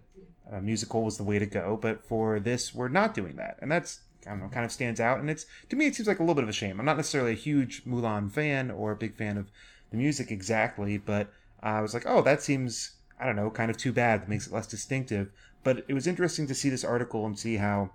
a 0.52 0.62
musical 0.62 1.04
was 1.04 1.18
the 1.18 1.24
way 1.24 1.38
to 1.38 1.46
go, 1.46 1.78
but 1.80 2.04
for 2.04 2.40
this, 2.40 2.74
we're 2.74 2.88
not 2.88 3.14
doing 3.14 3.36
that, 3.36 3.58
and 3.62 3.72
that's 3.72 4.00
I 4.26 4.32
don't 4.32 4.42
know, 4.42 4.50
kind 4.50 4.66
of 4.66 4.72
stands 4.72 5.00
out. 5.00 5.20
And 5.20 5.30
it's 5.30 5.46
to 5.70 5.76
me, 5.76 5.86
it 5.86 5.96
seems 5.96 6.08
like 6.08 6.20
a 6.20 6.24
little 6.24 6.36
bit 6.36 6.44
of 6.44 6.50
a 6.50 6.54
shame. 6.54 6.80
I'm 6.80 6.86
not 6.86 6.98
necessarily 6.98 7.32
a 7.32 7.36
huge 7.36 7.86
Mulan 7.86 8.32
fan 8.32 8.70
or 8.70 8.92
a 8.92 8.96
big 8.96 9.16
fan 9.16 9.38
of 9.38 9.52
the 9.92 9.98
music 9.98 10.32
exactly, 10.32 10.98
but 10.98 11.32
I 11.62 11.82
was 11.82 11.94
like, 11.94 12.04
oh, 12.06 12.22
that 12.24 12.42
seems 12.42 12.92
I 13.20 13.26
don't 13.26 13.36
know, 13.36 13.50
kind 13.50 13.70
of 13.70 13.78
too 13.78 13.92
bad. 13.92 14.22
That 14.22 14.30
makes 14.30 14.48
it 14.48 14.54
less 14.54 14.68
distinctive. 14.68 15.32
But 15.64 15.86
it 15.88 15.94
was 15.94 16.08
interesting 16.08 16.48
to 16.48 16.56
see 16.56 16.70
this 16.70 16.84
article 16.84 17.26
and 17.26 17.38
see 17.38 17.58
how, 17.58 17.92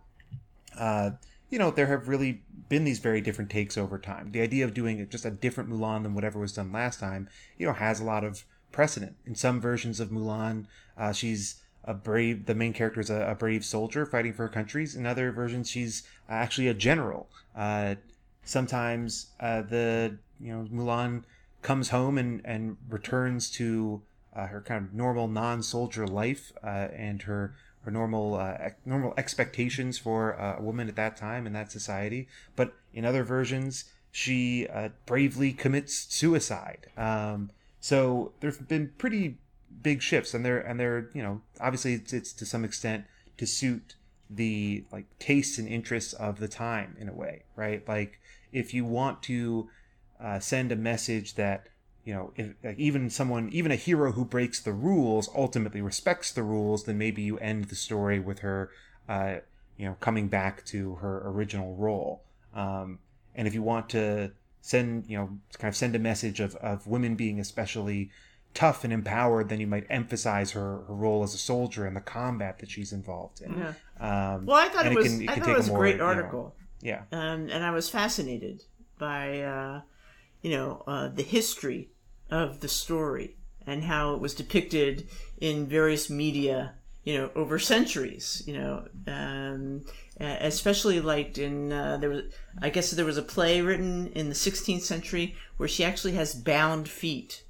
uh, 0.79 1.13
you 1.49 1.59
know, 1.59 1.71
there 1.71 1.87
have 1.87 2.09
really 2.09 2.43
been 2.69 2.85
these 2.85 2.99
very 2.99 3.21
different 3.21 3.51
takes 3.51 3.79
over 3.79 3.99
time. 3.99 4.33
The 4.33 4.41
idea 4.41 4.65
of 4.65 4.75
doing 4.75 5.07
just 5.09 5.25
a 5.25 5.31
different 5.31 5.71
Mulan 5.71 6.03
than 6.03 6.15
whatever 6.15 6.39
was 6.39 6.53
done 6.53 6.73
last 6.73 7.01
time, 7.01 7.29
you 7.59 7.67
know, 7.67 7.73
has 7.73 8.01
a 8.01 8.05
lot 8.05 8.25
of 8.25 8.45
precedent. 8.73 9.17
In 9.25 9.35
some 9.35 9.61
versions 9.61 10.01
of 10.01 10.11
Mulan, 10.11 10.67
uh, 10.99 11.13
she's 11.13 11.63
a 11.85 11.95
brave. 11.95 12.47
The 12.47 12.55
main 12.55 12.73
character 12.73 13.01
is 13.01 13.11
a, 13.11 13.31
a 13.31 13.35
brave 13.35 13.65
soldier 13.65 14.05
fighting 14.05 14.33
for 14.33 14.43
her 14.43 14.49
countries. 14.49 14.95
In 14.95 15.07
other 15.07 15.31
versions, 15.31 15.71
she's 15.71 16.03
actually 16.29 16.69
a 16.69 16.75
general. 16.75 17.29
Uh, 17.55 17.95
sometimes 18.45 19.29
uh, 19.41 19.63
the 19.63 20.17
you 20.41 20.53
know 20.53 20.67
Mulan 20.73 21.25
comes 21.63 21.91
home 21.91 22.19
and 22.19 22.43
and 22.45 22.77
returns 22.89 23.51
to 23.53 24.03
uh, 24.35 24.47
her 24.47 24.61
kind 24.61 24.85
of 24.85 24.95
normal 24.95 25.29
non-soldier 25.29 26.07
life 26.07 26.53
uh, 26.63 26.89
and 26.97 27.23
her 27.23 27.55
or 27.87 27.93
normal 27.93 28.35
uh, 28.35 28.57
ec- 28.61 28.87
normal 28.87 29.15
expectations 29.17 29.99
for 29.99 30.39
uh, 30.41 30.59
a 30.59 30.63
woman 30.63 30.89
at 30.89 30.97
that 30.97 31.17
time 31.17 31.47
in 31.47 31.53
that 31.53 31.71
society. 31.71 32.29
But 32.57 32.75
in 32.93 33.05
other 33.05 33.25
versions, 33.25 33.85
she 34.11 34.67
uh, 34.69 34.91
bravely 35.07 35.53
commits 35.53 36.07
suicide. 36.15 36.87
Um, 36.97 37.51
so 37.81 38.33
there's 38.41 38.59
been 38.59 38.93
pretty 38.97 39.39
big 39.83 40.03
shifts, 40.03 40.35
and 40.35 40.45
they're 40.45 40.61
and 40.61 40.81
they're 40.81 41.11
you 41.13 41.23
know 41.23 41.43
obviously 41.61 41.95
it's, 41.95 42.13
it's 42.13 42.33
to 42.35 42.47
some 42.47 42.65
extent 42.65 43.05
to 43.37 43.47
suit 43.47 43.97
the 44.31 44.85
like 44.91 45.07
tastes 45.19 45.59
and 45.59 45.69
interests 45.69 46.13
of 46.15 46.39
the 46.39 46.49
time 46.49 46.97
in 46.99 47.09
a 47.09 47.13
way, 47.13 47.43
right? 47.57 47.87
Like 47.87 48.21
if 48.53 48.73
you 48.73 48.85
want 48.85 49.23
to 49.25 49.69
uh, 50.21 50.39
send 50.39 50.73
a 50.73 50.77
message 50.77 51.35
that 51.35 51.69
you 52.05 52.15
know 52.15 52.33
if, 52.37 52.55
like 52.63 52.79
even 52.79 53.09
someone 53.11 53.49
even 53.53 53.73
a 53.73 53.77
hero 53.77 54.13
who 54.13 54.25
breaks 54.25 54.61
the 54.61 54.73
rules 54.73 55.29
ultimately 55.35 55.81
respects 55.81 56.33
the 56.33 56.43
rules 56.43 56.85
then 56.85 56.99
maybe 56.99 57.23
you 57.23 57.39
end 57.39 57.65
the 57.67 57.75
story 57.75 58.19
with 58.19 58.41
her 58.41 58.71
uh, 59.09 59.37
you 59.77 59.87
know 59.87 59.97
coming 60.01 60.29
back 60.29 60.65
to 60.65 60.97
her 60.97 61.23
original 61.29 61.75
role 61.77 62.23
um, 62.55 62.99
and 63.35 63.49
if 63.49 63.55
you 63.55 63.63
want 63.63 63.89
to 63.89 64.31
send 64.61 65.05
you 65.09 65.17
know 65.17 65.31
kind 65.59 65.69
of 65.71 65.77
send 65.77 65.95
a 65.97 65.99
message 65.99 66.41
of, 66.41 66.55
of 66.57 66.87
women 66.87 67.15
being 67.15 67.41
especially 67.41 68.11
tough 68.53 68.85
and 68.85 68.93
empowered 68.93 69.49
then 69.49 69.59
you 69.61 69.67
might 69.67 69.87
emphasize 69.91 70.53
her, 70.53 70.83
her 70.87 70.95
role 70.95 71.23
as 71.23 71.35
a 71.35 71.39
soldier 71.39 71.87
and 71.87 71.97
the 71.97 72.01
combat 72.01 72.59
that 72.61 72.71
she's 72.71 72.93
involved 72.93 73.41
in 73.41 73.53
Yeah. 73.99 74.35
um, 74.35 74.47
Well, 74.47 74.57
I 74.57 74.69
thought 74.69 74.87
it 74.87 74.95
was. 74.95 75.07
can- 75.07 75.29
I 75.29 75.39
thought 75.41 75.49
it 75.51 75.57
was 75.57 75.67
a 75.69 75.71
more, 75.71 75.79
great 75.79 75.93
you 75.95 75.99
know, 75.99 76.05
article, 76.05 76.57
yeah 76.81 77.03
um, 77.13 77.49
and 77.51 77.65
I 77.65 77.71
was 77.73 77.89
fascinated 77.89 78.63
by, 78.99 79.41
uh, 79.41 79.81
you 80.43 80.51
know, 80.51 80.85
uh, 80.87 81.09
the 81.09 81.23
history 81.25 81.91
of 82.31 82.61
the 82.61 82.69
story 82.69 83.37
and 83.67 83.85
how 83.85 84.15
it 84.15 84.21
was 84.21 84.35
depicted 84.35 85.09
in 85.41 85.67
various 85.67 86.11
media, 86.11 86.75
you 87.05 87.17
know, 87.17 87.31
over 87.35 87.59
centuries. 87.59 88.43
You 88.47 88.55
know, 88.59 88.89
um, 89.07 89.85
especially 90.21 91.01
like 91.01 91.39
in 91.39 91.73
uh, 91.73 91.97
there 91.99 92.11
was, 92.11 92.23
I 92.61 92.71
guess 92.71 92.91
there 92.91 93.05
was 93.05 93.19
a 93.19 93.23
play 93.23 93.61
written 93.61 94.09
in 94.09 94.29
the 94.29 94.35
16th 94.35 94.83
century 94.83 95.35
where 95.57 95.69
she 95.69 95.85
actually 95.85 96.13
has 96.13 96.35
bound 96.35 96.89
feet 96.89 97.45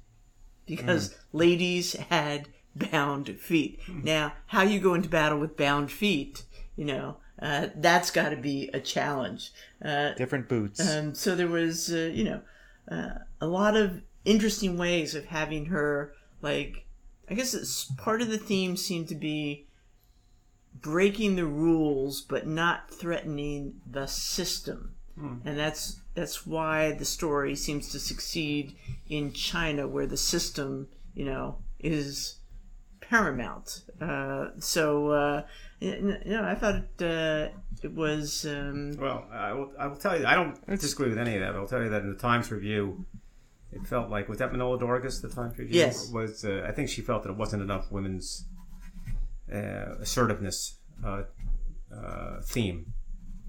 because 0.65 1.15
ladies 1.31 1.93
had 1.93 2.47
bound 2.75 3.39
feet. 3.39 3.79
Now, 3.87 4.33
how 4.47 4.63
you 4.63 4.79
go 4.79 4.93
into 4.93 5.09
battle 5.09 5.39
with 5.39 5.57
bound 5.57 5.91
feet, 5.91 6.43
you 6.75 6.85
know, 6.85 7.17
uh, 7.41 7.67
that's 7.75 8.11
got 8.11 8.29
to 8.29 8.37
be 8.37 8.69
a 8.73 8.79
challenge. 8.79 9.51
Uh, 9.83 10.13
different 10.13 10.47
boots 10.47 10.95
um, 10.95 11.13
so 11.13 11.35
there 11.35 11.47
was, 11.47 11.93
uh, 11.93 12.09
you 12.13 12.23
know, 12.23 12.41
uh, 12.89 13.19
a 13.41 13.47
lot 13.47 13.75
of 13.75 14.01
interesting 14.25 14.77
ways 14.77 15.15
of 15.15 15.25
having 15.25 15.67
her, 15.67 16.13
like, 16.41 16.85
I 17.29 17.33
guess 17.33 17.53
it's, 17.53 17.85
part 17.97 18.21
of 18.21 18.29
the 18.29 18.37
theme 18.37 18.75
seemed 18.75 19.07
to 19.09 19.15
be 19.15 19.67
breaking 20.81 21.35
the 21.35 21.45
rules 21.45 22.21
but 22.21 22.45
not 22.45 22.91
threatening 22.91 23.75
the 23.89 24.07
system. 24.07 24.95
And 25.45 25.57
that's 25.57 26.01
that's 26.13 26.45
why 26.45 26.91
the 26.91 27.05
story 27.05 27.55
seems 27.55 27.87
to 27.91 27.99
succeed 27.99 28.75
in 29.07 29.31
China, 29.31 29.87
where 29.87 30.05
the 30.05 30.17
system, 30.17 30.89
you 31.13 31.23
know, 31.23 31.59
is 31.79 32.39
paramount. 32.99 33.83
Uh, 34.01 34.47
so, 34.59 35.11
uh, 35.11 35.43
you 35.79 36.19
know, 36.25 36.43
I 36.43 36.55
thought 36.55 36.75
it, 36.75 37.01
uh, 37.01 37.55
it 37.81 37.93
was. 37.93 38.45
Um, 38.45 38.97
Well, 38.99 39.25
I 39.31 39.53
will, 39.53 39.71
I 39.79 39.87
will 39.87 39.95
tell 39.95 40.19
you, 40.19 40.25
I 40.25 40.35
don't 40.35 40.65
disagree 40.67 41.07
with 41.07 41.17
any 41.17 41.35
of 41.35 41.39
that. 41.39 41.55
I'll 41.55 41.65
tell 41.67 41.81
you 41.81 41.89
that 41.89 42.01
in 42.01 42.11
the 42.11 42.19
Times 42.19 42.51
Review, 42.51 43.05
it 43.75 43.85
felt 43.85 44.09
like, 44.09 44.29
was 44.29 44.39
that 44.39 44.51
Manohla 44.51 44.81
Dargis, 44.81 45.21
the 45.21 45.29
time 45.29 45.51
Review? 45.57 45.79
Yes. 45.79 46.09
Was, 46.11 46.45
uh, 46.45 46.65
I 46.67 46.71
think 46.71 46.89
she 46.89 47.01
felt 47.01 47.23
that 47.23 47.29
it 47.29 47.37
wasn't 47.37 47.61
enough 47.61 47.91
women's 47.91 48.45
uh, 49.53 49.95
assertiveness 49.99 50.77
uh, 51.05 51.23
uh, 51.93 52.41
theme 52.41 52.93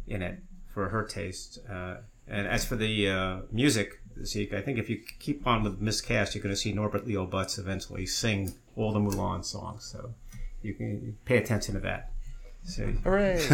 in 0.06 0.22
it 0.22 0.38
for 0.74 0.88
her 0.88 1.04
taste. 1.04 1.60
Uh, 1.70 1.96
and 2.26 2.46
as 2.46 2.64
for 2.64 2.76
the 2.76 3.08
uh, 3.08 3.38
music, 3.52 4.00
Zeke, 4.24 4.52
I 4.52 4.60
think 4.60 4.78
if 4.78 4.90
you 4.90 5.00
keep 5.20 5.46
on 5.46 5.62
with 5.62 5.80
miscast, 5.80 6.34
you're 6.34 6.42
going 6.42 6.54
to 6.54 6.60
see 6.60 6.72
Norbert 6.72 7.06
Leo 7.06 7.26
Butz 7.26 7.58
eventually 7.58 8.04
sing 8.04 8.54
all 8.74 8.92
the 8.92 8.98
Mulan 8.98 9.44
songs. 9.44 9.84
So 9.84 10.12
you 10.62 10.74
can 10.74 11.16
pay 11.24 11.36
attention 11.36 11.74
to 11.74 11.80
that. 11.80 12.10
So 12.64 12.84
hooray 13.04 13.46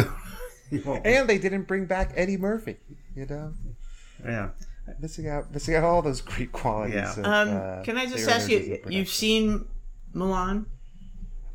and 1.05 1.29
they 1.29 1.37
didn't 1.37 1.67
bring 1.67 1.85
back 1.85 2.13
eddie 2.15 2.37
murphy 2.37 2.77
you 3.15 3.27
know 3.27 3.53
yeah. 4.25 4.49
Missing 4.99 5.29
out 5.29 5.51
missing 5.53 5.75
out 5.75 5.83
all 5.83 6.01
those 6.01 6.21
great 6.21 6.51
qualities. 6.51 6.95
Yeah. 6.95 7.11
Of, 7.11 7.25
um, 7.25 7.49
uh, 7.49 7.83
can 7.83 7.97
I 7.97 8.05
just 8.05 8.27
ask 8.27 8.49
you? 8.49 8.79
You've 8.87 9.09
seen 9.09 9.65
Mulan? 10.13 10.65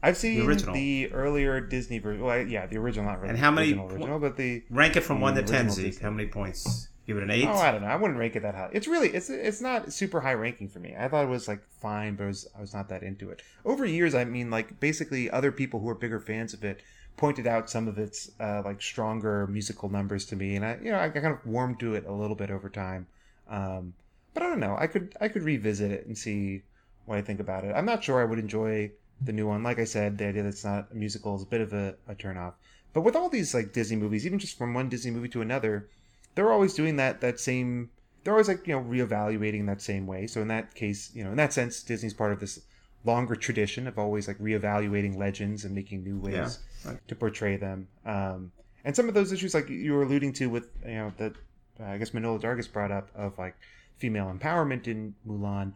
I've 0.02 0.16
seen 0.16 0.38
the, 0.40 0.46
original. 0.46 1.18
earlier 1.18 1.60
Disney 1.60 1.98
version. 1.98 2.22
Well, 2.22 2.40
yeah, 2.46 2.66
the 2.66 2.78
original, 2.78 3.06
not 3.06 3.20
really. 3.20 3.30
And 3.30 3.38
how 3.38 3.50
many 3.50 3.68
original, 3.68 3.88
po- 3.88 3.94
original, 3.94 4.18
but 4.20 4.36
the 4.36 4.62
Rank 4.70 4.96
it 4.96 5.00
from 5.00 5.20
one 5.20 5.34
to 5.34 5.42
The 5.42 5.46
ten, 5.46 5.66
original 5.66 5.92
Zeke. 5.92 6.00
How 6.00 6.10
many 6.10 6.28
points? 6.28 6.88
Give 7.06 7.16
it 7.16 7.22
an 7.22 7.30
eight. 7.30 7.46
oh, 7.46 7.52
I 7.52 7.72
don't 7.72 7.80
know. 7.80 7.88
I 7.88 7.96
wouldn't 7.96 8.18
rank 8.18 8.36
it 8.36 8.42
that 8.42 8.54
high. 8.54 8.68
It's 8.72 8.86
really 8.86 9.08
it's 9.08 9.30
it's 9.30 9.60
not 9.62 9.92
super 9.92 10.20
high 10.20 10.34
ranking 10.34 10.68
for 10.68 10.78
me. 10.78 10.94
I 10.96 11.08
thought 11.08 11.24
it 11.24 11.28
was 11.28 11.48
like 11.48 11.62
fine, 11.80 12.16
but 12.16 12.24
it 12.24 12.26
was, 12.28 12.46
I 12.56 12.60
was 12.60 12.74
not 12.74 12.90
that 12.90 13.02
into 13.02 13.30
it. 13.30 13.42
Over 13.64 13.86
years, 13.86 14.14
I 14.14 14.24
mean, 14.24 14.50
like 14.50 14.78
basically 14.78 15.30
other 15.30 15.50
people 15.50 15.80
who 15.80 15.88
are 15.88 15.94
bigger 15.94 16.20
fans 16.20 16.52
of 16.52 16.64
it 16.64 16.80
pointed 17.16 17.46
out 17.46 17.68
some 17.70 17.88
of 17.88 17.98
its 17.98 18.30
uh, 18.38 18.62
like 18.64 18.82
stronger 18.82 19.46
musical 19.46 19.88
numbers 19.88 20.26
to 20.26 20.36
me, 20.36 20.54
and 20.54 20.64
I 20.64 20.78
you 20.82 20.92
know 20.92 20.98
I 20.98 21.08
kind 21.08 21.26
of 21.26 21.44
warmed 21.46 21.80
to 21.80 21.94
it 21.94 22.04
a 22.06 22.12
little 22.12 22.36
bit 22.36 22.50
over 22.50 22.68
time. 22.68 23.06
Um, 23.48 23.94
but 24.34 24.42
I 24.42 24.46
don't 24.46 24.60
know. 24.60 24.76
I 24.78 24.86
could 24.86 25.14
I 25.20 25.28
could 25.28 25.42
revisit 25.42 25.90
it 25.90 26.06
and 26.06 26.16
see 26.16 26.62
what 27.06 27.18
I 27.18 27.22
think 27.22 27.40
about 27.40 27.64
it. 27.64 27.72
I'm 27.74 27.86
not 27.86 28.04
sure 28.04 28.20
I 28.20 28.24
would 28.24 28.38
enjoy 28.38 28.90
the 29.20 29.32
new 29.32 29.46
one. 29.46 29.62
Like 29.62 29.78
I 29.78 29.84
said, 29.84 30.18
the 30.18 30.26
idea 30.26 30.42
that 30.42 30.50
it's 30.50 30.64
not 30.64 30.88
a 30.92 30.94
musical 30.94 31.34
is 31.36 31.42
a 31.42 31.46
bit 31.46 31.60
of 31.60 31.72
a, 31.72 31.96
a 32.06 32.14
turnoff. 32.14 32.54
But 32.92 33.02
with 33.02 33.16
all 33.16 33.28
these 33.28 33.54
like 33.54 33.72
Disney 33.72 33.96
movies, 33.96 34.26
even 34.26 34.38
just 34.38 34.56
from 34.56 34.74
one 34.74 34.88
Disney 34.88 35.10
movie 35.10 35.28
to 35.30 35.40
another, 35.42 35.88
they're 36.34 36.52
always 36.52 36.74
doing 36.74 36.96
that 36.96 37.20
that 37.20 37.40
same. 37.40 37.90
They're 38.22 38.34
always 38.34 38.48
like 38.48 38.66
you 38.66 38.74
know 38.74 38.82
reevaluating 38.82 39.66
that 39.66 39.80
same 39.82 40.06
way. 40.06 40.26
So 40.26 40.40
in 40.42 40.48
that 40.48 40.74
case, 40.74 41.10
you 41.14 41.24
know, 41.24 41.30
in 41.30 41.36
that 41.36 41.52
sense, 41.52 41.82
Disney's 41.82 42.14
part 42.14 42.32
of 42.32 42.40
this 42.40 42.60
longer 43.04 43.36
tradition 43.36 43.86
of 43.86 43.98
always 43.98 44.28
like 44.28 44.38
reevaluating 44.38 45.16
legends 45.16 45.64
and 45.64 45.74
making 45.74 46.02
new 46.02 46.18
ways 46.18 46.58
Yeah, 46.84 46.94
to 47.06 47.14
portray 47.14 47.56
them. 47.56 47.88
Um, 48.04 48.52
and 48.84 48.94
some 48.94 49.08
of 49.08 49.14
those 49.14 49.32
issues, 49.32 49.54
like 49.54 49.68
you 49.68 49.92
were 49.92 50.02
alluding 50.02 50.32
to, 50.34 50.48
with 50.50 50.68
you 50.84 50.94
know 50.94 51.12
that 51.18 51.32
uh, 51.80 51.84
I 51.84 51.98
guess 51.98 52.10
Manohla 52.10 52.40
Dargis 52.40 52.70
brought 52.72 52.90
up 52.92 53.08
of 53.14 53.38
like 53.38 53.56
female 53.96 54.26
empowerment 54.32 54.86
in 54.86 55.14
Mulan. 55.26 55.72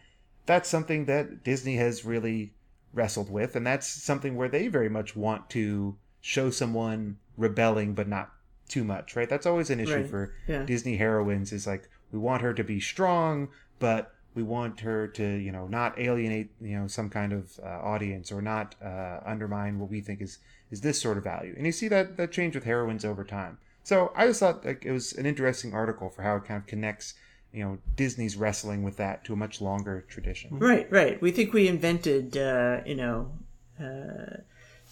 That's 0.46 0.68
something 0.68 1.04
that 1.06 1.44
Disney 1.44 1.76
has 1.76 2.04
really 2.04 2.52
wrestled 2.92 3.30
with, 3.30 3.56
and 3.56 3.66
that's 3.66 3.86
something 3.86 4.36
where 4.36 4.48
they 4.48 4.68
very 4.68 4.88
much 4.88 5.14
want 5.16 5.48
to 5.50 5.96
show 6.20 6.50
someone 6.50 7.18
rebelling, 7.36 7.94
but 7.94 8.08
not 8.08 8.32
too 8.68 8.84
much, 8.84 9.16
right? 9.16 9.28
That's 9.28 9.46
always 9.46 9.70
an 9.70 9.80
issue 9.80 9.96
Right. 9.96 10.06
for 10.08 10.34
Yeah. 10.46 10.64
Disney 10.64 10.96
heroines. 10.96 11.52
Is 11.52 11.66
like 11.66 11.88
we 12.10 12.18
want 12.18 12.42
her 12.42 12.52
to 12.54 12.64
be 12.64 12.80
strong, 12.80 13.48
but 13.78 14.14
we 14.34 14.42
want 14.42 14.80
her 14.80 15.06
to, 15.08 15.24
you 15.36 15.52
know, 15.52 15.66
not 15.66 15.98
alienate, 15.98 16.50
you 16.60 16.78
know, 16.78 16.86
some 16.86 17.10
kind 17.10 17.32
of 17.32 17.58
uh, 17.62 17.66
audience 17.66 18.32
or 18.32 18.40
not 18.40 18.74
uh, 18.82 19.20
undermine 19.26 19.78
what 19.78 19.90
we 19.90 20.00
think 20.00 20.20
is 20.22 20.38
is 20.70 20.80
this 20.80 21.00
sort 21.00 21.18
of 21.18 21.24
value. 21.24 21.54
And 21.56 21.66
you 21.66 21.72
see 21.72 21.88
that 21.88 22.16
that 22.16 22.32
change 22.32 22.54
with 22.54 22.64
heroines 22.64 23.04
over 23.04 23.24
time. 23.24 23.58
So 23.84 24.12
I 24.14 24.26
just 24.26 24.40
thought 24.40 24.64
like 24.64 24.84
it 24.84 24.92
was 24.92 25.12
an 25.14 25.26
interesting 25.26 25.74
article 25.74 26.08
for 26.10 26.22
how 26.22 26.36
it 26.36 26.44
kind 26.44 26.60
of 26.60 26.66
connects, 26.66 27.14
you 27.52 27.64
know, 27.64 27.78
Disney's 27.96 28.36
wrestling 28.36 28.82
with 28.82 28.96
that 28.98 29.24
to 29.24 29.32
a 29.32 29.36
much 29.36 29.60
longer 29.60 30.04
tradition. 30.08 30.58
Right, 30.58 30.90
right. 30.90 31.20
We 31.20 31.32
think 31.32 31.52
we 31.52 31.68
invented, 31.68 32.36
uh, 32.36 32.80
you 32.86 32.94
know, 32.94 33.32
uh, 33.80 34.36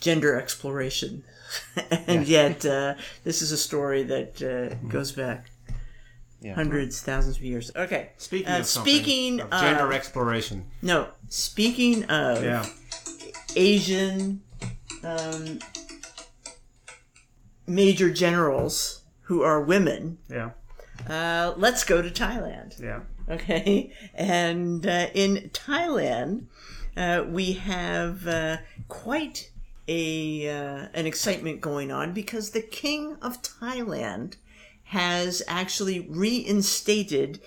gender 0.01 0.39
exploration, 0.41 1.23
and 2.07 2.27
yet 2.27 2.65
uh, 2.67 2.95
this 3.25 3.43
is 3.43 3.53
a 3.53 3.57
story 3.57 4.03
that 4.05 4.43
uh, 4.43 4.75
goes 4.89 5.13
back 5.13 5.51
Yeah. 6.41 6.55
hundreds, 6.55 7.01
thousands 7.03 7.37
of 7.37 7.43
years. 7.45 7.71
Okay. 7.77 8.11
Speaking 8.17 8.49
Uh, 8.53 8.59
of 8.61 8.67
something, 8.67 8.93
speaking 8.95 9.41
of 9.43 9.51
gender 9.51 9.87
of- 9.87 9.93
exploration. 9.93 10.67
No, 10.83 11.09
speaking 11.29 12.05
of 12.05 12.43
Yeah. 12.43 12.67
Asian 13.57 14.41
um, 15.05 15.59
major 17.75 18.11
generals 18.11 19.03
who 19.23 19.43
are 19.43 19.61
women, 19.61 20.19
Yeah. 20.29 20.51
uh, 21.09 21.55
let's 21.57 21.85
go 21.85 22.03
to 22.03 22.11
Thailand. 22.11 22.81
Yeah. 22.81 23.01
Okay, 23.29 23.93
and 24.15 24.85
uh, 24.87 25.07
in 25.15 25.51
Thailand, 25.53 26.47
uh, 26.97 27.25
we 27.29 27.53
have 27.53 28.27
uh, 28.27 28.57
quite 28.89 29.51
a 29.87 30.49
uh, 30.49 30.89
an 30.95 31.07
excitement 31.07 31.61
going 31.61 31.91
on 31.93 32.13
because 32.13 32.51
the 32.51 32.61
king 32.63 33.17
of 33.23 33.41
Thailand 33.43 34.35
has 34.85 35.43
actually 35.47 36.01
reinstated 36.11 37.41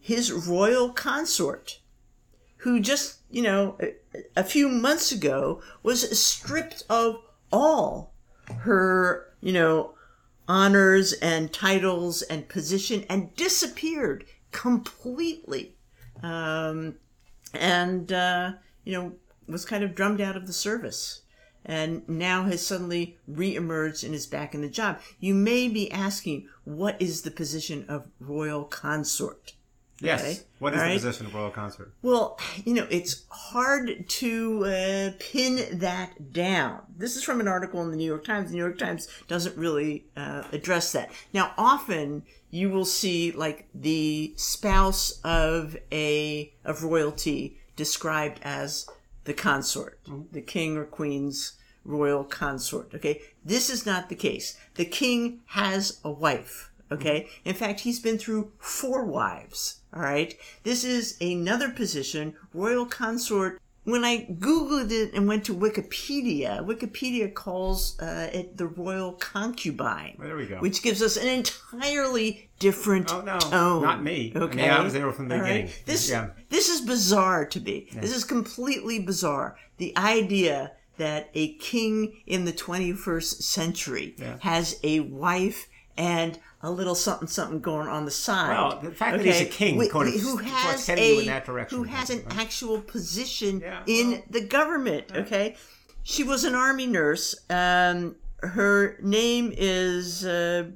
his 0.00 0.32
royal 0.32 0.90
consort, 0.90 1.80
who 2.58 2.80
just 2.80 3.18
you 3.30 3.42
know 3.42 3.76
a, 3.80 3.94
a 4.36 4.44
few 4.44 4.68
months 4.68 5.12
ago 5.12 5.60
was 5.82 6.18
stripped 6.18 6.84
of 6.88 7.16
all 7.52 8.14
her 8.60 9.26
you 9.40 9.52
know 9.52 9.94
honors 10.46 11.12
and 11.14 11.52
titles 11.52 12.22
and 12.22 12.48
position 12.48 13.04
and 13.08 13.34
disappeared 13.36 14.24
completely 14.50 15.74
um, 16.22 16.94
and 17.54 18.12
uh, 18.12 18.52
you 18.84 18.92
know 18.92 19.12
was 19.46 19.64
kind 19.64 19.82
of 19.82 19.94
drummed 19.94 20.20
out 20.20 20.36
of 20.36 20.46
the 20.46 20.52
service 20.52 21.22
and 21.64 22.08
now 22.08 22.44
has 22.44 22.66
suddenly 22.66 23.18
reemerged 23.30 24.04
and 24.04 24.14
is 24.14 24.26
back 24.26 24.54
in 24.54 24.62
the 24.62 24.68
job. 24.68 25.00
You 25.20 25.34
may 25.34 25.68
be 25.68 25.90
asking, 25.90 26.48
what 26.64 27.00
is 27.00 27.22
the 27.22 27.30
position 27.30 27.84
of 27.88 28.08
royal 28.18 28.64
consort? 28.64 29.52
Yes. 30.00 30.20
Okay. 30.22 30.38
What 30.58 30.74
is 30.74 30.78
All 30.78 30.84
the 30.84 30.90
right. 30.90 30.96
position 30.96 31.26
of 31.26 31.34
royal 31.34 31.50
consort? 31.50 31.92
Well, 32.02 32.38
you 32.64 32.74
know, 32.74 32.86
it's 32.90 33.24
hard 33.30 34.08
to 34.08 34.64
uh, 34.64 35.10
pin 35.18 35.78
that 35.78 36.32
down. 36.32 36.82
This 36.96 37.16
is 37.16 37.24
from 37.24 37.40
an 37.40 37.48
article 37.48 37.82
in 37.82 37.90
the 37.90 37.96
New 37.96 38.06
York 38.06 38.24
Times. 38.24 38.50
The 38.50 38.56
New 38.56 38.62
York 38.62 38.78
Times 38.78 39.08
doesn't 39.26 39.56
really 39.56 40.04
uh, 40.16 40.44
address 40.52 40.92
that. 40.92 41.10
Now, 41.32 41.52
often 41.58 42.22
you 42.50 42.70
will 42.70 42.84
see 42.84 43.32
like 43.32 43.68
the 43.74 44.32
spouse 44.36 45.20
of 45.24 45.76
a 45.92 46.52
of 46.64 46.84
royalty 46.84 47.58
described 47.76 48.40
as 48.42 48.86
the 49.24 49.34
consort, 49.34 49.98
the 50.32 50.40
king 50.40 50.76
or 50.76 50.84
queen's 50.84 51.54
royal 51.84 52.24
consort. 52.24 52.94
Okay, 52.94 53.20
this 53.44 53.68
is 53.68 53.84
not 53.84 54.08
the 54.08 54.14
case. 54.14 54.56
The 54.74 54.84
king 54.84 55.40
has 55.46 56.00
a 56.04 56.10
wife. 56.10 56.70
Okay. 56.90 57.28
In 57.44 57.54
fact, 57.54 57.80
he's 57.80 58.00
been 58.00 58.16
through 58.18 58.52
four 58.58 59.04
wives. 59.04 59.77
All 59.94 60.02
right. 60.02 60.36
This 60.64 60.84
is 60.84 61.16
another 61.20 61.70
position, 61.70 62.34
royal 62.52 62.86
consort. 62.86 63.60
When 63.84 64.04
I 64.04 64.26
Googled 64.38 64.90
it 64.90 65.14
and 65.14 65.26
went 65.26 65.44
to 65.46 65.54
Wikipedia, 65.54 66.62
Wikipedia 66.62 67.32
calls 67.32 67.98
uh, 68.00 68.28
it 68.30 68.58
the 68.58 68.66
royal 68.66 69.12
concubine. 69.14 70.16
There 70.20 70.36
we 70.36 70.44
go. 70.46 70.58
Which 70.58 70.82
gives 70.82 71.00
us 71.00 71.16
an 71.16 71.26
entirely 71.26 72.50
different 72.58 73.10
Oh, 73.12 73.22
no, 73.22 73.38
tone. 73.38 73.82
not 73.82 74.02
me. 74.02 74.32
I 74.34 74.38
mean, 74.40 74.42
Okay. 74.50 74.68
I 74.68 74.82
was 74.82 74.92
there 74.92 75.10
from 75.12 75.28
the 75.28 75.36
All 75.36 75.40
beginning. 75.40 75.70
This, 75.86 76.10
Yeah. 76.10 76.28
this 76.50 76.68
is 76.68 76.82
bizarre 76.82 77.46
to 77.46 77.60
me. 77.60 77.88
This 77.94 78.14
is 78.14 78.24
completely 78.24 78.98
bizarre. 78.98 79.56
The 79.78 79.96
idea 79.96 80.72
that 80.98 81.30
a 81.34 81.54
king 81.54 82.20
in 82.26 82.44
the 82.44 82.52
21st 82.52 83.42
century 83.42 84.16
has 84.40 84.78
a 84.82 85.00
wife 85.00 85.66
and 85.96 86.38
a 86.60 86.70
little 86.70 86.94
something 86.94 87.28
something 87.28 87.60
going 87.60 87.86
on 87.88 88.04
the 88.04 88.10
side. 88.10 88.50
Well, 88.50 88.80
the 88.80 88.90
fact 88.90 89.18
that 89.18 89.26
he's 89.26 89.40
a 89.40 89.44
king 89.44 89.78
kind 89.88 90.08
of 90.08 90.20
who 90.20 90.38
has 90.38 90.88
a 90.88 91.14
you 91.14 91.20
in 91.20 91.26
that 91.26 91.44
direction. 91.44 91.78
who 91.78 91.84
has 91.84 92.10
an 92.10 92.24
actual 92.30 92.80
position 92.80 93.60
Yeah, 93.60 93.82
in 93.86 94.10
well- 94.10 94.22
the 94.30 94.40
government. 94.40 95.06
Okay, 95.14 95.56
she 96.02 96.24
was 96.24 96.44
an 96.44 96.54
army 96.54 96.86
nurse. 96.86 97.34
Um, 97.48 98.16
her 98.40 98.96
name 99.02 99.52
is 99.56 100.24
uh, 100.24 100.70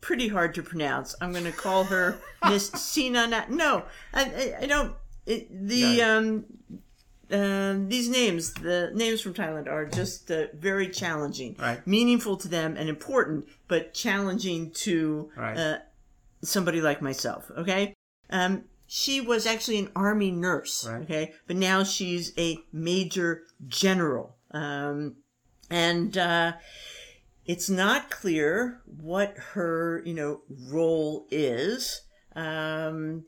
pretty 0.00 0.28
hard 0.28 0.54
to 0.54 0.62
pronounce. 0.62 1.14
I'm 1.20 1.32
going 1.32 1.44
to 1.44 1.52
call 1.52 1.84
her 1.84 2.18
Miss 2.48 2.68
Sina. 2.70 3.26
Na- 3.26 3.44
no, 3.48 3.84
I, 4.14 4.22
I, 4.24 4.54
I 4.62 4.66
don't. 4.66 4.94
It, 5.26 5.48
the 5.68 5.76
Yeah. 5.76 6.16
um, 6.16 6.44
um, 7.30 7.88
these 7.88 8.08
names, 8.08 8.52
the 8.54 8.90
names 8.94 9.20
from 9.20 9.34
Thailand, 9.34 9.68
are 9.68 9.84
just 9.86 10.30
uh, 10.30 10.46
very 10.54 10.88
challenging, 10.88 11.56
Right. 11.58 11.86
meaningful 11.86 12.36
to 12.38 12.48
them 12.48 12.76
and 12.76 12.88
important, 12.88 13.48
but 13.68 13.94
challenging 13.94 14.70
to 14.72 15.30
Right. 15.36 15.56
uh, 15.56 15.78
somebody 16.42 16.80
like 16.80 17.02
myself. 17.02 17.50
Okay, 17.56 17.94
um, 18.30 18.64
she 18.86 19.20
was 19.20 19.46
actually 19.46 19.78
an 19.78 19.90
army 19.94 20.30
nurse. 20.30 20.86
Right. 20.88 21.02
Okay, 21.02 21.34
but 21.46 21.56
now 21.56 21.84
she's 21.84 22.32
a 22.38 22.58
major 22.72 23.42
general, 23.66 24.36
um, 24.52 25.16
and 25.70 26.16
uh, 26.16 26.52
it's 27.44 27.68
not 27.68 28.10
clear 28.10 28.80
what 28.86 29.36
her 29.52 30.02
you 30.06 30.14
know 30.14 30.40
role 30.48 31.26
is. 31.30 32.02
Um, 32.36 33.24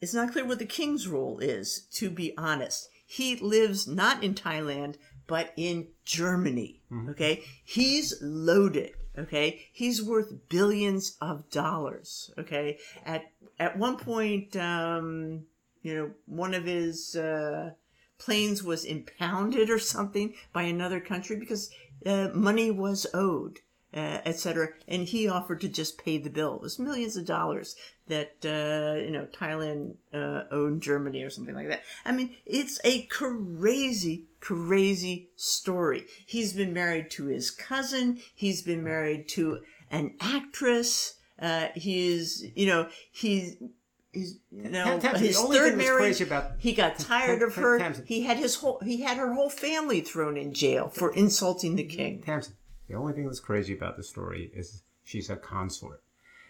it's 0.00 0.14
not 0.14 0.32
clear 0.32 0.46
what 0.46 0.58
the 0.58 0.66
king's 0.66 1.06
role 1.06 1.38
is, 1.38 1.86
to 1.92 2.10
be 2.10 2.36
honest. 2.36 2.88
He 3.06 3.36
lives 3.36 3.86
not 3.86 4.22
in 4.22 4.34
Thailand, 4.34 4.96
but 5.26 5.52
in 5.56 5.88
Germany. 6.04 6.80
Okay? 7.10 7.42
He's 7.64 8.14
loaded. 8.22 8.92
Okay? 9.18 9.60
He's 9.72 10.02
worth 10.02 10.48
billions 10.48 11.16
of 11.20 11.50
dollars. 11.50 12.30
Okay? 12.38 12.78
At 13.04 13.30
at 13.58 13.76
one 13.76 13.96
point, 13.96 14.56
um, 14.56 15.44
you 15.82 15.94
know, 15.94 16.10
one 16.26 16.54
of 16.54 16.64
his 16.64 17.14
uh, 17.16 17.70
planes 18.18 18.62
was 18.62 18.84
impounded 18.84 19.70
or 19.70 19.78
something 19.78 20.34
by 20.52 20.62
another 20.62 21.00
country 21.00 21.36
because 21.36 21.70
uh, 22.06 22.28
money 22.32 22.70
was 22.70 23.06
owed 23.12 23.58
uh, 23.94 24.18
etc. 24.24 24.68
And 24.86 25.04
he 25.04 25.28
offered 25.28 25.60
to 25.62 25.68
just 25.68 25.98
pay 26.02 26.18
the 26.18 26.30
bill. 26.30 26.54
It 26.56 26.62
was 26.62 26.78
millions 26.78 27.16
of 27.16 27.26
dollars 27.26 27.76
that 28.08 28.36
uh, 28.44 29.00
you 29.00 29.10
know 29.10 29.26
Thailand 29.32 29.94
uh, 30.12 30.44
owed 30.50 30.80
Germany 30.80 31.22
or 31.22 31.30
something 31.30 31.54
like 31.54 31.68
that. 31.68 31.82
I 32.04 32.12
mean, 32.12 32.36
it's 32.46 32.80
a 32.84 33.02
crazy, 33.02 34.26
crazy 34.40 35.30
story. 35.36 36.06
He's 36.26 36.52
been 36.52 36.72
married 36.72 37.10
to 37.12 37.26
his 37.26 37.50
cousin. 37.50 38.18
He's 38.34 38.62
been 38.62 38.82
married 38.84 39.28
to 39.30 39.60
an 39.90 40.14
actress. 40.20 41.14
Uh, 41.38 41.68
he's 41.74 42.44
you 42.54 42.66
know 42.66 42.88
he's. 43.10 43.56
He's, 44.12 44.38
you 44.50 44.68
know, 44.68 44.98
his 45.20 45.38
third 45.38 45.78
marriage. 45.78 46.20
about- 46.20 46.54
he 46.58 46.72
got 46.72 46.98
tired 46.98 47.42
of 47.42 47.54
her. 47.54 47.78
He 48.06 48.22
had 48.22 48.38
his 48.38 48.56
whole. 48.56 48.80
He 48.80 49.02
had 49.02 49.16
her 49.18 49.34
whole 49.34 49.48
family 49.48 50.00
thrown 50.00 50.36
in 50.36 50.52
jail 50.52 50.88
for 50.88 51.14
insulting 51.14 51.76
the 51.76 51.84
king. 51.84 52.20
Tamsin, 52.20 52.54
the 52.90 52.96
only 52.96 53.12
thing 53.12 53.24
that's 53.24 53.40
crazy 53.40 53.72
about 53.72 53.96
the 53.96 54.02
story 54.02 54.50
is 54.54 54.82
she's 55.04 55.30
a 55.30 55.36
consort. 55.36 56.02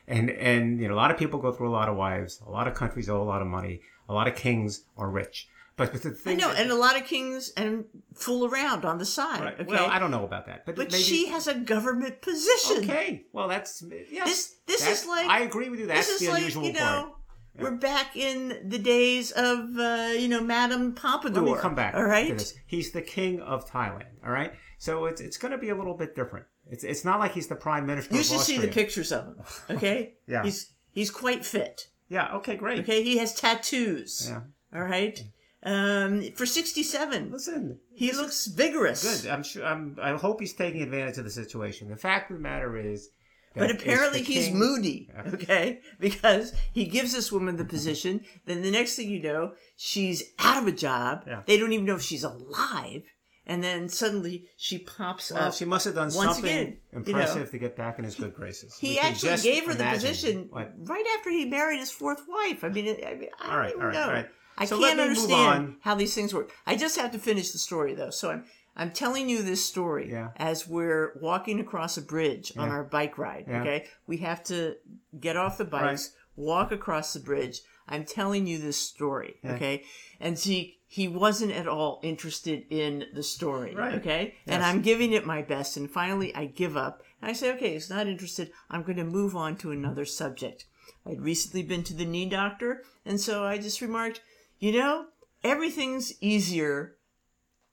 And 0.09 0.31
and 0.31 0.81
you 0.81 0.89
know 0.89 0.95
a 0.95 0.97
lot 0.97 1.11
of 1.11 1.19
people 1.19 1.39
go 1.39 1.53
through 1.53 1.69
a 1.69 1.77
lot 1.81 1.89
of 1.89 1.97
wives. 1.97 2.41
A 2.47 2.51
lot 2.51 2.67
of 2.67 2.75
countries 2.75 3.09
owe 3.09 3.23
a 3.23 3.25
lot 3.25 3.43
of 3.43 3.49
money. 3.49 3.83
A 4.09 4.15
lot 4.15 4.27
of 4.27 4.35
kings 4.35 4.85
are 4.97 5.11
rich. 5.11 5.49
But, 5.77 5.93
but 5.93 6.03
the 6.03 6.11
thing 6.11 6.37
I 6.37 6.41
know, 6.47 6.51
and 6.51 6.71
a 6.71 6.75
lot 6.75 6.97
of 7.01 7.07
kings 7.07 7.53
and 7.57 7.85
fool 8.15 8.45
around 8.45 8.85
on 8.85 8.99
the 8.99 9.07
side. 9.07 9.41
right, 9.41 9.55
Okay, 9.61 9.65
well, 9.65 9.89
I 9.89 9.99
don't 9.99 10.11
know 10.11 10.25
about 10.25 10.45
that. 10.47 10.67
But, 10.67 10.77
but 10.77 10.91
maybe, 10.93 11.03
she 11.03 11.29
has 11.29 11.47
a 11.47 11.55
government 11.55 12.21
position. 12.21 12.79
Okay, 12.85 13.25
well 13.33 13.49
that's 13.49 13.83
yes. 14.11 14.27
This 14.27 14.57
this 14.67 14.81
that's- 14.81 15.03
is 15.03 15.09
like 15.09 15.27
I 15.27 15.41
agree 15.41 15.69
with 15.69 15.79
you. 15.81 15.87
That's 15.87 16.07
this 16.07 16.21
is 16.23 16.27
the 16.27 16.33
like 16.33 16.39
unusual 16.41 16.65
you 16.65 16.73
know 16.73 16.81
part. 16.81 17.13
We're 17.59 17.73
back 17.73 18.17
in 18.17 18.69
the 18.69 18.79
days 18.79 19.33
of 19.33 19.77
uh, 19.79 20.13
you 20.17 20.29
know 20.29 20.41
Madame 20.43 20.95
Pompadour. 20.95 21.43
Let 21.43 21.55
me 21.57 21.61
come 21.61 21.75
back 21.75 21.95
All 21.95 22.05
right. 22.05 22.55
He's 22.67 22.93
the 22.93 23.03
king 23.03 23.41
of 23.41 23.69
Thailand. 23.71 24.07
All 24.25 24.33
right, 24.33 24.53
so 24.79 25.07
it's 25.07 25.21
it's 25.21 25.37
going 25.37 25.53
to 25.53 25.59
be 25.59 25.71
a 25.71 25.75
little 25.75 25.95
bit 25.95 26.15
different. 26.15 26.47
It's 26.71 26.85
it's 26.85 27.05
not 27.05 27.19
like 27.19 27.33
he's 27.33 27.49
the 27.49 27.57
prime 27.57 27.87
minister. 27.87 28.15
You 28.15 28.23
should 28.23 28.41
see 28.41 28.59
the 28.59 28.69
pictures 28.69 29.13
of 29.13 29.25
him. 29.27 29.37
Okay. 29.71 30.15
Yeah. 30.27 30.43
He's 30.45 30.73
he's 30.93 31.11
quite 31.11 31.45
fit. 31.45 31.89
Yeah. 32.09 32.35
Okay. 32.37 32.57
Great. 32.57 32.81
Okay. 32.81 33.03
He 33.03 33.19
has 33.19 33.35
tattoos. 33.35 34.29
Yeah. 34.31 34.41
All 34.79 34.85
right. 34.87 35.23
Um, 35.63 36.23
for 36.37 36.47
sixty-seven, 36.47 37.33
Listen, 37.33 37.81
he 37.93 38.13
looks 38.13 38.47
vigorous. 38.47 39.23
good. 39.23 39.31
I'm 39.31 39.43
sure. 39.43 39.65
I'm. 39.65 39.99
I 40.01 40.13
hope 40.13 40.41
he's 40.41 40.55
taking 40.55 40.81
advantage 40.81 41.19
of 41.19 41.25
the 41.25 41.31
situation. 41.31 41.91
The 41.91 41.97
fact 41.97 42.31
of 42.31 42.37
the 42.39 42.43
matter 42.43 42.77
is. 42.79 43.11
But 43.55 43.71
apparently 43.71 44.23
he's 44.23 44.47
king- 44.47 44.59
moody, 44.59 45.11
okay? 45.35 45.81
Because 45.99 46.53
he 46.73 46.85
gives 46.85 47.13
this 47.13 47.33
woman 47.33 47.57
the 47.57 47.65
position. 47.65 48.21
Then 48.47 48.63
the 48.63 48.71
next 48.71 48.95
thing 48.97 49.09
you 49.11 49.21
know, 49.23 49.53
she's 49.77 50.23
out 50.39 50.63
of 50.63 50.69
a 50.69 50.73
job. 50.73 51.25
Yeah. 51.27 51.43
They 51.47 51.59
don't 51.59 51.73
even 51.73 51.85
know 51.87 51.97
if 51.97 52.03
she's 52.03 52.23
alive. 52.25 53.03
And 53.47 53.65
then 53.65 53.89
suddenly 53.89 54.45
she 54.57 54.79
pops 54.79 55.33
Well, 55.33 55.49
up. 55.49 55.55
she 55.55 55.65
must 55.65 55.85
have 55.87 55.97
done 55.97 56.13
something 56.13 56.45
again, 56.45 56.77
you 56.93 56.99
impressive 56.99 57.37
know, 57.47 57.47
to 57.47 57.59
get 57.59 57.75
back 57.77 57.99
in 57.99 58.05
his 58.05 58.15
good 58.15 58.33
graces. 58.35 58.77
He 58.79 58.95
can 58.95 59.07
actually 59.13 59.39
gave 59.39 59.67
her 59.67 59.75
the 59.75 59.85
position 59.85 60.47
what- 60.51 60.73
right 60.85 61.05
after 61.19 61.31
he 61.31 61.47
married 61.47 61.81
his 61.81 61.91
fourth 61.91 62.23
wife. 62.29 62.63
I 62.63 62.69
mean, 62.69 62.87
I, 63.05 63.15
mean, 63.15 63.29
I 63.41 63.43
don't 63.47 63.51
All 63.53 63.59
right, 63.59 63.71
even 63.71 63.81
all 63.81 63.87
right, 63.89 63.95
know. 63.95 64.03
all 64.05 64.13
right. 64.13 64.29
I 64.59 64.67
So 64.67 64.79
can't 64.79 65.01
understand 65.01 65.77
how 65.81 65.95
these 65.97 66.15
things 66.15 66.33
work. 66.35 66.53
I 66.67 66.77
just 66.77 66.97
have 66.99 67.11
to 67.13 67.19
finish 67.19 67.51
the 67.51 67.59
story 67.59 67.95
though. 67.95 68.11
So 68.11 68.31
I'm 68.31 68.45
I'm 68.77 68.91
telling 68.91 69.29
you 69.29 69.43
this 69.43 69.65
story 69.65 70.11
Yeah. 70.11 70.31
as 70.37 70.67
we're 70.67 71.13
walking 71.21 71.61
across 71.61 71.97
a 71.97 72.03
bridge 72.03 72.53
on 72.57 72.69
our 72.71 72.85
bike 72.85 73.19
ride. 73.19 73.45
Yeah. 73.49 73.61
Okay, 73.61 73.87
we 74.07 74.19
have 74.19 74.43
to 74.45 74.77
get 75.19 75.37
off 75.37 75.59
the 75.59 75.65
bikes, 75.65 76.13
walk 76.37 76.73
across 76.73 77.13
the 77.13 77.21
bridge. 77.21 77.61
I'm 77.89 78.05
telling 78.05 78.47
you 78.47 78.59
this 78.59 78.77
story. 78.77 79.37
Yeah. 79.43 79.55
Okay, 79.55 79.85
and 80.21 80.39
see. 80.39 80.77
He 80.93 81.07
wasn't 81.07 81.53
at 81.53 81.69
all 81.69 82.01
interested 82.03 82.65
in 82.69 83.05
the 83.15 83.23
story. 83.23 83.77
Right. 83.77 83.95
Okay. 83.95 84.35
And 84.49 84.61
I'm 84.61 84.83
giving 84.83 85.13
it 85.13 85.25
my 85.25 85.41
best. 85.41 85.77
And 85.77 85.89
finally, 85.89 86.35
I 86.35 86.47
give 86.47 86.77
up. 86.77 87.05
And 87.23 87.31
I 87.31 87.33
say, 87.33 87.53
okay, 87.53 87.75
he's 87.75 87.89
not 87.89 88.09
interested. 88.09 88.51
I'm 88.69 88.83
going 88.83 88.97
to 88.97 89.05
move 89.05 89.37
on 89.37 89.55
to 89.59 89.71
another 89.71 90.05
subject. 90.05 90.65
I'd 91.07 91.21
recently 91.21 91.63
been 91.63 91.85
to 91.85 91.95
the 91.95 92.05
knee 92.05 92.29
doctor. 92.29 92.83
And 93.07 93.21
so 93.21 93.45
I 93.45 93.57
just 93.57 93.81
remarked, 93.81 94.21
you 94.59 94.73
know, 94.73 95.07
everything's 95.45 96.13
easier 96.21 96.97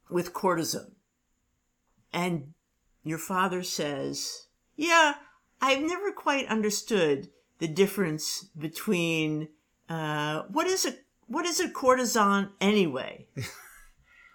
with 0.09 0.33
cortisone. 0.33 0.91
And 2.13 2.53
your 3.03 3.17
father 3.17 3.63
says, 3.63 4.47
yeah, 4.75 5.15
I've 5.61 5.83
never 5.83 6.11
quite 6.11 6.47
understood 6.47 7.29
the 7.59 7.67
difference 7.67 8.45
between, 8.57 9.49
uh, 9.89 10.43
what 10.49 10.67
is 10.67 10.85
a, 10.85 10.93
what 11.27 11.45
is 11.45 11.59
a 11.59 11.69
cortisone 11.69 12.49
anyway? 12.61 13.27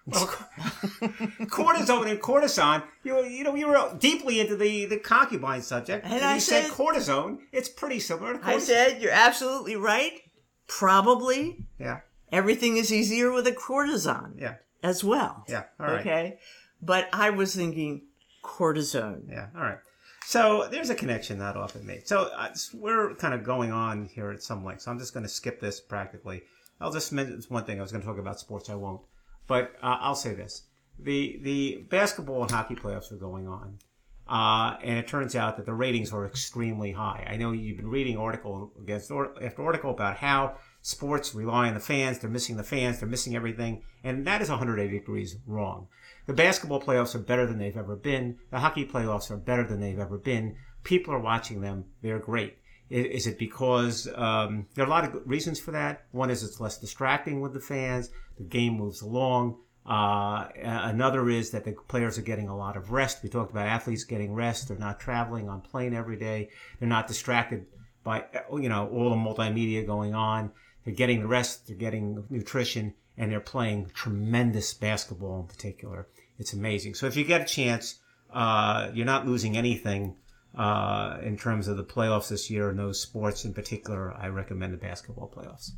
cortisone 0.09 2.09
and 2.11 2.19
cortisone. 2.21 2.83
You 3.03 3.23
you 3.23 3.45
know 3.45 3.55
you 3.55 3.67
were 3.67 3.95
deeply 3.97 4.41
into 4.41 4.57
the 4.57 4.83
the 4.85 4.97
concubine 4.97 5.61
subject, 5.61 6.03
And 6.03 6.15
and, 6.15 6.25
I 6.25 6.33
you 6.35 6.39
said, 6.41 6.65
said- 6.65 6.73
cortisone. 6.73 7.37
It's 7.53 7.69
pretty 7.69 8.01
similar 8.01 8.33
to 8.33 8.39
cortisone. 8.39 8.43
I 8.47 8.59
said, 8.59 9.01
you're 9.01 9.11
absolutely 9.11 9.77
right. 9.77 10.19
Probably 10.67 11.65
yeah, 11.79 12.01
everything 12.33 12.75
is 12.75 12.91
easier 12.91 13.31
with 13.31 13.47
a 13.47 13.53
cortisone 13.53 14.33
yeah, 14.39 14.55
as 14.83 15.03
well. 15.03 15.43
yeah. 15.47 15.63
All 15.79 15.87
right. 15.87 16.01
Okay. 16.01 16.37
but 16.81 17.09
I 17.13 17.31
was 17.31 17.55
thinking 17.55 18.03
cortisone. 18.43 19.29
Yeah. 19.29 19.47
All 19.55 19.63
right. 19.63 19.79
So 20.25 20.67
there's 20.71 20.89
a 20.89 20.95
connection 20.95 21.37
not 21.39 21.57
often 21.57 21.85
made. 21.85 22.07
So 22.07 22.29
uh, 22.37 22.49
we're 22.73 23.15
kind 23.15 23.33
of 23.33 23.43
going 23.43 23.71
on 23.71 24.05
here 24.05 24.31
at 24.31 24.41
some 24.41 24.63
length. 24.63 24.83
So 24.83 24.91
I'm 24.91 24.99
just 24.99 25.13
going 25.13 25.23
to 25.23 25.29
skip 25.29 25.59
this 25.59 25.81
practically. 25.81 26.43
I'll 26.79 26.91
just 26.91 27.11
mention 27.11 27.41
one 27.49 27.65
thing. 27.65 27.79
I 27.79 27.81
was 27.81 27.91
going 27.91 28.01
to 28.01 28.07
talk 28.07 28.17
about 28.17 28.39
sports. 28.39 28.69
I 28.69 28.75
won't. 28.75 29.01
But 29.47 29.73
uh, 29.81 29.97
I'll 29.99 30.15
say 30.15 30.33
this: 30.33 30.63
the 30.99 31.39
the 31.41 31.85
basketball 31.89 32.43
and 32.43 32.51
hockey 32.51 32.75
playoffs 32.75 33.11
are 33.11 33.17
going 33.17 33.47
on, 33.47 33.79
uh, 34.27 34.77
and 34.81 34.97
it 34.97 35.07
turns 35.07 35.35
out 35.35 35.57
that 35.57 35.65
the 35.65 35.73
ratings 35.73 36.13
are 36.13 36.25
extremely 36.25 36.93
high. 36.93 37.27
I 37.29 37.35
know 37.35 37.51
you've 37.51 37.77
been 37.77 37.89
reading 37.89 38.17
article 38.17 38.71
against 38.81 39.11
or, 39.11 39.33
after 39.43 39.63
article 39.63 39.91
about 39.91 40.17
how 40.17 40.55
sports 40.83 41.33
rely 41.33 41.67
on 41.69 41.73
the 41.73 41.79
fans. 41.79 42.19
They're 42.19 42.29
missing 42.29 42.57
the 42.57 42.63
fans. 42.63 42.99
They're 42.99 43.09
missing 43.09 43.35
everything, 43.35 43.81
and 44.03 44.27
that 44.27 44.41
is 44.43 44.49
180 44.49 44.99
degrees 44.99 45.37
wrong. 45.47 45.87
The 46.27 46.33
basketball 46.33 46.81
playoffs 46.81 47.15
are 47.15 47.19
better 47.19 47.47
than 47.47 47.57
they've 47.57 47.75
ever 47.75 47.95
been. 47.95 48.37
The 48.51 48.59
hockey 48.59 48.85
playoffs 48.85 49.31
are 49.31 49.37
better 49.37 49.63
than 49.63 49.79
they've 49.79 49.99
ever 49.99 50.17
been. 50.17 50.57
People 50.83 51.13
are 51.13 51.19
watching 51.19 51.61
them. 51.61 51.85
They're 52.01 52.19
great. 52.19 52.57
Is 52.89 53.25
it 53.25 53.39
because 53.39 54.07
um, 54.13 54.67
there 54.75 54.85
are 54.85 54.87
a 54.87 54.91
lot 54.91 55.05
of 55.05 55.21
reasons 55.25 55.59
for 55.59 55.71
that? 55.71 56.05
One 56.11 56.29
is 56.29 56.43
it's 56.43 56.59
less 56.59 56.77
distracting 56.77 57.41
with 57.41 57.53
the 57.53 57.59
fans. 57.59 58.11
The 58.37 58.43
game 58.43 58.77
moves 58.77 59.01
along. 59.01 59.57
Uh, 59.85 60.47
another 60.55 61.29
is 61.29 61.51
that 61.51 61.65
the 61.65 61.73
players 61.87 62.17
are 62.17 62.23
getting 62.23 62.49
a 62.49 62.55
lot 62.55 62.77
of 62.77 62.91
rest. 62.91 63.23
We 63.23 63.29
talked 63.29 63.51
about 63.51 63.67
athletes 63.67 64.03
getting 64.03 64.33
rest. 64.33 64.67
They're 64.67 64.77
not 64.77 64.99
traveling 64.99 65.49
on 65.49 65.61
plane 65.61 65.93
every 65.93 66.17
day. 66.17 66.49
They're 66.79 66.87
not 66.87 67.07
distracted 67.07 67.65
by 68.03 68.25
you 68.53 68.69
know 68.69 68.87
all 68.89 69.09
the 69.09 69.15
multimedia 69.15 69.85
going 69.85 70.13
on. 70.13 70.51
They're 70.85 70.93
getting 70.93 71.21
the 71.21 71.27
rest. 71.27 71.67
They're 71.67 71.75
getting 71.75 72.23
nutrition, 72.29 72.93
and 73.17 73.31
they're 73.31 73.39
playing 73.39 73.91
tremendous 73.93 74.73
basketball 74.73 75.41
in 75.41 75.47
particular. 75.47 76.07
It's 76.39 76.53
amazing. 76.53 76.95
So 76.95 77.05
if 77.05 77.15
you 77.15 77.23
get 77.23 77.41
a 77.41 77.45
chance, 77.45 77.99
uh, 78.31 78.89
you're 78.93 79.05
not 79.05 79.27
losing 79.27 79.55
anything 79.55 80.15
uh, 80.57 81.17
in 81.21 81.37
terms 81.37 81.67
of 81.67 81.77
the 81.77 81.83
playoffs 81.83 82.29
this 82.29 82.49
year 82.49 82.69
and 82.69 82.77
those 82.77 83.01
sports 83.01 83.45
in 83.45 83.53
particular. 83.53 84.13
I 84.13 84.27
recommend 84.27 84.73
the 84.73 84.77
basketball 84.77 85.31
playoffs. 85.35 85.71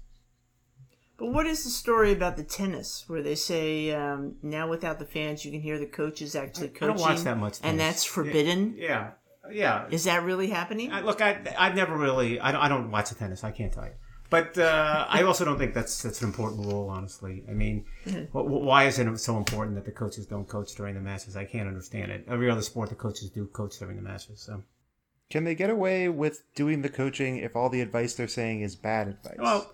But 1.17 1.27
what 1.27 1.47
is 1.47 1.63
the 1.63 1.69
story 1.69 2.11
about 2.11 2.35
the 2.35 2.43
tennis 2.43 3.05
where 3.07 3.21
they 3.21 3.35
say 3.35 3.91
um, 3.91 4.35
now 4.43 4.67
without 4.67 4.99
the 4.99 5.05
fans 5.05 5.45
you 5.45 5.51
can 5.51 5.61
hear 5.61 5.79
the 5.79 5.85
coaches 5.85 6.35
actually 6.35 6.69
coaching? 6.69 6.89
I 6.89 6.93
don't 6.93 6.99
watch 6.99 7.21
that 7.21 7.37
much, 7.37 7.59
tennis. 7.59 7.71
and 7.71 7.79
that's 7.79 8.03
forbidden. 8.03 8.75
Yeah, 8.77 9.11
yeah. 9.49 9.87
Is 9.91 10.03
that 10.03 10.23
really 10.23 10.47
happening? 10.47 10.91
I, 10.91 11.01
look, 11.01 11.21
I 11.21 11.39
I've 11.57 11.75
never 11.75 11.95
really 11.95 12.39
I 12.41 12.51
don't, 12.51 12.61
I 12.61 12.67
don't 12.67 12.91
watch 12.91 13.09
the 13.09 13.15
tennis. 13.15 13.45
I 13.45 13.51
can't 13.51 13.71
tell 13.71 13.85
you. 13.85 13.93
But 14.29 14.57
uh, 14.57 15.05
I 15.07 15.23
also 15.23 15.45
don't 15.45 15.57
think 15.57 15.73
that's 15.73 16.01
that's 16.01 16.21
an 16.21 16.27
important 16.27 16.65
rule, 16.65 16.89
honestly. 16.89 17.43
I 17.47 17.53
mean, 17.53 17.85
mm-hmm. 18.05 18.37
why 18.37 18.85
is 18.85 18.97
it 18.97 19.17
so 19.19 19.37
important 19.37 19.75
that 19.75 19.85
the 19.85 19.91
coaches 19.91 20.25
don't 20.25 20.47
coach 20.47 20.73
during 20.75 20.95
the 20.95 21.01
matches? 21.01 21.35
I 21.35 21.45
can't 21.45 21.67
understand 21.67 22.11
it. 22.11 22.25
Every 22.27 22.49
other 22.49 22.61
sport, 22.61 22.89
the 22.89 22.95
coaches 22.95 23.29
do 23.29 23.45
coach 23.47 23.77
during 23.77 23.97
the 23.97 24.01
matches. 24.01 24.41
So, 24.41 24.63
can 25.29 25.43
they 25.43 25.53
get 25.53 25.69
away 25.69 26.09
with 26.09 26.41
doing 26.55 26.81
the 26.81 26.89
coaching 26.89 27.37
if 27.37 27.55
all 27.55 27.69
the 27.69 27.81
advice 27.81 28.15
they're 28.15 28.27
saying 28.27 28.61
is 28.61 28.75
bad 28.75 29.09
advice? 29.09 29.37
Well, 29.37 29.71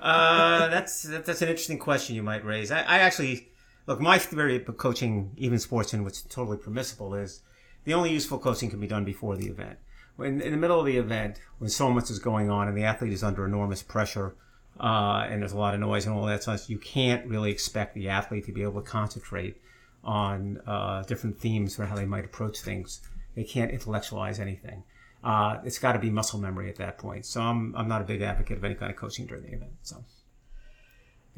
uh, 0.00 0.68
that's 0.70 1.02
that's 1.02 1.42
an 1.42 1.48
interesting 1.48 1.78
question 1.78 2.16
you 2.16 2.22
might 2.22 2.44
raise. 2.44 2.70
I, 2.70 2.80
I 2.80 2.98
actually 3.00 3.48
look. 3.86 4.00
My 4.00 4.18
theory 4.18 4.56
of 4.56 4.76
coaching, 4.78 5.32
even 5.36 5.58
sports, 5.58 5.92
in 5.92 6.04
which 6.04 6.26
totally 6.28 6.56
permissible, 6.56 7.14
is 7.14 7.42
the 7.84 7.92
only 7.92 8.12
useful 8.12 8.38
coaching 8.38 8.70
can 8.70 8.80
be 8.80 8.86
done 8.86 9.04
before 9.04 9.36
the 9.36 9.48
event 9.48 9.78
in, 10.18 10.40
in 10.40 10.52
the 10.52 10.56
middle 10.56 10.78
of 10.78 10.86
the 10.86 10.96
event, 10.96 11.40
when 11.58 11.70
so 11.70 11.90
much 11.90 12.10
is 12.10 12.18
going 12.18 12.50
on 12.50 12.68
and 12.68 12.76
the 12.76 12.84
athlete 12.84 13.12
is 13.12 13.22
under 13.22 13.46
enormous 13.46 13.82
pressure, 13.82 14.34
uh, 14.78 15.26
and 15.28 15.42
there's 15.42 15.52
a 15.52 15.58
lot 15.58 15.74
of 15.74 15.80
noise 15.80 16.06
and 16.06 16.14
all 16.14 16.26
that 16.26 16.42
stuff, 16.42 16.68
you 16.68 16.78
can't 16.78 17.26
really 17.26 17.50
expect 17.50 17.94
the 17.94 18.08
athlete 18.08 18.46
to 18.46 18.52
be 18.52 18.62
able 18.62 18.80
to 18.82 18.88
concentrate 18.88 19.60
on 20.02 20.60
uh, 20.66 21.02
different 21.02 21.38
themes 21.38 21.76
for 21.76 21.84
how 21.84 21.94
they 21.94 22.06
might 22.06 22.24
approach 22.24 22.60
things. 22.60 23.00
They 23.34 23.44
can't 23.44 23.70
intellectualize 23.70 24.40
anything. 24.40 24.82
Uh, 25.22 25.58
it's 25.64 25.78
got 25.78 25.92
to 25.92 25.98
be 25.98 26.08
muscle 26.08 26.40
memory 26.40 26.70
at 26.70 26.76
that 26.76 26.98
point. 26.98 27.26
So 27.26 27.42
I'm, 27.42 27.74
I'm 27.76 27.88
not 27.88 28.00
a 28.00 28.04
big 28.04 28.22
advocate 28.22 28.56
of 28.56 28.64
any 28.64 28.74
kind 28.74 28.90
of 28.90 28.96
coaching 28.96 29.26
during 29.26 29.44
the 29.44 29.52
event. 29.52 29.72
So. 29.82 30.02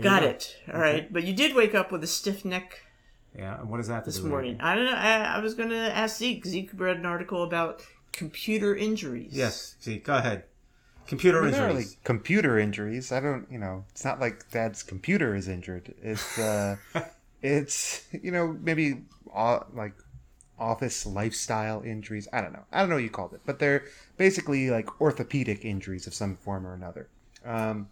Got 0.00 0.22
it. 0.22 0.56
All 0.68 0.74
okay. 0.74 0.80
right, 0.80 1.12
but 1.12 1.24
you 1.24 1.34
did 1.34 1.54
wake 1.54 1.74
up 1.74 1.92
with 1.92 2.02
a 2.02 2.06
stiff 2.06 2.44
neck. 2.44 2.80
Yeah, 3.36 3.60
and 3.60 3.70
what 3.70 3.80
is 3.80 3.88
that 3.88 4.04
this 4.04 4.20
morning? 4.20 4.58
I 4.60 4.74
don't 4.74 4.84
know. 4.84 4.94
I, 4.94 5.36
I 5.36 5.38
was 5.40 5.54
going 5.54 5.70
to 5.70 5.76
ask 5.76 6.18
Zeke. 6.18 6.44
Zeke 6.46 6.70
read 6.74 6.98
an 6.98 7.06
article 7.06 7.42
about 7.42 7.82
computer 8.12 8.74
injuries. 8.76 9.32
Yes. 9.32 9.76
See, 9.80 9.98
go 9.98 10.16
ahead. 10.16 10.44
Computer 11.06 11.46
injuries. 11.46 11.96
Computer 12.04 12.58
injuries. 12.58 13.10
I 13.10 13.20
don't. 13.20 13.46
You 13.50 13.58
know, 13.58 13.84
it's 13.90 14.04
not 14.04 14.20
like 14.20 14.48
Dad's 14.50 14.82
computer 14.82 15.34
is 15.34 15.48
injured. 15.48 15.94
It's 16.00 16.38
uh, 16.38 16.76
it's 17.42 18.04
you 18.12 18.30
know 18.30 18.56
maybe 18.62 19.02
uh, 19.34 19.60
like 19.74 19.94
office 20.58 21.04
lifestyle 21.04 21.82
injuries. 21.82 22.28
I 22.32 22.40
don't 22.40 22.52
know. 22.52 22.64
I 22.70 22.80
don't 22.80 22.88
know 22.88 22.94
what 22.96 23.04
you 23.04 23.10
called 23.10 23.34
it, 23.34 23.40
but 23.44 23.58
they're 23.58 23.84
basically 24.16 24.70
like 24.70 25.00
orthopedic 25.00 25.64
injuries 25.64 26.06
of 26.06 26.14
some 26.14 26.36
form 26.36 26.66
or 26.66 26.74
another. 26.74 27.08
Um, 27.44 27.88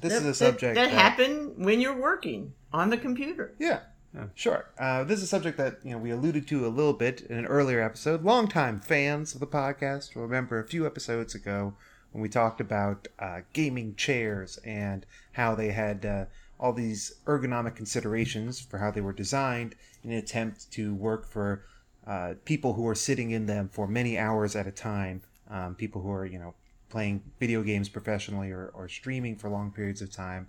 this 0.00 0.12
that, 0.12 0.22
is 0.22 0.26
a 0.26 0.34
subject 0.34 0.74
that, 0.74 0.90
that, 0.90 0.90
that 0.90 1.18
happen 1.18 1.54
when 1.56 1.80
you're 1.80 1.98
working 1.98 2.52
on 2.72 2.90
the 2.90 2.98
computer. 2.98 3.54
Yeah, 3.58 3.80
yeah. 4.14 4.26
Sure. 4.34 4.66
Uh, 4.78 5.04
this 5.04 5.18
is 5.18 5.24
a 5.24 5.28
subject 5.28 5.58
that 5.58 5.78
you 5.82 5.90
know 5.90 5.98
we 5.98 6.10
alluded 6.10 6.46
to 6.48 6.66
a 6.66 6.68
little 6.68 6.92
bit 6.92 7.22
in 7.22 7.36
an 7.36 7.46
earlier 7.46 7.82
episode. 7.82 8.22
Longtime 8.22 8.80
fans 8.80 9.34
of 9.34 9.40
the 9.40 9.46
podcast 9.46 10.14
will 10.14 10.22
remember 10.22 10.58
a 10.58 10.66
few 10.66 10.86
episodes 10.86 11.34
ago 11.34 11.74
when 12.12 12.22
we 12.22 12.28
talked 12.28 12.60
about 12.60 13.08
uh, 13.18 13.40
gaming 13.52 13.94
chairs 13.96 14.58
and 14.64 15.04
how 15.32 15.54
they 15.54 15.72
had 15.72 16.06
uh, 16.06 16.24
all 16.60 16.72
these 16.72 17.16
ergonomic 17.26 17.74
considerations 17.74 18.60
for 18.60 18.78
how 18.78 18.90
they 18.90 19.00
were 19.00 19.12
designed 19.12 19.74
in 20.04 20.12
an 20.12 20.16
attempt 20.18 20.70
to 20.70 20.94
work 20.94 21.26
for 21.28 21.64
uh, 22.06 22.34
people 22.44 22.74
who 22.74 22.86
are 22.86 22.94
sitting 22.94 23.32
in 23.32 23.46
them 23.46 23.68
for 23.68 23.88
many 23.88 24.16
hours 24.16 24.54
at 24.54 24.66
a 24.66 24.70
time. 24.70 25.22
Um, 25.50 25.74
people 25.74 26.00
who 26.02 26.10
are 26.12 26.24
you 26.24 26.38
know 26.38 26.54
playing 26.88 27.22
video 27.40 27.62
games 27.62 27.88
professionally 27.88 28.52
or, 28.52 28.70
or 28.74 28.88
streaming 28.88 29.36
for 29.36 29.50
long 29.50 29.72
periods 29.72 30.00
of 30.00 30.12
time, 30.12 30.46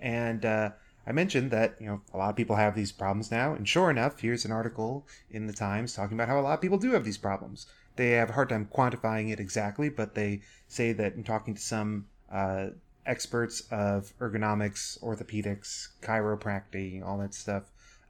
and 0.00 0.44
uh, 0.44 0.70
I 1.06 1.12
mentioned 1.12 1.50
that, 1.50 1.76
you 1.80 1.86
know, 1.86 2.00
a 2.12 2.16
lot 2.16 2.30
of 2.30 2.36
people 2.36 2.56
have 2.56 2.74
these 2.74 2.92
problems 2.92 3.30
now, 3.30 3.52
and 3.52 3.68
sure 3.68 3.90
enough, 3.90 4.20
here's 4.20 4.44
an 4.44 4.52
article 4.52 5.06
in 5.30 5.46
the 5.46 5.52
Times 5.52 5.94
talking 5.94 6.16
about 6.16 6.28
how 6.28 6.38
a 6.38 6.42
lot 6.42 6.54
of 6.54 6.60
people 6.60 6.78
do 6.78 6.92
have 6.92 7.04
these 7.04 7.18
problems. 7.18 7.66
They 7.96 8.12
have 8.12 8.30
a 8.30 8.32
hard 8.32 8.48
time 8.48 8.68
quantifying 8.74 9.30
it 9.30 9.38
exactly, 9.38 9.88
but 9.88 10.14
they 10.14 10.40
say 10.66 10.92
that 10.92 11.14
in 11.14 11.22
talking 11.22 11.54
to 11.54 11.60
some 11.60 12.06
uh, 12.32 12.68
experts 13.06 13.62
of 13.70 14.12
ergonomics, 14.18 15.00
orthopedics, 15.02 15.88
chiropractic, 16.00 17.06
all 17.06 17.18
that 17.18 17.34
stuff, 17.34 17.64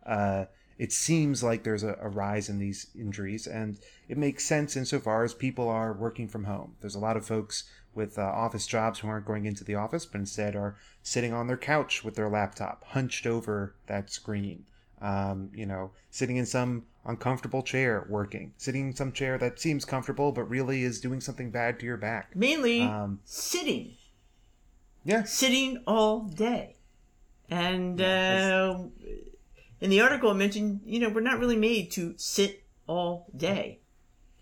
uh, 0.07 0.45
it 0.79 0.93
seems 0.93 1.43
like 1.43 1.63
there's 1.63 1.85
a, 1.85 1.97
a, 2.01 2.09
rise 2.09 2.49
in 2.49 2.59
these 2.59 2.89
injuries, 2.99 3.47
and 3.47 3.79
it 4.09 4.19
makes 4.19 4.45
sense 4.45 4.77
insofar 4.77 5.25
as 5.25 5.33
people 5.33 5.69
are 5.69 5.93
working 5.93 6.29
from 6.29 6.45
home. 6.45 6.75
There's 6.81 6.97
a 6.97 7.01
lot 7.01 7.17
of 7.17 7.27
folks 7.27 7.65
with 7.95 8.19
uh, 8.19 8.23
office 8.23 8.67
jobs 8.67 8.99
who 8.99 9.09
aren't 9.09 9.27
going 9.27 9.47
into 9.47 9.65
the 9.65 9.75
office, 9.75 10.07
but 10.07 10.21
instead 10.21 10.57
are 10.57 10.77
sitting 11.03 11.33
on 11.33 11.47
their 11.47 11.57
couch 11.57 12.05
with 12.05 12.15
their 12.15 12.29
laptop, 12.29 12.85
hunched 12.89 13.27
over 13.27 13.75
that 13.87 14.11
screen. 14.11 14.65
Um, 15.01 15.51
you 15.55 15.67
know, 15.67 15.91
sitting 16.11 16.37
in 16.37 16.47
some 16.47 16.85
uncomfortable 17.05 17.63
chair 17.63 18.07
working, 18.09 18.55
sitting 18.57 18.89
in 18.89 18.97
some 18.97 19.13
chair 19.13 19.37
that 19.39 19.61
seems 19.61 19.85
comfortable 19.85 20.33
but 20.33 20.45
really 20.45 20.83
is 20.83 21.01
doing 21.01 21.21
something 21.21 21.51
bad 21.51 21.79
to 21.81 21.87
your 21.87 21.97
back. 21.99 22.35
Mainly 22.35 22.83
um, 22.83 23.21
sitting. 23.25 23.97
Yeah. 25.05 25.25
Sitting 25.25 25.83
all 25.87 26.21
day. 26.21 26.77
And 27.51 28.01
yeah, 28.01 28.75
uh, 28.75 28.85
in 29.81 29.91
the 29.91 30.01
article, 30.01 30.31
I 30.31 30.33
mentioned, 30.33 30.81
you 30.87 30.99
know, 30.99 31.11
we're 31.11 31.21
not 31.21 31.39
really 31.39 31.59
made 31.59 31.91
to 31.93 32.15
sit 32.17 32.65
all 32.87 33.27
day. 33.37 33.81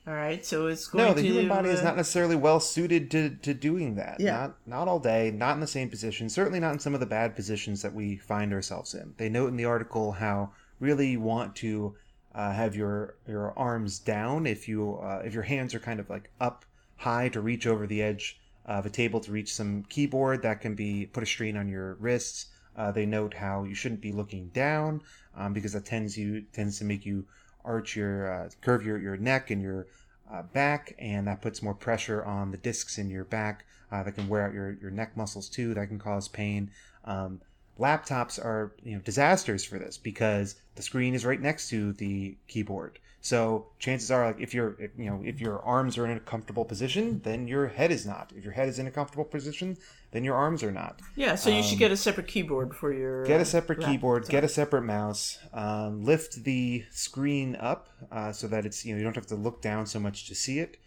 All 0.04 0.14
right, 0.14 0.44
so 0.44 0.66
it's 0.66 0.88
going 0.88 1.04
no. 1.04 1.14
The 1.14 1.22
to, 1.22 1.28
human 1.28 1.48
body 1.48 1.68
uh, 1.68 1.72
is 1.72 1.82
not 1.82 1.96
necessarily 1.96 2.34
well 2.34 2.58
suited 2.58 3.08
to, 3.12 3.30
to 3.30 3.54
doing 3.54 3.94
that. 3.94 4.18
Yeah. 4.18 4.32
Not 4.32 4.56
not 4.66 4.88
all 4.88 4.98
day, 4.98 5.30
not 5.30 5.54
in 5.54 5.60
the 5.60 5.66
same 5.68 5.88
position. 5.88 6.28
Certainly 6.28 6.58
not 6.58 6.72
in 6.72 6.78
some 6.80 6.94
of 6.94 7.00
the 7.00 7.06
bad 7.06 7.36
positions 7.36 7.82
that 7.82 7.94
we 7.94 8.16
find 8.16 8.52
ourselves 8.52 8.94
in. 8.94 9.14
They 9.16 9.28
note 9.28 9.48
in 9.48 9.56
the 9.56 9.64
article 9.64 10.10
how 10.10 10.50
really 10.80 11.08
you 11.08 11.20
want 11.20 11.54
to 11.56 11.94
uh, 12.34 12.52
have 12.52 12.74
your 12.74 13.14
your 13.28 13.56
arms 13.56 14.00
down 14.00 14.44
if 14.44 14.68
you 14.68 14.96
uh, 14.96 15.22
if 15.24 15.34
your 15.34 15.44
hands 15.44 15.72
are 15.72 15.80
kind 15.80 16.00
of 16.00 16.10
like 16.10 16.30
up 16.40 16.64
high 16.96 17.28
to 17.28 17.40
reach 17.40 17.66
over 17.66 17.86
the 17.86 18.02
edge 18.02 18.40
of 18.66 18.86
a 18.86 18.90
table 18.90 19.20
to 19.20 19.30
reach 19.30 19.54
some 19.54 19.84
keyboard 19.88 20.42
that 20.42 20.60
can 20.60 20.74
be 20.74 21.06
put 21.06 21.22
a 21.22 21.26
strain 21.26 21.56
on 21.56 21.68
your 21.68 21.94
wrists. 21.94 22.46
Uh, 22.76 22.90
they 22.90 23.06
note 23.06 23.34
how 23.34 23.64
you 23.64 23.74
shouldn't 23.74 24.00
be 24.00 24.12
looking 24.12 24.48
down 24.48 25.00
um, 25.36 25.52
because 25.52 25.74
that 25.74 25.84
tends 25.84 26.16
you 26.18 26.40
tends 26.52 26.78
to 26.78 26.84
make 26.84 27.06
you 27.06 27.24
arch 27.64 27.96
your 27.96 28.32
uh, 28.32 28.48
curve 28.60 28.84
your, 28.84 28.98
your 28.98 29.16
neck 29.16 29.50
and 29.50 29.62
your 29.62 29.86
uh, 30.32 30.42
back 30.42 30.94
and 30.98 31.26
that 31.26 31.42
puts 31.42 31.62
more 31.62 31.74
pressure 31.74 32.24
on 32.24 32.50
the 32.50 32.56
discs 32.56 32.98
in 32.98 33.10
your 33.10 33.24
back 33.24 33.64
uh, 33.90 34.02
that 34.02 34.12
can 34.12 34.28
wear 34.28 34.46
out 34.46 34.54
your, 34.54 34.72
your 34.80 34.90
neck 34.90 35.16
muscles 35.16 35.48
too 35.48 35.74
that 35.74 35.86
can 35.88 35.98
cause 35.98 36.28
pain. 36.28 36.70
Um, 37.04 37.40
laptops 37.78 38.38
are 38.38 38.72
you 38.82 38.94
know 38.94 39.00
disasters 39.00 39.64
for 39.64 39.78
this 39.78 39.98
because 39.98 40.56
the 40.74 40.82
screen 40.82 41.14
is 41.14 41.24
right 41.24 41.40
next 41.40 41.68
to 41.70 41.92
the 41.94 42.36
keyboard 42.48 42.98
So 43.24 43.66
chances 43.78 44.10
are, 44.10 44.26
like 44.26 44.40
if 44.40 44.52
you're, 44.52 44.76
if, 44.80 44.90
you 44.98 45.06
know, 45.06 45.22
if 45.24 45.40
your 45.40 45.60
arms 45.62 45.96
are 45.96 46.04
in 46.06 46.16
a 46.16 46.20
comfortable 46.20 46.64
position, 46.64 47.20
then 47.22 47.46
your 47.46 47.68
head 47.68 47.92
is 47.92 48.04
not. 48.04 48.32
If 48.36 48.42
your 48.42 48.52
head 48.52 48.68
is 48.68 48.80
in 48.80 48.88
a 48.88 48.90
comfortable 48.90 49.24
position, 49.24 49.76
then 50.10 50.24
your 50.24 50.34
arms 50.34 50.64
are 50.64 50.72
not. 50.72 50.98
Yeah, 51.14 51.36
so 51.36 51.48
you 51.48 51.62
should 51.62 51.78
get 51.78 51.92
a 51.92 51.96
separate 51.96 52.26
keyboard 52.26 52.74
for 52.74 52.92
your. 52.92 53.22
Um, 53.22 53.28
Get 53.28 53.38
uh, 53.38 53.42
a 53.42 53.44
separate 53.44 53.78
lap- 53.78 53.90
keyboard. 53.90 54.28
Get 54.28 54.42
a 54.42 54.48
separate 54.48 54.82
mouse. 54.82 55.38
Um, 55.54 56.04
lift 56.04 56.42
the 56.42 56.84
screen 56.90 57.56
up 57.60 57.88
uh, 58.10 58.32
so 58.32 58.48
that 58.48 58.66
it's 58.66 58.84
you 58.84 58.92
know 58.92 58.98
you 58.98 59.04
don't 59.04 59.14
have 59.14 59.28
to 59.28 59.36
look 59.36 59.62
down 59.62 59.86
so 59.86 60.00
much 60.00 60.26
to 60.26 60.34
see 60.34 60.58
it. 60.58 60.78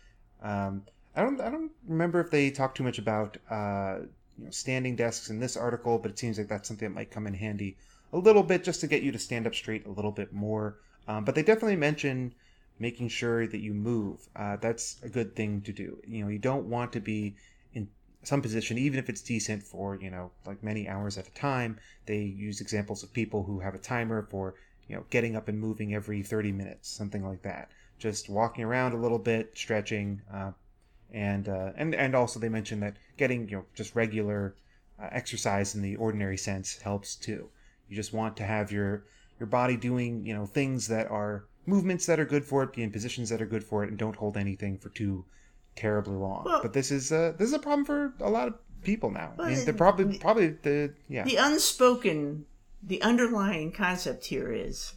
Um, 0.43 0.83
I 1.15 1.21
don't 1.21 1.39
I 1.39 1.49
don't 1.49 1.71
remember 1.87 2.19
if 2.19 2.31
they 2.31 2.51
talk 2.51 2.75
too 2.75 2.83
much 2.83 2.99
about 2.99 3.37
uh, 3.49 3.99
you 4.37 4.43
know 4.43 4.51
standing 4.51 4.97
desks 4.97 5.29
in 5.29 5.39
this 5.39 5.55
article, 5.55 5.99
but 5.99 6.11
it 6.11 6.19
seems 6.19 6.37
like 6.37 6.49
that's 6.49 6.67
something 6.67 6.89
that 6.89 6.95
might 6.95 7.11
come 7.11 7.27
in 7.27 7.33
handy 7.33 7.77
a 8.11 8.17
little 8.17 8.43
bit 8.43 8.63
just 8.63 8.81
to 8.81 8.87
get 8.87 9.03
you 9.03 9.11
to 9.13 9.19
stand 9.19 9.47
up 9.47 9.55
straight 9.55 9.85
a 9.85 9.89
little 9.89 10.11
bit 10.11 10.33
more. 10.33 10.77
Um, 11.07 11.23
but 11.25 11.35
they 11.35 11.43
definitely 11.43 11.75
mention 11.75 12.33
making 12.79 13.07
sure 13.09 13.47
that 13.47 13.59
you 13.59 13.73
move. 13.73 14.27
Uh, 14.35 14.57
that's 14.57 14.97
a 15.03 15.09
good 15.09 15.35
thing 15.35 15.61
to 15.61 15.71
do. 15.71 15.97
You 16.07 16.23
know 16.23 16.29
you 16.29 16.39
don't 16.39 16.65
want 16.65 16.93
to 16.93 16.99
be 16.99 17.35
in 17.73 17.87
some 18.23 18.41
position, 18.41 18.77
even 18.77 18.99
if 18.99 19.09
it's 19.09 19.21
decent 19.21 19.63
for 19.63 19.95
you 19.95 20.09
know 20.09 20.31
like 20.45 20.63
many 20.63 20.87
hours 20.87 21.17
at 21.17 21.27
a 21.27 21.33
time. 21.33 21.79
They 22.05 22.19
use 22.19 22.61
examples 22.61 23.03
of 23.03 23.13
people 23.13 23.43
who 23.43 23.59
have 23.59 23.75
a 23.75 23.79
timer 23.79 24.27
for 24.29 24.55
you 24.87 24.95
know 24.95 25.05
getting 25.09 25.35
up 25.35 25.47
and 25.47 25.59
moving 25.59 25.93
every 25.93 26.21
30 26.23 26.51
minutes, 26.51 26.89
something 26.89 27.25
like 27.25 27.43
that. 27.43 27.69
Just 27.97 28.29
walking 28.29 28.63
around 28.63 28.93
a 28.93 28.97
little 28.97 29.19
bit, 29.19 29.57
stretching, 29.57 30.21
uh, 30.33 30.51
and 31.13 31.47
uh, 31.47 31.71
and 31.77 31.95
and 31.95 32.15
also 32.15 32.39
they 32.39 32.49
mentioned 32.49 32.83
that 32.83 32.97
getting 33.17 33.47
you 33.47 33.57
know 33.57 33.65
just 33.73 33.95
regular 33.95 34.55
uh, 34.99 35.07
exercise 35.11 35.75
in 35.75 35.81
the 35.81 35.95
ordinary 35.95 36.37
sense 36.37 36.77
helps 36.81 37.15
too. 37.15 37.49
You 37.87 37.95
just 37.95 38.13
want 38.13 38.35
to 38.37 38.43
have 38.43 38.71
your 38.71 39.05
your 39.39 39.47
body 39.47 39.77
doing 39.77 40.25
you 40.25 40.33
know 40.33 40.45
things 40.45 40.87
that 40.87 41.09
are 41.11 41.45
movements 41.65 42.05
that 42.05 42.19
are 42.19 42.25
good 42.25 42.45
for 42.45 42.63
it, 42.63 42.73
be 42.73 42.83
in 42.83 42.91
positions 42.91 43.29
that 43.29 43.41
are 43.41 43.45
good 43.45 43.63
for 43.63 43.83
it, 43.83 43.89
and 43.89 43.97
don't 43.97 44.15
hold 44.15 44.37
anything 44.37 44.77
for 44.77 44.89
too 44.89 45.25
terribly 45.75 46.15
long. 46.15 46.43
Well- 46.45 46.61
but 46.61 46.73
this 46.73 46.91
is 46.91 47.11
uh, 47.11 47.33
this 47.37 47.47
is 47.47 47.53
a 47.53 47.59
problem 47.59 47.85
for 47.85 48.13
a 48.19 48.29
lot 48.29 48.47
of 48.47 48.53
people 48.83 49.09
now. 49.11 49.33
I 49.39 49.49
mean, 49.49 49.65
they're 49.65 49.73
probably 49.73 50.17
probably 50.19 50.49
the 50.49 50.93
yeah. 51.09 51.23
The 51.23 51.37
unspoken, 51.37 52.45
the 52.83 53.01
underlying 53.01 53.71
concept 53.71 54.25
here 54.25 54.51
is 54.51 54.93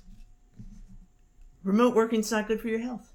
remote 1.64 1.94
working's 1.94 2.30
not 2.30 2.46
good 2.48 2.60
for 2.60 2.68
your 2.68 2.80
health. 2.80 3.12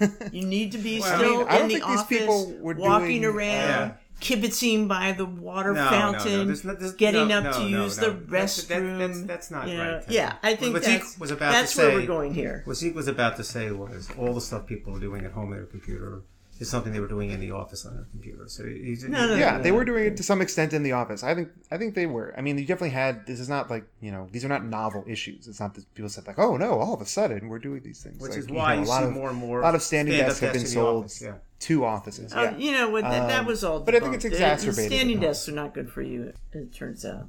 You 0.32 0.44
need 0.46 0.72
to 0.72 0.78
be 0.78 1.00
Well, 1.00 1.12
I 1.12 1.16
still 1.16 1.38
mean, 1.38 1.48
I 1.48 1.52
in 1.54 1.58
don't 1.60 1.68
the 1.68 1.74
think 1.76 1.86
these 1.86 1.98
office, 2.00 2.18
people 2.18 2.52
were 2.60 2.74
walking 2.74 3.22
doing, 3.22 3.34
around, 3.36 3.70
uh, 3.90 3.92
kibitzing 4.20 4.86
by 4.88 5.12
the 5.12 5.24
water 5.24 5.72
No, 5.72 5.84
no, 5.84 5.90
no, 5.90 5.90
fountain, 5.90 6.46
there's 6.46 6.62
there's- 6.62 6.92
getting 6.92 7.28
no, 7.28 7.38
up 7.38 7.44
no, 7.44 7.52
to 7.52 7.58
no, 7.68 7.84
use 7.84 8.00
no. 8.00 8.10
the 8.10 8.12
That's- 8.30 8.64
that- 8.64 8.82
restroom. 8.82 8.98
that's- 8.98 9.22
that's 9.22 9.50
not 9.50 9.66
know. 9.66 9.94
right. 9.96 10.04
Yeah, 10.08 10.34
I 10.42 10.56
think 10.56 10.74
What 10.74 10.82
that's, 10.82 11.18
was 11.18 11.30
about 11.30 11.50
to 11.50 11.52
that's 11.58 11.76
where 11.76 11.90
say- 11.90 11.94
we're 11.96 12.06
going 12.06 12.34
here. 12.34 12.62
What 12.64 12.76
Zeke 12.76 12.94
was 12.94 13.08
about 13.08 13.36
to 13.36 13.44
say 13.44 13.70
was 13.70 14.08
all 14.18 14.34
the 14.34 14.40
stuff 14.40 14.66
people 14.66 14.96
are 14.96 15.00
doing 15.00 15.24
at 15.24 15.32
home 15.32 15.46
on 15.46 15.50
their 15.52 15.64
computer 15.66 16.22
is 16.60 16.68
something 16.70 16.92
they 16.92 17.00
were 17.00 17.08
doing 17.08 17.30
in 17.30 17.40
the 17.40 17.50
office 17.50 17.86
on 17.86 17.94
their 17.96 18.04
computer. 18.04 18.46
So 18.46 18.64
he's, 18.66 19.02
No, 19.04 19.26
no, 19.26 19.34
yeah, 19.34 19.56
no, 19.56 19.62
they 19.62 19.70
no. 19.70 19.76
were 19.76 19.84
doing 19.84 20.04
it 20.06 20.16
to 20.18 20.22
some 20.22 20.40
extent 20.42 20.72
in 20.72 20.82
the 20.82 20.92
office. 20.92 21.24
I 21.24 21.34
think 21.34 21.48
I 21.72 21.78
think 21.78 21.94
they 21.94 22.06
were. 22.06 22.34
I 22.36 22.42
mean, 22.42 22.58
you 22.58 22.66
definitely 22.66 22.90
had. 22.90 23.26
This 23.26 23.40
is 23.40 23.48
not 23.48 23.70
like 23.70 23.84
you 24.00 24.12
know. 24.12 24.28
These 24.30 24.44
are 24.44 24.48
not 24.48 24.64
novel 24.64 25.02
issues. 25.08 25.48
It's 25.48 25.58
not 25.58 25.74
that 25.74 25.92
people 25.94 26.10
said 26.10 26.26
like, 26.26 26.38
oh 26.38 26.56
no, 26.56 26.78
all 26.78 26.94
of 26.94 27.00
a 27.00 27.06
sudden 27.06 27.48
we're 27.48 27.58
doing 27.58 27.82
these 27.82 28.02
things. 28.02 28.20
which 28.20 28.30
Like, 28.32 28.38
is 28.40 28.48
why 28.48 28.74
know, 28.76 28.82
you, 28.82 28.86
a 28.86 28.90
lot 28.90 29.00
see 29.00 29.06
of, 29.08 29.12
more 29.12 29.30
and 29.30 29.38
more. 29.38 29.60
A 29.60 29.64
lot 29.64 29.74
of 29.74 29.82
standing 29.82 30.14
stand-up 30.14 30.28
desks 30.28 30.40
have 30.40 30.52
been 30.52 30.62
desks 30.62 30.74
in 30.74 30.78
the 30.78 30.84
sold 30.86 31.04
office, 31.04 31.22
yeah. 31.22 31.34
to 31.60 31.84
offices. 31.84 32.32
Oh, 32.36 32.42
yeah. 32.42 32.56
you 32.56 32.72
know 32.72 32.90
what? 32.90 33.02
That, 33.04 33.28
that 33.28 33.46
was 33.46 33.64
all. 33.64 33.80
but 33.80 33.94
I 33.94 34.00
think 34.00 34.14
it's 34.14 34.24
debunked. 34.24 34.32
Exacerbated 34.32 34.92
Standing 34.92 35.20
desks 35.20 35.48
are 35.48 35.52
not 35.52 35.72
good 35.74 35.90
for 35.90 36.02
you. 36.02 36.32
It 36.52 36.74
turns 36.74 37.04
out. 37.04 37.26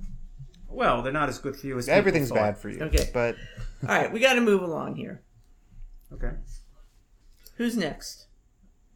Well, 0.70 1.02
they're 1.02 1.12
not 1.14 1.30
as 1.30 1.38
good 1.38 1.56
for 1.56 1.68
you 1.68 1.78
as 1.78 1.90
Everything's 1.90 2.30
thought. 2.30 2.36
bad 2.36 2.58
for 2.58 2.70
you. 2.70 2.82
Okay. 2.84 3.10
but 3.14 3.36
All 3.84 3.90
right, 3.90 4.12
we 4.12 4.20
got 4.20 4.34
to 4.34 4.42
move 4.42 4.62
along 4.62 4.96
here. 4.96 5.22
Okay. 6.14 6.32
Who's 7.56 7.76
next? 7.78 8.28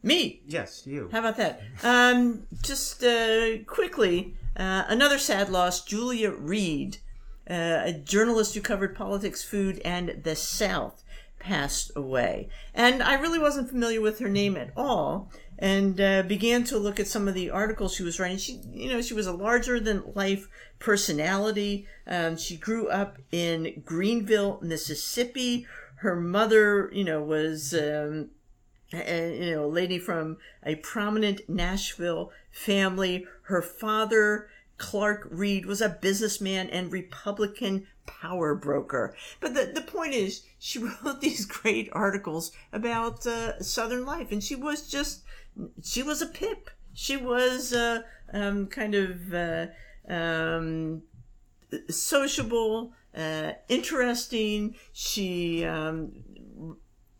Me. 0.06 0.44
Yes, 0.46 0.84
you. 0.86 1.10
How 1.12 1.20
about 1.20 1.38
that? 1.38 1.62
Um, 1.84 2.46
just 2.62 3.04
uh, 3.04 3.58
quickly, 3.66 4.36
uh, 4.56 4.84
another 4.88 5.18
sad 5.18 5.50
loss. 5.50 5.84
Julia 5.84 6.30
Reed, 6.30 6.98
uh, 7.50 7.82
a 7.86 7.92
journalist 7.92 8.54
who 8.54 8.62
covered 8.62 8.96
politics, 8.96 9.44
food, 9.44 9.82
and 9.84 10.22
the 10.24 10.36
South, 10.36 11.04
passed 11.40 11.92
away. 11.96 12.50
And 12.76 13.02
I 13.02 13.16
really 13.16 13.40
wasn't 13.40 13.70
familiar 13.70 14.00
with 14.00 14.20
her 14.20 14.30
name 14.30 14.56
at 14.56 14.72
all. 14.78 15.32
And 15.58 16.00
uh, 16.00 16.22
began 16.22 16.66
to 16.66 16.78
look 16.78 17.00
at 17.00 17.08
some 17.08 17.28
of 17.28 17.34
the 17.34 17.50
articles 17.50 17.96
she 17.96 18.04
was 18.04 18.20
writing. 18.20 18.38
She, 18.38 18.60
you 18.74 18.90
know, 18.90 19.02
she 19.02 19.14
was 19.16 19.26
a 19.26 19.34
larger 19.34 19.80
than 19.80 20.04
life 20.14 20.48
personality. 20.78 21.88
Um, 22.06 22.38
she 22.38 22.58
grew 22.58 22.90
up 22.90 23.18
in 23.32 23.82
Greenville, 23.84 24.60
Mississippi. 24.62 25.66
Her 25.98 26.16
mother, 26.16 26.92
you 26.94 27.06
know, 27.06 27.24
was 27.24 27.74
um, 27.74 28.30
and 28.96 29.44
you 29.44 29.56
know, 29.56 29.66
a 29.66 29.68
lady 29.68 30.00
from 30.00 30.38
a 30.64 30.76
prominent 30.76 31.42
Nashville 31.50 32.32
family. 32.52 33.26
Her 33.44 33.62
father, 33.62 34.50
Clark 34.78 35.28
Reed, 35.30 35.66
was 35.66 35.82
a 35.82 35.90
businessman 35.90 36.70
and 36.70 36.92
Republican 36.92 37.88
power 38.06 38.56
broker. 38.56 39.16
But 39.40 39.54
the, 39.54 39.72
the 39.74 39.82
point 39.82 40.14
is, 40.14 40.44
she 40.60 40.80
wrote 41.04 41.22
these 41.22 41.46
great 41.46 41.90
articles 41.92 42.52
about 42.72 43.26
uh, 43.26 43.62
Southern 43.62 44.06
life, 44.06 44.32
and 44.32 44.44
she 44.44 44.56
was 44.56 44.90
just, 44.90 45.24
she 45.84 46.04
was 46.04 46.22
a 46.22 46.28
pip. 46.28 46.70
She 46.94 47.18
was 47.18 47.74
uh, 47.74 48.02
um, 48.34 48.68
kind 48.68 48.96
of 48.96 49.34
uh, 49.34 49.68
um, 50.08 51.02
sociable, 51.90 52.94
uh, 53.16 53.54
interesting. 53.68 54.76
She 54.94 55.66
um, 55.66 56.12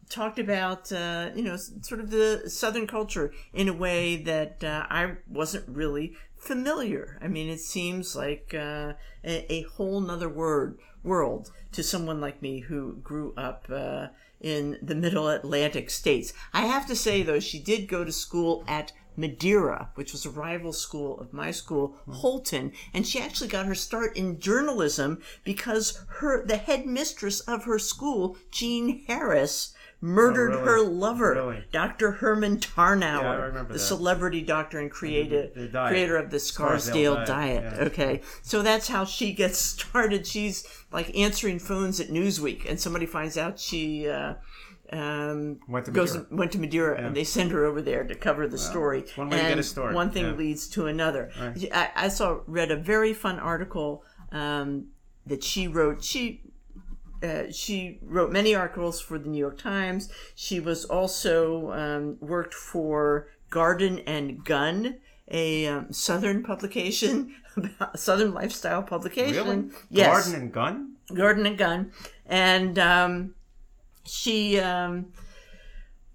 talked 0.10 0.40
about 0.40 0.92
uh, 0.92 1.30
you 1.36 1.44
know 1.44 1.58
sort 1.58 2.00
of 2.00 2.12
the 2.12 2.50
southern 2.50 2.88
culture 2.88 3.32
in 3.54 3.68
a 3.68 3.74
way 3.74 4.16
that 4.18 4.64
uh, 4.64 4.86
I 4.90 5.16
wasn't 5.28 5.68
really 5.68 6.14
familiar. 6.36 7.18
I 7.22 7.28
mean, 7.28 7.50
it 7.50 7.60
seems 7.60 8.16
like 8.16 8.54
uh, 8.54 8.94
a, 9.24 9.54
a 9.54 9.62
whole 9.64 10.00
nother 10.00 10.30
word 10.30 10.78
world 11.04 11.52
to 11.72 11.84
someone 11.84 12.22
like 12.22 12.42
me 12.42 12.60
who 12.60 12.98
grew 12.98 13.34
up 13.36 13.66
uh, 13.72 14.08
in 14.42 14.78
the 14.82 14.96
middle 14.96 15.28
Atlantic 15.28 15.90
states. 15.90 16.34
I 16.54 16.62
have 16.66 16.86
to 16.88 16.96
say 16.96 17.24
though, 17.24 17.40
she 17.40 17.60
did 17.60 17.88
go 17.88 18.04
to 18.04 18.12
school 18.12 18.64
at 18.68 18.92
Madeira, 19.18 19.92
which 19.96 20.12
was 20.12 20.26
a 20.26 20.30
rival 20.30 20.74
school 20.74 21.20
of 21.20 21.34
my 21.34 21.50
school, 21.52 21.96
Holton, 22.10 22.74
and 22.94 23.08
she 23.08 23.20
actually 23.20 23.48
got 23.48 23.66
her 23.66 23.76
start 23.76 24.16
in 24.18 24.40
journalism 24.40 25.22
because 25.44 26.04
her 26.20 26.46
the 26.46 26.58
headmistress 26.58 27.40
of 27.42 27.64
her 27.64 27.80
school, 27.80 28.38
Jean 28.52 29.06
Harris, 29.08 29.74
murdered 30.02 30.52
Oh, 30.54 30.58
really? 30.60 30.66
her 30.68 30.82
lover, 30.82 31.32
Really? 31.34 31.64
Dr. 31.72 32.12
Herman 32.12 32.58
Tarnower, 32.60 33.54
Yeah, 33.54 33.64
the 33.64 33.74
that. 33.74 33.80
celebrity 33.80 34.42
doctor 34.42 34.80
and 34.80 34.92
creator, 34.92 35.50
The- 35.54 35.62
the 35.62 35.68
diet. 35.68 35.90
creator 35.92 36.18
of 36.18 36.30
the 36.32 36.40
Scarsdale, 36.40 37.16
Scarsdale 37.16 37.16
diet. 37.26 37.64
diet, 37.64 37.74
yeah. 37.80 37.86
Okay, 37.88 38.22
so 38.42 38.62
that's 38.62 38.88
how 38.88 39.06
she 39.06 39.34
gets 39.34 39.58
started. 39.74 40.28
She's 40.28 40.68
like 40.92 41.16
answering 41.18 41.60
phones 41.60 42.00
at 42.00 42.10
Newsweek, 42.10 42.70
and 42.70 42.80
somebody 42.80 43.06
finds 43.06 43.38
out 43.38 43.60
she. 43.60 44.08
Uh, 44.08 44.36
um, 44.94 45.60
Went 45.68 45.86
to 45.86 45.92
goes 45.92 46.14
Madeira. 46.16 46.36
went 46.38 46.52
to 46.52 46.60
Madeira, 46.60 46.98
and 47.02 47.16
they 47.16 47.24
send 47.24 47.50
her 47.52 47.66
over 47.66 47.82
there 47.82 48.04
to 48.04 48.14
cover 48.14 48.48
the 48.48 48.58
story. 48.60 49.04
one 49.16 49.30
way 49.32 49.38
to 49.42 49.50
get 49.50 49.58
a 49.58 49.64
story, 49.64 49.96
One 49.96 50.12
thing 50.12 50.26
yeah. 50.26 50.32
leads 50.34 50.68
to 50.70 50.86
another. 50.86 51.32
I, 51.74 51.90
I 51.96 52.08
saw 52.10 52.42
read 52.46 52.70
a 52.70 52.76
very 52.76 53.12
fun 53.14 53.40
article 53.40 54.04
um, 54.32 54.90
that 55.26 55.44
she 55.44 55.68
wrote. 55.68 56.04
She 56.04 56.42
uh, 57.24 57.52
she 57.52 58.00
wrote 58.02 58.32
many 58.32 58.56
articles 58.56 59.00
for 59.02 59.18
the 59.18 59.30
New 59.30 59.40
York 59.40 59.58
Times. 59.58 60.10
She 60.36 60.60
was 60.60 60.86
also 60.86 61.72
um, 61.72 62.18
worked 62.20 62.54
for 62.54 63.30
Garden 63.50 64.00
and 64.00 64.44
Gun, 64.44 64.98
a 65.30 65.68
um, 65.68 65.94
Southern 65.94 66.44
publication, 66.44 67.36
Southern 67.96 68.34
lifestyle 68.34 68.84
publication. 68.84 69.46
Really? 69.46 69.70
Yes, 69.90 70.08
Garden 70.08 70.42
and 70.42 70.52
gun? 70.52 70.96
Garden 71.14 71.46
and 71.46 71.58
Gun, 71.58 71.92
and 72.26 72.80
um, 72.80 73.36
she 74.04 74.60
um, 74.60 75.08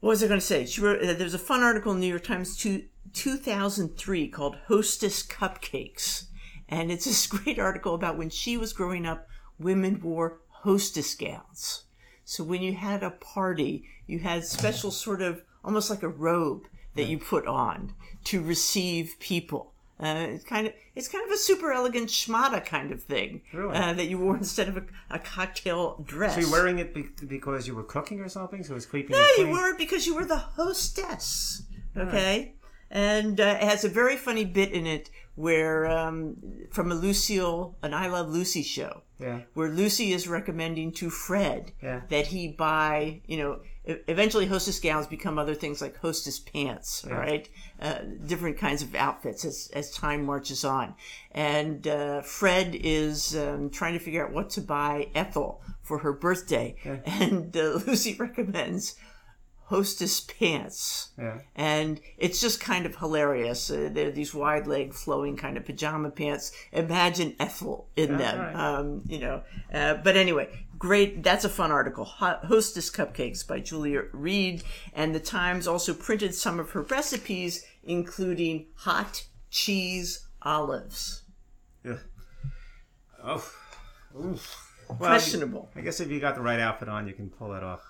what 0.00 0.10
was 0.10 0.22
I 0.22 0.28
going 0.28 0.40
to 0.40 0.46
say? 0.46 0.66
She 0.66 0.80
wrote. 0.80 1.02
Uh, 1.02 1.12
there's 1.12 1.34
a 1.34 1.38
fun 1.38 1.62
article 1.62 1.92
in 1.92 2.00
the 2.00 2.06
New 2.06 2.10
York 2.10 2.24
Times 2.24 2.56
two, 2.56 2.84
2003 3.12 4.28
called 4.28 4.56
"Hostess 4.66 5.22
Cupcakes," 5.22 6.24
and 6.68 6.90
it's 6.90 7.04
this 7.04 7.26
great 7.26 7.58
article 7.58 7.94
about 7.94 8.16
when 8.16 8.30
she 8.30 8.56
was 8.56 8.72
growing 8.72 9.06
up. 9.06 9.26
Women 9.58 10.00
wore 10.00 10.40
hostess 10.62 11.14
gowns. 11.14 11.84
So 12.24 12.44
when 12.44 12.62
you 12.62 12.74
had 12.74 13.02
a 13.02 13.10
party, 13.10 13.84
you 14.06 14.20
had 14.20 14.44
special 14.44 14.90
sort 14.90 15.22
of 15.22 15.42
almost 15.64 15.90
like 15.90 16.02
a 16.02 16.08
robe 16.08 16.62
that 16.94 17.04
you 17.04 17.18
put 17.18 17.46
on 17.46 17.94
to 18.24 18.42
receive 18.42 19.14
people. 19.20 19.72
Uh, 19.98 20.28
it's 20.30 20.44
kind 20.44 20.66
of 20.66 20.72
it's 20.94 21.08
kind 21.08 21.22
of 21.26 21.30
a 21.30 21.36
super 21.36 21.72
elegant 21.72 22.08
schmata 22.08 22.64
kind 22.64 22.90
of 22.90 23.02
thing 23.02 23.42
Really? 23.52 23.76
uh, 23.76 23.92
that 23.92 24.06
you 24.06 24.16
wore 24.18 24.34
instead 24.36 24.66
of 24.68 24.78
a, 24.78 24.84
a 25.10 25.18
cocktail 25.18 26.02
dress. 26.06 26.34
So 26.36 26.40
you're 26.40 26.50
wearing 26.50 26.78
it 26.78 26.94
be- 26.94 27.10
because 27.26 27.66
you 27.66 27.74
were 27.74 27.82
cooking 27.82 28.20
or 28.20 28.28
something? 28.30 28.62
So 28.64 28.72
it 28.72 28.76
was 28.76 28.86
keeping 28.86 29.10
No, 29.14 29.26
you 29.36 29.44
you 29.44 29.48
wore 29.48 29.68
it 29.68 29.76
because 29.78 30.06
you 30.06 30.14
were 30.14 30.24
the 30.24 30.38
hostess. 30.38 31.64
Okay, 31.96 32.54
and 32.90 33.38
uh, 33.40 33.58
it 33.60 33.64
has 33.68 33.84
a 33.84 33.88
very 33.90 34.16
funny 34.16 34.44
bit 34.46 34.72
in 34.72 34.86
it 34.86 35.10
where 35.34 35.86
um, 35.86 36.36
from 36.70 36.90
a 36.90 36.94
Lucille, 36.94 37.76
an 37.82 37.94
I 37.94 38.08
Love 38.08 38.28
Lucy 38.28 38.62
show, 38.62 39.02
Yeah. 39.18 39.40
where 39.54 39.68
Lucy 39.68 40.12
is 40.12 40.28
recommending 40.28 40.92
to 40.92 41.08
Fred 41.10 41.72
Yeah. 41.82 42.02
that 42.10 42.26
he 42.28 42.48
buy, 42.48 43.22
you 43.26 43.38
know, 43.38 43.60
eventually 43.84 44.46
hostess 44.46 44.78
gowns 44.78 45.06
become 45.06 45.38
other 45.38 45.54
things 45.54 45.80
like 45.80 45.96
hostess 45.96 46.38
pants, 46.38 47.04
right? 47.08 47.48
Uh, 47.80 47.98
different 48.26 48.58
kinds 48.58 48.82
of 48.82 48.94
outfits 48.94 49.44
as, 49.44 49.70
as 49.74 49.90
time 49.90 50.24
marches 50.24 50.64
on. 50.64 50.94
And 51.32 51.86
uh, 51.88 52.20
Fred 52.22 52.76
is 52.78 53.34
um, 53.36 53.70
trying 53.70 53.94
to 53.94 53.98
figure 53.98 54.24
out 54.26 54.32
what 54.32 54.50
to 54.50 54.60
buy 54.60 55.08
Ethel 55.14 55.62
for 55.82 55.98
her 55.98 56.12
birthday. 56.12 56.76
And 57.06 57.56
uh, 57.56 57.80
Lucy 57.86 58.14
recommends 58.14 58.94
hostess 59.70 60.20
pants 60.20 61.10
Yeah. 61.16 61.38
and 61.54 62.00
it's 62.18 62.40
just 62.40 62.60
kind 62.60 62.86
of 62.86 62.96
hilarious. 62.96 63.70
Uh, 63.70 63.88
they're 63.92 64.10
these 64.10 64.34
wide 64.34 64.66
leg, 64.66 64.92
flowing 64.92 65.36
kind 65.36 65.56
of 65.56 65.64
pajama 65.64 66.10
pants. 66.10 66.50
Imagine 66.72 67.36
Ethel 67.38 67.88
in 67.94 68.18
them, 68.18 68.38
right. 68.38 68.54
um, 68.56 69.02
you 69.06 69.20
know. 69.20 69.42
Uh, 69.72 69.94
but 69.94 70.16
anyway, 70.16 70.48
great. 70.76 71.22
That's 71.22 71.44
a 71.44 71.48
fun 71.48 71.70
article. 71.70 72.04
Hostess 72.04 72.90
Cupcakes 72.90 73.46
by 73.46 73.60
Julia 73.60 74.02
Reed, 74.12 74.64
and 74.92 75.14
the 75.14 75.20
Times 75.20 75.68
also 75.68 75.94
printed 75.94 76.34
some 76.34 76.58
of 76.58 76.70
her 76.72 76.82
recipes, 76.82 77.64
including 77.84 78.66
hot 78.74 79.24
cheese 79.50 80.26
olives. 80.42 81.22
Yeah. 81.84 81.98
Oh. 83.22 83.48
Oof. 84.18 84.66
Well, 84.88 84.98
Questionable. 84.98 85.70
I 85.76 85.82
guess 85.82 86.00
if 86.00 86.10
you 86.10 86.18
got 86.18 86.34
the 86.34 86.40
right 86.40 86.58
outfit 86.58 86.88
on, 86.88 87.06
you 87.06 87.14
can 87.14 87.30
pull 87.30 87.50
that 87.50 87.62
off. 87.62 87.80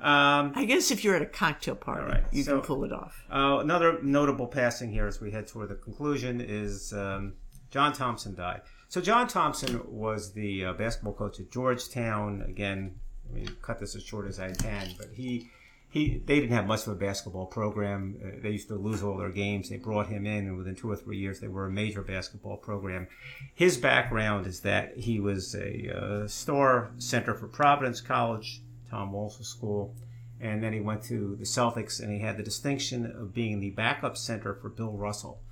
Um, 0.00 0.52
I 0.54 0.64
guess 0.64 0.90
if 0.90 1.04
you're 1.04 1.14
at 1.14 1.22
a 1.22 1.26
cocktail 1.26 1.74
party, 1.74 2.06
right, 2.06 2.24
you 2.32 2.42
so- 2.42 2.52
can 2.58 2.66
pull 2.66 2.84
it 2.84 2.92
off. 2.92 3.22
Uh, 3.30 3.58
another 3.60 4.02
notable 4.02 4.46
passing 4.46 4.90
here 4.92 5.06
as 5.06 5.20
we 5.20 5.30
head 5.30 5.46
toward 5.46 5.68
the 5.68 5.74
conclusion 5.74 6.40
is 6.40 6.92
um, 6.92 7.34
John 7.70 7.92
Thompson 7.92 8.34
died. 8.34 8.62
So 8.88 9.00
John 9.00 9.28
Thompson 9.28 9.80
was 9.86 10.32
the 10.32 10.64
uh, 10.64 10.72
basketball 10.72 11.12
coach 11.12 11.38
at 11.38 11.50
Georgetown. 11.50 12.42
Again, 12.48 12.96
I 13.30 13.34
mean, 13.34 13.56
cut 13.62 13.78
this 13.78 13.94
as 13.94 14.02
short 14.02 14.26
as 14.26 14.40
I 14.40 14.50
can, 14.52 14.88
but 14.98 15.08
he 15.14 15.48
he 15.90 16.22
they 16.24 16.40
didn't 16.40 16.56
have 16.56 16.66
much 16.66 16.86
of 16.86 16.92
a 16.92 16.96
basketball 16.96 17.46
program. 17.46 18.16
Uh, 18.24 18.40
they 18.42 18.50
used 18.50 18.68
to 18.68 18.74
lose 18.74 19.02
all 19.02 19.16
their 19.16 19.30
games. 19.30 19.68
They 19.68 19.76
brought 19.76 20.08
him 20.08 20.26
in, 20.26 20.46
and 20.46 20.56
within 20.56 20.74
two 20.74 20.90
or 20.90 20.96
three 20.96 21.18
years, 21.18 21.40
they 21.40 21.48
were 21.48 21.66
a 21.66 21.70
major 21.70 22.02
basketball 22.02 22.56
program. 22.56 23.06
His 23.54 23.76
background 23.76 24.46
is 24.46 24.60
that 24.60 24.96
he 24.96 25.20
was 25.20 25.54
a 25.54 25.96
uh, 26.24 26.26
star 26.26 26.90
center 26.98 27.34
for 27.34 27.46
Providence 27.48 28.00
College, 28.00 28.62
Tom 28.90 29.12
Walsh 29.12 29.38
School 29.40 29.94
and 30.40 30.62
then 30.62 30.72
he 30.72 30.80
went 30.80 31.02
to 31.04 31.36
the 31.36 31.44
Celtics, 31.44 32.00
and 32.00 32.10
he 32.10 32.18
had 32.18 32.38
the 32.38 32.42
distinction 32.42 33.04
of 33.04 33.34
being 33.34 33.60
the 33.60 33.70
backup 33.70 34.16
center 34.16 34.54
for 34.54 34.70
Bill 34.70 34.92
Russell, 34.92 35.42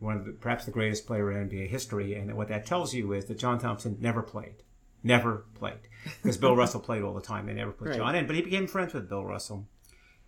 one 0.00 0.16
of 0.16 0.24
the, 0.26 0.32
perhaps 0.32 0.64
the 0.64 0.72
greatest 0.72 1.06
player 1.06 1.30
in 1.30 1.48
NBA 1.48 1.68
history. 1.68 2.14
And 2.14 2.34
what 2.36 2.48
that 2.48 2.66
tells 2.66 2.92
you 2.92 3.12
is 3.12 3.26
that 3.26 3.38
John 3.38 3.60
Thompson 3.60 3.98
never 4.00 4.20
played, 4.20 4.64
never 5.04 5.44
played, 5.54 5.78
because 6.22 6.36
Bill 6.38 6.56
Russell 6.62 6.80
played 6.80 7.02
all 7.02 7.14
the 7.14 7.20
time. 7.20 7.46
They 7.46 7.54
never 7.54 7.70
put 7.70 7.88
Right. 7.88 7.96
John 7.96 8.16
in, 8.16 8.26
but 8.26 8.34
he 8.34 8.42
became 8.42 8.66
friends 8.66 8.92
with 8.94 9.08
Bill 9.08 9.24
Russell, 9.24 9.68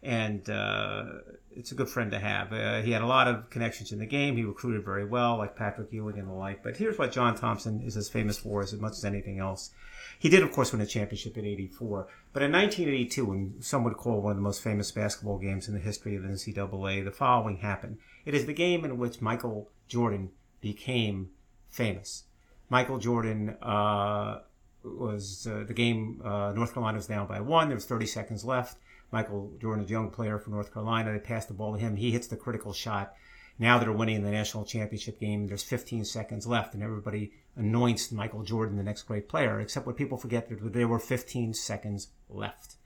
and 0.00 0.48
uh, 0.48 1.06
it's 1.50 1.72
a 1.72 1.74
good 1.74 1.88
friend 1.88 2.12
to 2.12 2.20
have. 2.20 2.52
Uh, 2.52 2.82
he 2.82 2.92
had 2.92 3.02
a 3.02 3.06
lot 3.06 3.26
of 3.26 3.50
connections 3.50 3.90
in 3.90 3.98
the 3.98 4.06
game. 4.06 4.36
He 4.36 4.44
recruited 4.44 4.84
very 4.84 5.06
well, 5.06 5.38
like 5.38 5.56
Patrick 5.56 5.92
Ewing 5.92 6.20
and 6.20 6.28
the 6.28 6.34
like. 6.34 6.62
But 6.62 6.76
here's 6.76 6.98
what 6.98 7.10
John 7.10 7.34
Thompson 7.34 7.82
is 7.82 7.96
as 7.96 8.08
famous 8.08 8.38
for 8.38 8.62
as 8.62 8.72
much 8.74 8.92
as 8.92 9.04
anything 9.04 9.40
else. 9.40 9.72
He 10.18 10.28
did, 10.28 10.42
of 10.42 10.52
course, 10.52 10.72
win 10.72 10.80
a 10.80 10.86
championship 10.86 11.36
in 11.36 11.44
'84, 11.44 12.08
but 12.32 12.42
in 12.42 12.52
1982, 12.52 13.32
and 13.32 13.64
some 13.64 13.84
would 13.84 13.96
call 13.96 14.20
one 14.20 14.32
of 14.32 14.36
the 14.36 14.42
most 14.42 14.62
famous 14.62 14.90
basketball 14.90 15.38
games 15.38 15.68
in 15.68 15.74
the 15.74 15.80
history 15.80 16.16
of 16.16 16.22
the 16.22 16.28
NCAA, 16.28 17.04
the 17.04 17.10
following 17.10 17.58
happened. 17.58 17.98
It 18.24 18.34
is 18.34 18.46
the 18.46 18.54
game 18.54 18.84
in 18.84 18.98
which 18.98 19.20
Michael 19.20 19.70
Jordan 19.88 20.30
became 20.60 21.30
famous. 21.70 22.24
Michael 22.70 22.98
Jordan 22.98 23.50
uh, 23.60 24.40
was 24.82 25.46
uh, 25.46 25.64
the 25.66 25.74
game. 25.74 26.20
Uh, 26.24 26.52
North 26.52 26.72
Carolina 26.72 26.96
was 26.96 27.06
down 27.06 27.26
by 27.26 27.40
one. 27.40 27.68
There 27.68 27.76
was 27.76 27.86
30 27.86 28.06
seconds 28.06 28.44
left. 28.44 28.78
Michael 29.12 29.52
Jordan, 29.60 29.84
a 29.84 29.88
young 29.88 30.10
player 30.10 30.38
from 30.38 30.54
North 30.54 30.72
Carolina, 30.72 31.12
they 31.12 31.18
passed 31.18 31.48
the 31.48 31.54
ball 31.54 31.74
to 31.74 31.78
him. 31.78 31.96
He 31.96 32.10
hits 32.10 32.26
the 32.26 32.36
critical 32.36 32.72
shot. 32.72 33.14
Now 33.59 33.78
they're 33.78 33.92
winning 33.92 34.22
the 34.22 34.30
national 34.30 34.64
championship 34.64 35.20
game. 35.20 35.46
There's 35.46 35.62
15 35.62 36.05
seconds 36.05 36.46
left, 36.46 36.74
and 36.74 36.82
everybody 36.82 37.32
anoints 37.57 38.11
Michael 38.11 38.42
Jordan 38.42 38.76
the 38.76 38.82
next 38.82 39.05
great 39.05 39.28
player. 39.28 39.61
Except 39.61 39.86
what 39.86 39.96
people 39.96 40.18
forget 40.18 40.48
that 40.48 40.72
there 40.72 40.88
were 40.88 40.98
15 40.98 41.55
seconds 41.55 42.09
left. 42.28 42.76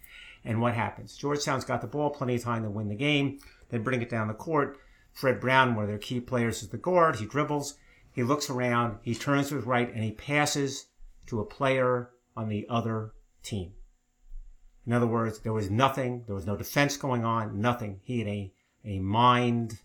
And 0.45 0.61
what 0.61 0.75
happens? 0.75 1.17
Georgetown's 1.17 1.65
got 1.65 1.81
the 1.81 1.87
ball, 1.87 2.11
plenty 2.11 2.37
of 2.37 2.43
time 2.43 2.63
to 2.63 2.71
win 2.71 2.89
the 2.89 2.95
game. 2.95 3.41
They 3.71 3.79
bring 3.79 4.03
it 4.03 4.11
down 4.11 4.29
the 4.29 4.35
court. 4.35 4.79
Fred 5.13 5.41
Brown, 5.41 5.75
one 5.75 5.85
of 5.85 5.89
their 5.89 5.99
key 5.99 6.21
players, 6.21 6.63
is 6.63 6.69
the 6.69 6.77
guard. 6.77 7.17
He 7.17 7.27
dribbles. 7.27 7.75
He 8.13 8.23
looks 8.23 8.51
around. 8.51 8.99
He 9.03 9.15
turns 9.15 9.49
to 9.49 9.57
his 9.57 9.65
right, 9.65 9.93
and 9.93 10.05
he 10.05 10.13
passes 10.13 10.87
to 11.27 11.41
a 11.41 11.47
player 11.47 12.11
on 12.37 12.49
the 12.49 12.67
other 12.69 13.13
team. 13.43 13.73
In 14.87 14.93
other 14.93 15.07
words, 15.07 15.41
there 15.41 15.53
was 15.53 15.71
nothing. 15.71 16.25
There 16.27 16.35
was 16.35 16.47
no 16.47 16.57
defense 16.57 16.97
going 16.97 17.25
on. 17.25 17.61
Nothing. 17.61 18.01
He 18.03 18.21
had 18.21 18.29
a, 18.29 18.53
a 18.85 18.99
mind 19.01 19.79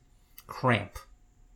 cramp. 0.48 0.98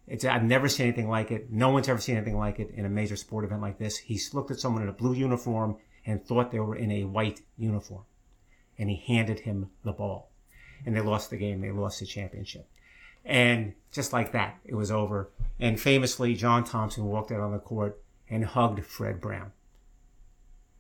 It's, 0.08 0.24
I've 0.24 0.44
never 0.44 0.70
seen 0.70 0.88
anything 0.88 1.10
like 1.10 1.32
it. 1.32 1.52
No 1.52 1.70
one's 1.70 1.90
ever 1.90 2.00
seen 2.00 2.16
anything 2.16 2.38
like 2.38 2.60
it 2.60 2.72
in 2.72 2.86
a 2.86 2.90
major 2.90 3.16
sport 3.16 3.44
event 3.44 3.62
like 3.62 3.78
this. 3.78 3.98
He 3.98 4.20
looked 4.34 4.52
at 4.52 4.60
someone 4.60 4.84
in 4.84 4.90
a 4.90 4.94
blue 4.94 5.14
uniform 5.14 5.78
and 6.06 6.24
thought 6.24 6.52
they 6.52 6.60
were 6.60 6.76
in 6.76 6.92
a 6.92 7.04
white 7.04 7.42
uniform. 7.58 8.04
And 8.80 8.90
he 8.90 8.96
handed 8.96 9.42
him 9.42 9.70
the 9.84 9.92
ball. 9.92 10.30
And 10.86 10.96
they 10.96 11.02
lost 11.02 11.30
the 11.30 11.38
game. 11.38 11.60
They 11.60 11.72
lost 11.72 12.00
the 12.00 12.06
championship. 12.06 12.70
And 13.26 13.74
just 13.92 14.14
like 14.14 14.32
that, 14.32 14.58
it 14.64 14.76
was 14.76 14.90
over. 14.90 15.30
And 15.60 15.80
famously, 15.80 16.34
John 16.36 16.64
Thompson 16.64 17.06
walked 17.06 17.32
out 17.32 17.42
on 17.42 17.52
the 17.52 17.60
court 17.60 18.00
and 18.30 18.46
hugged 18.46 18.86
Fred 18.86 19.20
Brown. 19.20 19.52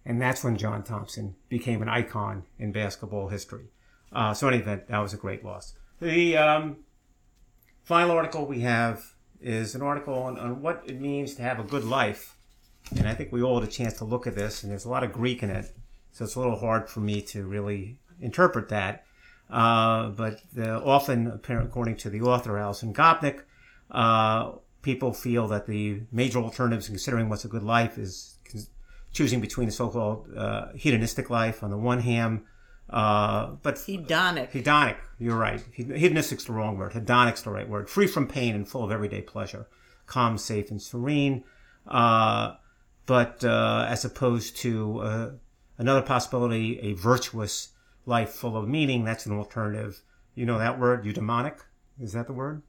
And 0.05 0.21
that's 0.21 0.43
when 0.43 0.55
John 0.55 0.83
Thompson 0.83 1.35
became 1.49 1.81
an 1.81 1.89
icon 1.89 2.43
in 2.57 2.71
basketball 2.71 3.27
history. 3.27 3.65
Uh, 4.13 4.33
so, 4.33 4.47
in 4.47 4.53
any 4.53 4.63
event, 4.63 4.87
that 4.87 4.99
was 4.99 5.13
a 5.13 5.17
great 5.17 5.43
loss. 5.43 5.73
The 5.99 6.37
um, 6.37 6.77
final 7.87 8.11
article 8.11 8.45
we 8.45 8.59
have 8.59 9.13
is 9.39 9.73
an 9.73 9.81
article 9.81 10.13
on, 10.13 10.37
on 10.37 10.61
what 10.61 10.83
it 10.85 10.99
means 10.99 11.35
to 11.35 11.41
have 11.41 11.57
a 11.57 11.63
good 11.63 11.85
life. 11.85 12.35
And 12.97 13.07
I 13.07 13.13
think 13.13 13.31
we 13.31 13.41
all 13.41 13.61
had 13.61 13.69
a 13.69 13.71
chance 13.71 13.93
to 13.99 14.03
look 14.03 14.27
at 14.27 14.35
this, 14.35 14.61
and 14.61 14.69
there's 14.69 14.83
a 14.83 14.89
lot 14.89 15.05
of 15.05 15.13
Greek 15.13 15.41
in 15.41 15.49
it. 15.49 15.73
So 16.11 16.25
it's 16.25 16.35
a 16.35 16.39
little 16.39 16.59
hard 16.59 16.89
for 16.89 16.99
me 16.99 17.21
to 17.21 17.45
really 17.45 17.97
interpret 18.19 18.67
that. 18.69 19.05
Uh, 19.49 20.09
but 20.09 20.41
uh, 20.57 20.83
often, 20.83 21.27
according 21.27 21.95
to 21.97 22.09
the 22.09 22.19
author, 22.19 22.57
Alison 22.57 22.93
Gopnik, 22.93 23.43
uh, 23.89 24.51
people 24.81 25.13
feel 25.13 25.47
that 25.47 25.65
the 25.65 26.01
major 26.11 26.39
alternatives 26.39 26.89
in 26.89 26.95
considering 26.95 27.29
what's 27.29 27.45
a 27.45 27.47
good 27.47 27.63
life 27.63 27.97
is 27.97 28.35
choosing 29.13 29.39
between 29.39 29.67
the 29.67 29.71
so-called 29.71 30.27
uh, 30.35 30.73
hedonistic 30.75 31.29
life 31.29 31.63
on 31.63 31.71
the 31.71 31.77
one 31.77 32.01
hand, 32.01 32.41
uh, 32.89 33.47
but 33.61 33.75
Hedonic. 33.75 34.51
hedonic. 34.51 34.97
You're 35.19 35.37
right. 35.37 35.61
Hedonistic's 35.75 36.45
the 36.45 36.53
wrong 36.53 36.77
word. 36.77 36.93
Hedonic's 36.93 37.41
the 37.41 37.49
right 37.49 37.67
word. 37.67 37.89
Free 37.89 38.07
from 38.07 38.27
pain 38.27 38.55
and 38.55 38.67
full 38.67 38.83
of 38.83 38.91
everyday 38.91 39.21
pleasure, 39.21 39.67
calm, 40.05 40.37
safe, 40.37 40.71
and 40.71 40.81
serene. 40.81 41.43
Uh, 41.87 42.55
but 43.05 43.43
uh, 43.43 43.85
as 43.89 44.05
opposed 44.05 44.57
to 44.57 44.99
uh, 44.99 45.31
another 45.77 46.01
possibility, 46.01 46.79
a 46.79 46.93
virtuous 46.93 47.69
life 48.05 48.29
full 48.31 48.57
of 48.57 48.67
meaning. 48.67 49.03
That's 49.03 49.25
an 49.25 49.37
alternative. 49.37 50.01
You 50.35 50.45
know 50.45 50.59
that 50.59 50.79
word, 50.79 51.03
eudaimonic? 51.03 51.59
Is 51.99 52.13
that 52.13 52.27
the 52.27 52.33
word? 52.33 52.61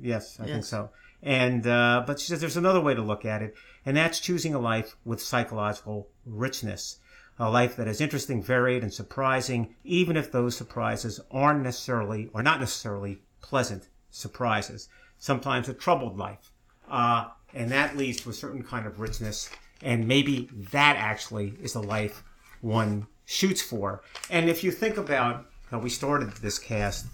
Yes, 0.00 0.38
I 0.40 0.46
think 0.46 0.64
so. 0.64 0.90
And 1.22 1.66
uh, 1.66 2.04
but 2.06 2.20
she 2.20 2.28
says 2.28 2.40
there's 2.40 2.56
another 2.56 2.80
way 2.80 2.94
to 2.94 3.02
look 3.02 3.24
at 3.24 3.42
it, 3.42 3.54
and 3.84 3.96
that's 3.96 4.20
choosing 4.20 4.54
a 4.54 4.58
life 4.58 4.96
with 5.04 5.20
psychological 5.20 6.08
richness, 6.24 6.98
a 7.38 7.50
life 7.50 7.76
that 7.76 7.88
is 7.88 8.00
interesting, 8.00 8.42
varied, 8.42 8.82
and 8.82 8.92
surprising, 8.92 9.74
even 9.84 10.16
if 10.16 10.32
those 10.32 10.56
surprises 10.56 11.20
aren't 11.30 11.62
necessarily 11.62 12.30
or 12.32 12.42
not 12.42 12.60
necessarily 12.60 13.18
pleasant 13.42 13.88
surprises. 14.10 14.88
Sometimes 15.18 15.68
a 15.68 15.74
troubled 15.74 16.18
life, 16.18 16.52
uh, 16.90 17.26
and 17.54 17.70
that 17.70 17.96
leads 17.96 18.20
to 18.20 18.30
a 18.30 18.34
certain 18.34 18.62
kind 18.62 18.86
of 18.86 19.00
richness, 19.00 19.50
and 19.82 20.06
maybe 20.06 20.48
that 20.72 20.96
actually 20.96 21.54
is 21.62 21.72
the 21.72 21.82
life 21.82 22.22
one 22.60 23.06
shoots 23.24 23.62
for. 23.62 24.02
And 24.30 24.48
if 24.48 24.62
you 24.62 24.70
think 24.70 24.96
about 24.96 25.46
how 25.70 25.78
we 25.78 25.88
started 25.88 26.30
this 26.36 26.58
cast, 26.58 27.06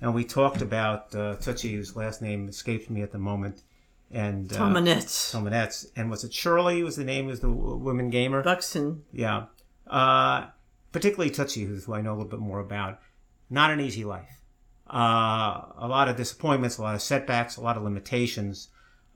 and 0.00 0.14
we 0.14 0.24
talked 0.24 0.62
about 0.62 1.14
uh, 1.14 1.36
whose 1.36 1.94
last 1.94 2.22
name 2.22 2.48
escapes 2.48 2.90
me 2.90 3.02
at 3.02 3.12
the 3.12 3.18
moment, 3.18 3.62
and 4.10 4.52
uh. 4.52 4.56
Tomanetz, 5.32 5.90
and 5.96 6.10
was 6.10 6.24
it 6.24 6.34
Shirley? 6.34 6.82
Was 6.82 6.96
the 6.96 7.04
name 7.04 7.28
of 7.28 7.40
the 7.40 7.50
woman 7.50 8.10
gamer? 8.10 8.42
Buxton. 8.42 9.04
Yeah. 9.12 9.44
Uh, 9.92 10.46
particularly 10.90 11.30
Tootsie, 11.30 11.64
who's 11.64 11.84
who 11.84 11.94
I 11.94 12.00
know 12.00 12.12
a 12.12 12.16
little 12.16 12.30
bit 12.30 12.40
more 12.40 12.60
about. 12.60 12.98
Not 13.50 13.70
an 13.70 13.80
easy 13.80 14.04
life. 14.04 14.40
Uh, 14.88 15.60
a 15.76 15.86
lot 15.86 16.08
of 16.08 16.16
disappointments, 16.16 16.78
a 16.78 16.82
lot 16.82 16.94
of 16.94 17.02
setbacks, 17.02 17.58
a 17.58 17.60
lot 17.60 17.76
of 17.76 17.82
limitations, 17.82 18.68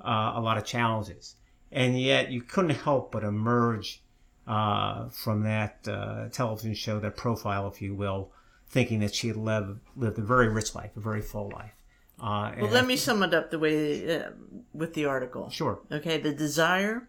uh, 0.03 0.33
a 0.35 0.41
lot 0.41 0.59
of 0.59 0.65
challenges. 0.65 1.37
And 1.73 1.99
yet 1.99 2.31
you 2.31 2.43
couldn't 2.43 2.77
help 2.77 3.11
but 3.11 3.25
emerge 3.25 4.03
uh, 4.47 5.09
from 5.09 5.43
that 5.45 5.89
uh, 5.89 6.29
television 6.29 6.75
show, 6.75 7.01
that 7.01 7.17
profile, 7.17 7.67
if 7.69 7.81
you 7.81 7.95
will, 7.95 8.31
thinking 8.69 9.01
that 9.01 9.15
she 9.15 9.29
had 9.29 9.37
lived, 9.37 9.81
lived 9.97 10.19
a 10.19 10.23
very 10.23 10.49
rich 10.49 10.75
life, 10.75 10.91
a 10.97 11.01
very 11.01 11.23
full 11.23 11.51
life. 11.51 11.73
Uh, 12.21 12.53
Well, 12.61 12.71
let 12.71 12.87
me 12.87 12.97
sum 12.97 13.23
it 13.23 13.33
up 13.33 13.51
the 13.51 13.59
way 13.59 14.19
uh, 14.19 14.31
with 14.73 14.95
the 14.95 15.07
article. 15.07 15.49
Sure. 15.51 15.81
Okay, 15.91 16.19
the 16.19 16.33
desire 16.33 17.09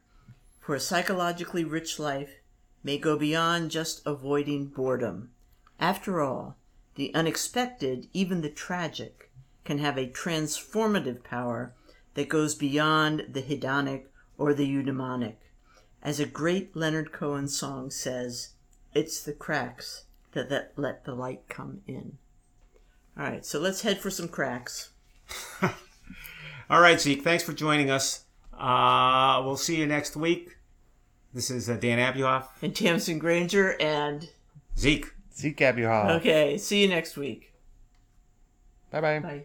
for 0.59 0.75
a 0.75 0.79
psychologically 0.79 1.63
rich 1.63 1.99
life 1.99 2.31
may 2.83 2.97
go 2.97 3.17
beyond 3.17 3.71
just 3.71 4.01
avoiding 4.05 4.65
boredom. 4.67 5.29
After 5.79 6.21
all, 6.21 6.57
the 6.95 7.13
unexpected, 7.13 8.07
even 8.13 8.41
the 8.41 8.49
tragic, 8.49 9.29
can 9.65 9.79
have 9.79 9.97
a 9.97 10.07
transformative 10.07 11.23
power 11.23 11.73
that 12.15 12.29
goes 12.29 12.55
beyond 12.55 13.25
the 13.29 13.41
hedonic 13.41 14.05
or 14.37 14.53
the 14.53 14.67
eudaimonic. 14.67 15.35
As 16.01 16.19
a 16.19 16.25
great 16.25 16.75
Leonard 16.75 17.11
Cohen 17.11 17.47
song 17.47 17.91
says, 17.91 18.53
it's 18.93 19.21
the 19.21 19.33
cracks 19.33 20.05
that, 20.31 20.49
that 20.49 20.73
let 20.75 21.05
the 21.05 21.13
light 21.13 21.47
come 21.49 21.81
in. 21.87 22.17
All 23.17 23.25
right, 23.25 23.45
so 23.45 23.59
let's 23.59 23.81
head 23.81 23.99
for 23.99 24.09
some 24.09 24.27
cracks. 24.27 24.91
All 26.69 26.81
right, 26.81 26.99
Zeke. 26.99 27.23
Thanks 27.23 27.43
for 27.43 27.53
joining 27.53 27.89
us. 27.89 28.25
Uh, 28.57 29.41
we'll 29.43 29.57
see 29.57 29.75
you 29.75 29.85
next 29.85 30.15
week. 30.15 30.56
This 31.37 31.51
is 31.51 31.69
uh, 31.69 31.75
Dan 31.75 31.99
Abuhoff. 31.99 32.47
And 32.63 32.75
Tamsin 32.75 33.19
Granger, 33.19 33.79
and 33.79 34.27
Zeke. 34.75 35.13
Zeke 35.35 35.57
Abuha. 35.57 36.17
okay, 36.17 36.57
see 36.57 36.81
you 36.81 36.87
next 36.87 37.15
week. 37.15 37.53
Bye 38.89 39.01
bye. 39.01 39.19
Bye. 39.19 39.43